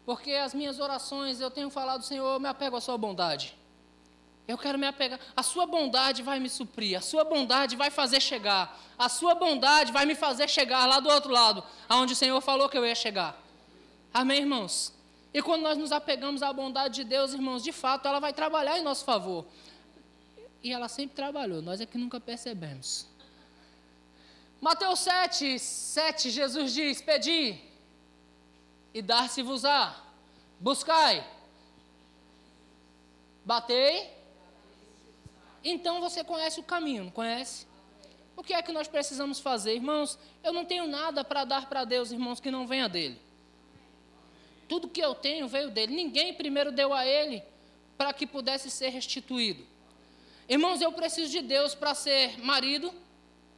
Porque 0.05 0.33
as 0.33 0.53
minhas 0.53 0.79
orações, 0.79 1.41
eu 1.41 1.49
tenho 1.49 1.71
falado, 1.71 2.03
Senhor, 2.03 2.35
eu 2.35 2.39
me 2.39 2.47
apego 2.47 2.75
à 2.75 2.81
Sua 2.81 2.99
bondade. 2.99 3.57
Eu 4.47 4.57
quero 4.57 4.77
me 4.77 4.85
apegar. 4.85 5.19
A 5.35 5.41
Sua 5.41 5.65
bondade 5.65 6.21
vai 6.21 6.39
me 6.39 6.49
suprir. 6.49 6.97
A 6.97 7.01
Sua 7.01 7.23
bondade 7.23 7.75
vai 7.75 7.89
fazer 7.89 8.21
chegar. 8.21 8.77
A 8.97 9.07
Sua 9.07 9.35
bondade 9.35 9.91
vai 9.91 10.05
me 10.05 10.15
fazer 10.15 10.49
chegar 10.49 10.85
lá 10.85 10.99
do 10.99 11.09
outro 11.09 11.31
lado, 11.31 11.63
aonde 11.87 12.13
o 12.13 12.15
Senhor 12.15 12.39
falou 12.41 12.67
que 12.67 12.77
eu 12.77 12.85
ia 12.85 12.95
chegar. 12.95 13.41
Amém, 14.13 14.39
irmãos? 14.39 14.93
E 15.33 15.41
quando 15.41 15.63
nós 15.63 15.77
nos 15.77 15.91
apegamos 15.91 16.43
à 16.43 16.51
bondade 16.51 16.95
de 16.95 17.03
Deus, 17.03 17.33
irmãos, 17.33 17.63
de 17.63 17.71
fato, 17.71 18.07
ela 18.07 18.19
vai 18.19 18.33
trabalhar 18.33 18.77
em 18.77 18.83
nosso 18.83 19.03
favor. 19.05 19.45
E 20.61 20.71
ela 20.71 20.87
sempre 20.87 21.15
trabalhou, 21.15 21.61
nós 21.61 21.81
é 21.81 21.85
que 21.85 21.97
nunca 21.97 22.19
percebemos. 22.19 23.07
Mateus 24.61 24.99
7, 24.99 25.59
7, 25.59 26.29
Jesus 26.29 26.73
diz: 26.73 27.01
Pedi 27.01 27.59
e 28.93 29.01
dar-se-vos-á. 29.01 30.01
Buscai, 30.59 31.25
batei. 33.43 34.22
Então 35.63 36.01
você 36.01 36.23
conhece 36.23 36.59
o 36.59 36.63
caminho, 36.63 37.05
não 37.05 37.11
conhece? 37.11 37.65
O 38.35 38.43
que 38.43 38.53
é 38.53 38.61
que 38.61 38.71
nós 38.71 38.87
precisamos 38.87 39.39
fazer, 39.39 39.75
irmãos? 39.75 40.17
Eu 40.43 40.51
não 40.51 40.65
tenho 40.65 40.87
nada 40.87 41.23
para 41.23 41.45
dar 41.45 41.69
para 41.69 41.85
Deus, 41.85 42.11
irmãos, 42.11 42.39
que 42.39 42.51
não 42.51 42.67
venha 42.67 42.89
dele. 42.89 43.19
Tudo 44.67 44.89
que 44.89 45.01
eu 45.01 45.13
tenho 45.13 45.47
veio 45.47 45.69
dele. 45.69 45.95
Ninguém 45.95 46.33
primeiro 46.33 46.71
deu 46.71 46.93
a 46.93 47.05
ele 47.05 47.43
para 47.97 48.11
que 48.11 48.25
pudesse 48.25 48.69
ser 48.71 48.89
restituído. 48.89 49.65
Irmãos, 50.49 50.81
eu 50.81 50.91
preciso 50.91 51.31
de 51.31 51.41
Deus 51.41 51.75
para 51.75 51.93
ser 51.93 52.37
marido. 52.39 52.93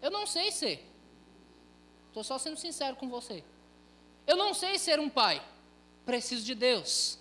Eu 0.01 0.11
não 0.11 0.27
sei 0.27 0.51
ser. 0.51 0.85
Estou 2.09 2.23
só 2.23 2.37
sendo 2.37 2.57
sincero 2.57 2.95
com 2.95 3.09
você. 3.09 3.43
Eu 4.27 4.35
não 4.35 4.53
sei 4.53 4.77
ser 4.77 4.99
um 4.99 5.09
pai. 5.09 5.41
Preciso 6.05 6.45
de 6.45 6.53
Deus. 6.53 7.17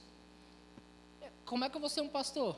Como 1.44 1.64
é 1.64 1.70
que 1.70 1.76
eu 1.76 1.80
vou 1.80 1.88
ser 1.88 2.00
um 2.00 2.08
pastor? 2.08 2.56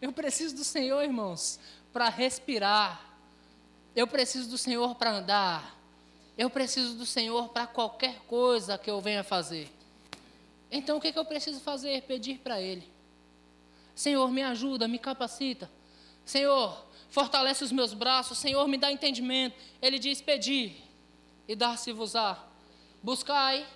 Eu 0.00 0.12
preciso 0.12 0.56
do 0.56 0.64
Senhor, 0.64 1.02
irmãos, 1.02 1.60
para 1.92 2.08
respirar. 2.08 3.04
Eu 3.94 4.06
preciso 4.06 4.48
do 4.48 4.56
Senhor 4.56 4.94
para 4.94 5.12
andar. 5.12 5.76
Eu 6.38 6.48
preciso 6.48 6.94
do 6.94 7.04
Senhor 7.04 7.50
para 7.50 7.66
qualquer 7.66 8.20
coisa 8.20 8.78
que 8.78 8.90
eu 8.90 9.00
venha 9.00 9.22
fazer. 9.22 9.70
Então 10.70 10.96
o 10.96 11.00
que, 11.00 11.12
que 11.12 11.18
eu 11.18 11.24
preciso 11.24 11.60
fazer? 11.60 12.02
Pedir 12.02 12.38
para 12.38 12.60
Ele. 12.60 12.88
Senhor, 13.94 14.30
me 14.30 14.42
ajuda, 14.42 14.88
me 14.88 14.98
capacita. 14.98 15.70
Senhor, 16.24 16.86
fortalece 17.10 17.62
os 17.62 17.72
meus 17.72 17.92
braços. 17.92 18.38
Senhor, 18.38 18.66
me 18.68 18.78
dá 18.78 18.90
entendimento. 18.90 19.54
Ele 19.82 19.98
diz: 19.98 20.22
Pedi 20.22 20.76
e 21.46 21.54
dar-se-vos-á. 21.54 22.42
Buscai 23.02 23.66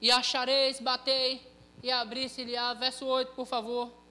e 0.00 0.10
achareis, 0.10 0.78
batei 0.78 1.50
e 1.82 1.90
abri-se-lhe-á. 1.90 2.74
Verso 2.74 3.06
8, 3.06 3.32
por 3.32 3.46
favor. 3.46 4.05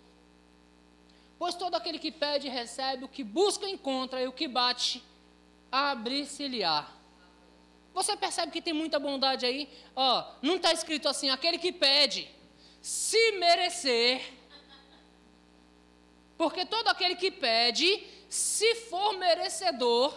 Pois 1.38 1.56
todo 1.56 1.76
aquele 1.76 2.00
que 2.00 2.12
pede 2.12 2.48
recebe, 2.48 3.04
o 3.04 3.10
que 3.10 3.24
busca 3.24 3.68
encontra, 3.68 4.22
e 4.22 4.28
o 4.28 4.32
que 4.32 4.48
bate, 4.48 5.04
abrir-se-lhe-á. 5.72 6.88
Você 7.94 8.16
percebe 8.16 8.52
que 8.52 8.62
tem 8.62 8.74
muita 8.74 9.00
bondade 9.00 9.46
aí? 9.46 9.70
Ó, 9.96 10.26
não 10.42 10.56
está 10.56 10.72
escrito 10.74 11.08
assim, 11.08 11.30
aquele 11.30 11.58
que 11.58 11.72
pede, 11.72 12.30
se 12.82 13.32
merecer. 13.34 14.34
Porque 16.38 16.66
todo 16.66 16.88
aquele 16.90 17.16
que 17.16 17.32
pede, 17.32 18.06
se 18.30 18.76
for 18.76 19.14
merecedor, 19.18 20.14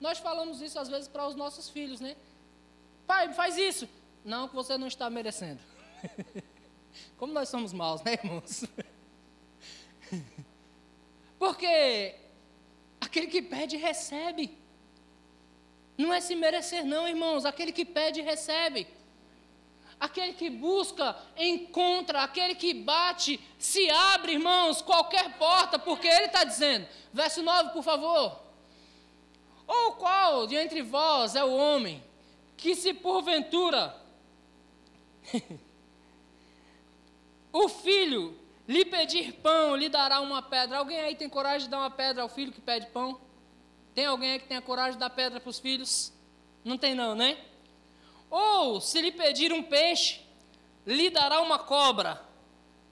nós 0.00 0.18
falamos 0.18 0.60
isso 0.60 0.78
às 0.78 0.88
vezes 0.88 1.08
para 1.08 1.26
os 1.26 1.34
nossos 1.34 1.68
filhos, 1.68 2.00
né? 2.00 2.16
Pai, 3.06 3.32
faz 3.32 3.56
isso. 3.58 3.88
Não, 4.24 4.48
que 4.48 4.54
você 4.54 4.78
não 4.78 4.86
está 4.86 5.10
merecendo. 5.10 5.60
Como 7.18 7.32
nós 7.32 7.48
somos 7.48 7.72
maus, 7.72 8.02
né, 8.02 8.14
irmãos? 8.14 8.64
Porque 11.38 12.14
aquele 13.00 13.26
que 13.26 13.42
pede, 13.42 13.76
recebe. 13.76 14.56
Não 15.96 16.12
é 16.12 16.20
se 16.20 16.34
merecer, 16.34 16.84
não, 16.84 17.06
irmãos. 17.06 17.44
Aquele 17.44 17.72
que 17.72 17.84
pede, 17.84 18.20
recebe. 18.20 18.86
Aquele 19.98 20.32
que 20.32 20.50
busca, 20.50 21.16
encontra. 21.36 22.22
Aquele 22.22 22.54
que 22.54 22.74
bate, 22.74 23.40
se 23.58 23.88
abre, 23.90 24.32
irmãos, 24.32 24.82
qualquer 24.82 25.36
porta, 25.38 25.78
porque 25.78 26.06
ele 26.06 26.26
está 26.26 26.44
dizendo. 26.44 26.86
Verso 27.12 27.42
9, 27.42 27.70
por 27.70 27.82
favor. 27.82 28.40
Ou 29.66 29.92
qual 29.92 30.46
de 30.46 30.56
entre 30.56 30.82
vós 30.82 31.34
é 31.36 31.44
o 31.44 31.54
homem 31.54 32.02
que, 32.56 32.74
se 32.74 32.92
porventura 32.94 33.94
o 37.52 37.68
filho 37.68 38.38
lhe 38.66 38.84
pedir 38.84 39.32
pão, 39.34 39.76
lhe 39.76 39.88
dará 39.88 40.20
uma 40.20 40.42
pedra. 40.42 40.78
Alguém 40.78 41.00
aí 41.00 41.14
tem 41.14 41.28
coragem 41.28 41.66
de 41.66 41.70
dar 41.70 41.78
uma 41.78 41.90
pedra 41.90 42.22
ao 42.22 42.28
filho 42.28 42.52
que 42.52 42.60
pede 42.60 42.86
pão? 42.86 43.20
Tem 43.94 44.06
alguém 44.06 44.32
aí 44.32 44.38
que 44.38 44.48
tem 44.48 44.56
a 44.56 44.62
coragem 44.62 44.94
de 44.94 44.98
dar 44.98 45.10
pedra 45.10 45.38
para 45.40 45.50
os 45.50 45.58
filhos? 45.58 46.12
Não 46.64 46.76
tem 46.76 46.94
não, 46.94 47.14
né? 47.14 47.38
Ou, 48.30 48.80
se 48.80 49.00
lhe 49.00 49.12
pedir 49.12 49.52
um 49.52 49.62
peixe, 49.62 50.20
lhe 50.86 51.10
dará 51.10 51.40
uma 51.40 51.58
cobra. 51.58 52.20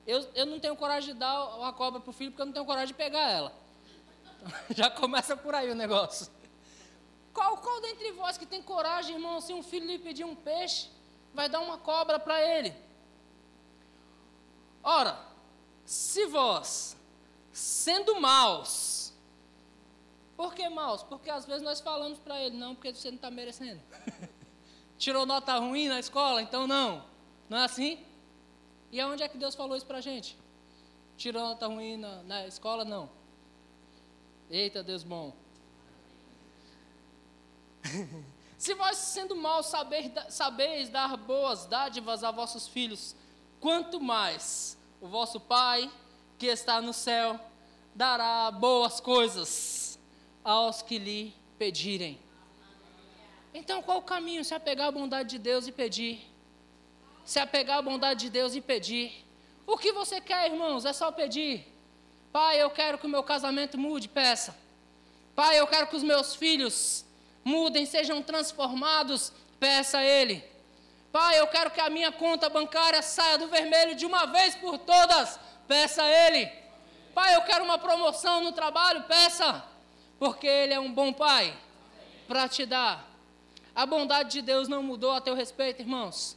Eu, 0.07 0.21
eu 0.35 0.47
não 0.47 0.61
tenho 0.61 0.77
coragem 0.77 1.13
de 1.13 1.19
dar 1.19 1.57
uma 1.57 1.73
cobra 1.73 2.01
para 2.01 2.11
o 2.11 2.13
filho, 2.13 2.31
porque 2.31 2.43
eu 2.43 2.47
não 2.47 2.53
tenho 2.53 2.67
coragem 2.67 2.89
de 2.89 2.95
pegar 2.95 3.31
ela. 3.31 3.53
Já 4.71 4.91
começa 4.91 5.37
por 5.37 5.55
aí 5.55 5.71
o 5.71 5.75
negócio. 5.75 6.31
Qual, 7.33 7.57
qual 7.59 7.81
dentre 7.81 8.13
vós 8.13 8.37
que 8.37 8.45
tem 8.45 8.63
coragem, 8.63 9.17
irmão, 9.17 9.41
se 9.41 9.53
um 9.53 9.63
filho 9.63 9.87
lhe 9.87 9.99
pedir 9.99 10.25
um 10.25 10.35
peixe, 10.35 10.91
vai 11.33 11.49
dar 11.49 11.61
uma 11.61 11.79
cobra 11.79 12.19
para 12.19 12.41
ele? 12.41 12.75
Ora, 14.83 15.19
se 15.93 16.25
vós, 16.25 16.97
sendo 17.53 18.19
maus, 18.19 19.13
por 20.35 20.55
que 20.55 20.67
maus? 20.71 21.03
Porque 21.03 21.29
às 21.29 21.45
vezes 21.45 21.63
nós 21.63 21.83
falamos 21.83 22.19
para 22.19 22.43
ele, 22.43 22.57
não, 22.57 22.75
porque 22.75 22.95
você 22.95 23.11
não 23.11 23.17
está 23.17 23.31
merecendo. 23.31 23.79
Tirou 24.97 25.27
nota 25.27 25.59
ruim 25.59 25.89
na 25.89 26.01
escola, 26.01 26.41
então 26.41 26.67
não. 26.67 27.05
Não 27.47 27.59
é 27.59 27.65
assim? 27.65 28.03
E 28.91 28.99
aonde 29.03 29.23
é 29.23 29.29
que 29.29 29.37
Deus 29.37 29.55
falou 29.55 29.77
isso 29.77 29.85
para 29.85 29.99
a 29.99 30.01
gente? 30.01 30.35
Tirou 31.19 31.43
nota 31.43 31.67
ruim 31.67 31.99
na, 31.99 32.23
na 32.23 32.47
escola? 32.47 32.87
Não. 32.87 33.11
Eita, 34.49 34.83
Deus 34.83 35.03
bom. 35.03 35.37
Se 38.57 38.73
vós, 38.73 38.97
sendo 38.97 39.37
maus, 39.37 39.67
saber, 39.67 40.11
sabeis 40.31 40.89
dar 40.89 41.19
boas 41.19 41.67
dádivas 41.67 42.25
a 42.25 42.31
vossos 42.31 42.67
filhos, 42.67 43.15
quanto 43.61 44.01
mais 44.01 44.81
o 45.03 45.09
vosso 45.09 45.41
Pai, 45.41 45.91
que 46.39 46.47
está 46.47 46.81
no 46.81 46.93
céu, 46.93 47.39
dará 47.93 48.49
boas 48.53 49.01
coisas 49.01 49.99
aos 50.45 50.81
que 50.81 50.97
lhe 50.97 51.35
pedirem. 51.59 52.21
Então, 53.53 53.83
qual 53.83 53.99
o 53.99 54.03
caminho? 54.03 54.45
Se 54.45 54.55
apegar 54.55 54.87
à 54.87 54.93
bondade 54.93 55.31
de 55.31 55.39
Deus 55.41 55.67
e 55.67 55.73
pedir. 55.73 56.25
Se 57.25 57.41
apegar 57.41 57.79
à 57.79 57.83
bondade 57.83 58.21
de 58.21 58.31
Deus 58.31 58.55
e 58.55 58.61
pedir. 58.61 59.27
O 59.67 59.77
que 59.77 59.91
você 59.91 60.21
quer, 60.21 60.53
irmãos? 60.53 60.85
É 60.85 60.93
só 60.93 61.11
pedir. 61.11 61.67
Pai, 62.33 62.63
eu 62.63 62.71
quero 62.71 62.97
que 62.97 63.07
o 63.07 63.11
meu 63.11 63.25
casamento 63.25 63.77
mude, 63.77 64.09
peça. 64.09 64.57
Pai, 65.35 65.59
eu 65.59 65.67
quero 65.67 65.89
que 65.89 65.97
os 65.97 66.05
meus 66.05 66.37
filhos 66.37 67.05
mudem, 67.45 67.85
sejam 67.87 68.23
transformados, 68.23 69.33
peça 69.59 69.99
a 69.99 70.05
Ele. 70.05 70.52
Pai, 71.13 71.39
eu 71.39 71.47
quero 71.47 71.71
que 71.71 71.81
a 71.81 71.91
minha 71.91 72.11
conta 72.11 72.49
bancária 72.49 73.03
saia 73.03 73.37
do 73.37 73.47
vermelho 73.47 73.95
de 73.95 74.07
uma 74.07 74.25
vez 74.27 74.55
por 74.55 74.79
todas, 74.79 75.39
peça 75.69 76.03
a 76.03 76.09
Ele. 76.09 76.51
Pai, 77.15 77.37
eu 77.37 77.43
quero 77.43 77.63
uma 77.63 77.77
promoção 77.77 78.43
no 78.43 78.53
trabalho, 78.53 79.03
peça 79.03 79.63
porque 80.19 80.47
Ele 80.47 80.73
é 80.73 80.81
um 80.81 80.93
bom 80.93 81.13
Pai 81.13 81.55
para 82.27 82.49
te 82.49 82.65
dar. 82.65 83.11
A 83.75 83.85
bondade 83.85 84.31
de 84.31 84.41
Deus 84.41 84.69
não 84.69 84.83
mudou 84.83 85.11
a 85.11 85.21
teu 85.21 85.35
respeito, 85.35 85.83
irmãos. 85.83 86.37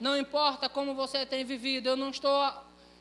Não 0.00 0.16
importa 0.16 0.68
como 0.68 0.94
você 0.94 1.26
tem 1.26 1.44
vivido, 1.44 1.88
eu 1.88 1.96
não 1.96 2.10
estou 2.10 2.50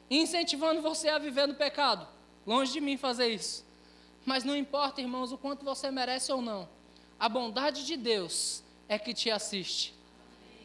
incentivando 0.10 0.82
você 0.82 1.08
a 1.08 1.18
viver 1.18 1.48
no 1.48 1.54
pecado. 1.54 2.08
Longe 2.46 2.74
de 2.74 2.82
mim 2.82 2.98
fazer 2.98 3.28
isso. 3.28 3.66
Mas 4.26 4.44
não 4.44 4.56
importa, 4.56 5.02
irmãos, 5.02 5.32
o 5.32 5.38
quanto 5.38 5.64
você 5.64 5.90
merece 5.90 6.32
ou 6.32 6.42
não. 6.42 6.68
A 7.20 7.30
bondade 7.30 7.86
de 7.86 7.96
Deus 7.96 8.64
é 8.90 8.98
que 9.00 9.14
te 9.14 9.30
assiste. 9.32 9.94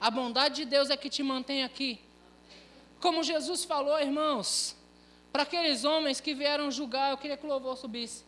A 0.00 0.10
bondade 0.10 0.56
de 0.56 0.64
Deus 0.64 0.90
é 0.90 0.96
que 0.96 1.10
te 1.10 1.22
mantém 1.22 1.64
aqui. 1.64 2.00
Como 3.00 3.22
Jesus 3.22 3.64
falou, 3.64 3.98
irmãos, 4.00 4.76
para 5.32 5.42
aqueles 5.42 5.84
homens 5.84 6.20
que 6.20 6.34
vieram 6.34 6.70
julgar, 6.70 7.10
eu 7.10 7.18
queria 7.18 7.36
que 7.36 7.46
o 7.46 7.48
louvor 7.48 7.76
subisse. 7.76 8.24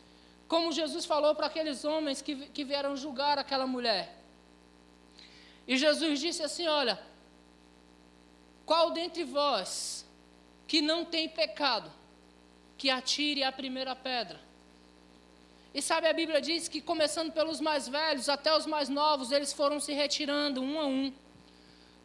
Como 0.46 0.72
Jesus 0.72 1.04
falou 1.04 1.34
para 1.34 1.46
aqueles 1.46 1.84
homens 1.84 2.20
que, 2.20 2.34
que 2.48 2.64
vieram 2.64 2.96
julgar 2.96 3.38
aquela 3.38 3.66
mulher. 3.66 4.20
E 5.66 5.76
Jesus 5.76 6.18
disse 6.18 6.42
assim: 6.42 6.66
Olha, 6.66 7.00
qual 8.66 8.90
dentre 8.90 9.24
vós 9.24 10.04
que 10.66 10.80
não 10.80 11.04
tem 11.04 11.28
pecado, 11.28 11.90
que 12.76 12.90
atire 12.90 13.44
a 13.44 13.52
primeira 13.52 13.94
pedra? 13.94 14.40
E 15.72 15.80
sabe, 15.80 16.08
a 16.08 16.12
Bíblia 16.12 16.40
diz 16.40 16.66
que 16.66 16.80
começando 16.80 17.32
pelos 17.32 17.60
mais 17.60 17.88
velhos 17.88 18.28
até 18.28 18.56
os 18.56 18.66
mais 18.66 18.88
novos, 18.88 19.30
eles 19.30 19.52
foram 19.52 19.78
se 19.78 19.92
retirando 19.92 20.60
um 20.60 20.80
a 20.80 20.86
um. 20.86 21.12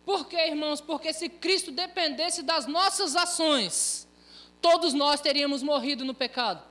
Por 0.06 0.28
quê, 0.28 0.48
irmãos? 0.48 0.80
Porque 0.80 1.12
se 1.12 1.28
Cristo 1.28 1.72
dependesse 1.72 2.44
das 2.44 2.68
nossas 2.68 3.16
ações, 3.16 4.08
todos 4.62 4.94
nós 4.94 5.20
teríamos 5.20 5.64
morrido 5.64 6.06
no 6.06 6.14
pecado. 6.14 6.62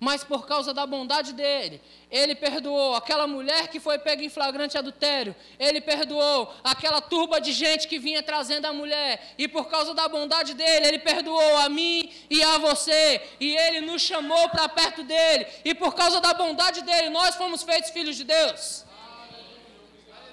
Mas 0.00 0.24
por 0.24 0.46
causa 0.46 0.74
da 0.74 0.84
bondade 0.84 1.32
dele, 1.32 1.80
ele 2.10 2.34
perdoou 2.34 2.96
aquela 2.96 3.24
mulher 3.24 3.68
que 3.68 3.78
foi 3.78 4.00
pega 4.00 4.24
em 4.24 4.28
flagrante 4.28 4.76
adultério, 4.76 5.36
ele 5.60 5.80
perdoou 5.80 6.52
aquela 6.64 7.00
turba 7.00 7.40
de 7.40 7.52
gente 7.52 7.86
que 7.86 8.00
vinha 8.00 8.20
trazendo 8.20 8.64
a 8.64 8.72
mulher, 8.72 9.34
e 9.38 9.46
por 9.46 9.68
causa 9.68 9.94
da 9.94 10.08
bondade 10.08 10.54
dele, 10.54 10.88
ele 10.88 10.98
perdoou 10.98 11.56
a 11.58 11.68
mim 11.68 12.12
e 12.28 12.42
a 12.42 12.58
você, 12.58 13.22
e 13.38 13.56
ele 13.56 13.80
nos 13.82 14.02
chamou 14.02 14.48
para 14.48 14.68
perto 14.68 15.04
dele, 15.04 15.46
e 15.64 15.72
por 15.72 15.94
causa 15.94 16.20
da 16.20 16.34
bondade 16.34 16.82
dele, 16.82 17.08
nós 17.08 17.36
fomos 17.36 17.62
feitos 17.62 17.90
filhos 17.90 18.16
de 18.16 18.24
Deus. 18.24 18.84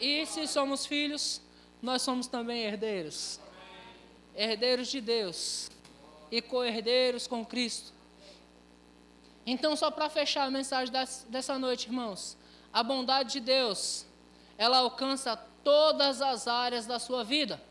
E 0.01 0.25
se 0.25 0.47
somos 0.47 0.87
filhos, 0.87 1.41
nós 1.81 2.01
somos 2.01 2.27
também 2.27 2.63
herdeiros 2.63 3.39
herdeiros 4.39 4.87
de 4.87 5.01
Deus 5.01 5.69
e 6.31 6.41
co-herdeiros 6.41 7.27
com 7.27 7.45
Cristo. 7.45 7.91
Então, 9.45 9.75
só 9.75 9.91
para 9.91 10.09
fechar 10.09 10.45
a 10.45 10.51
mensagem 10.51 10.93
dessa 11.27 11.59
noite, 11.59 11.87
irmãos, 11.87 12.37
a 12.71 12.81
bondade 12.81 13.33
de 13.33 13.39
Deus, 13.41 14.05
ela 14.57 14.77
alcança 14.77 15.35
todas 15.61 16.21
as 16.21 16.47
áreas 16.47 16.85
da 16.85 16.99
sua 16.99 17.23
vida. 17.23 17.61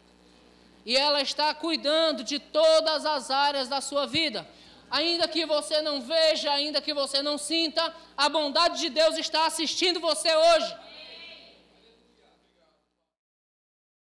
E 0.84 0.94
ela 0.94 1.22
está 1.22 1.54
cuidando 1.54 2.22
de 2.22 2.38
todas 2.38 3.06
as 3.06 3.30
áreas 3.30 3.66
da 3.68 3.80
sua 3.80 4.06
vida. 4.06 4.46
Ainda 4.90 5.26
que 5.26 5.46
você 5.46 5.80
não 5.80 6.02
veja, 6.02 6.50
ainda 6.50 6.82
que 6.82 6.92
você 6.92 7.22
não 7.22 7.38
sinta, 7.38 7.94
a 8.16 8.28
bondade 8.28 8.78
de 8.80 8.90
Deus 8.90 9.16
está 9.16 9.46
assistindo 9.46 10.00
você 10.00 10.34
hoje. 10.34 10.76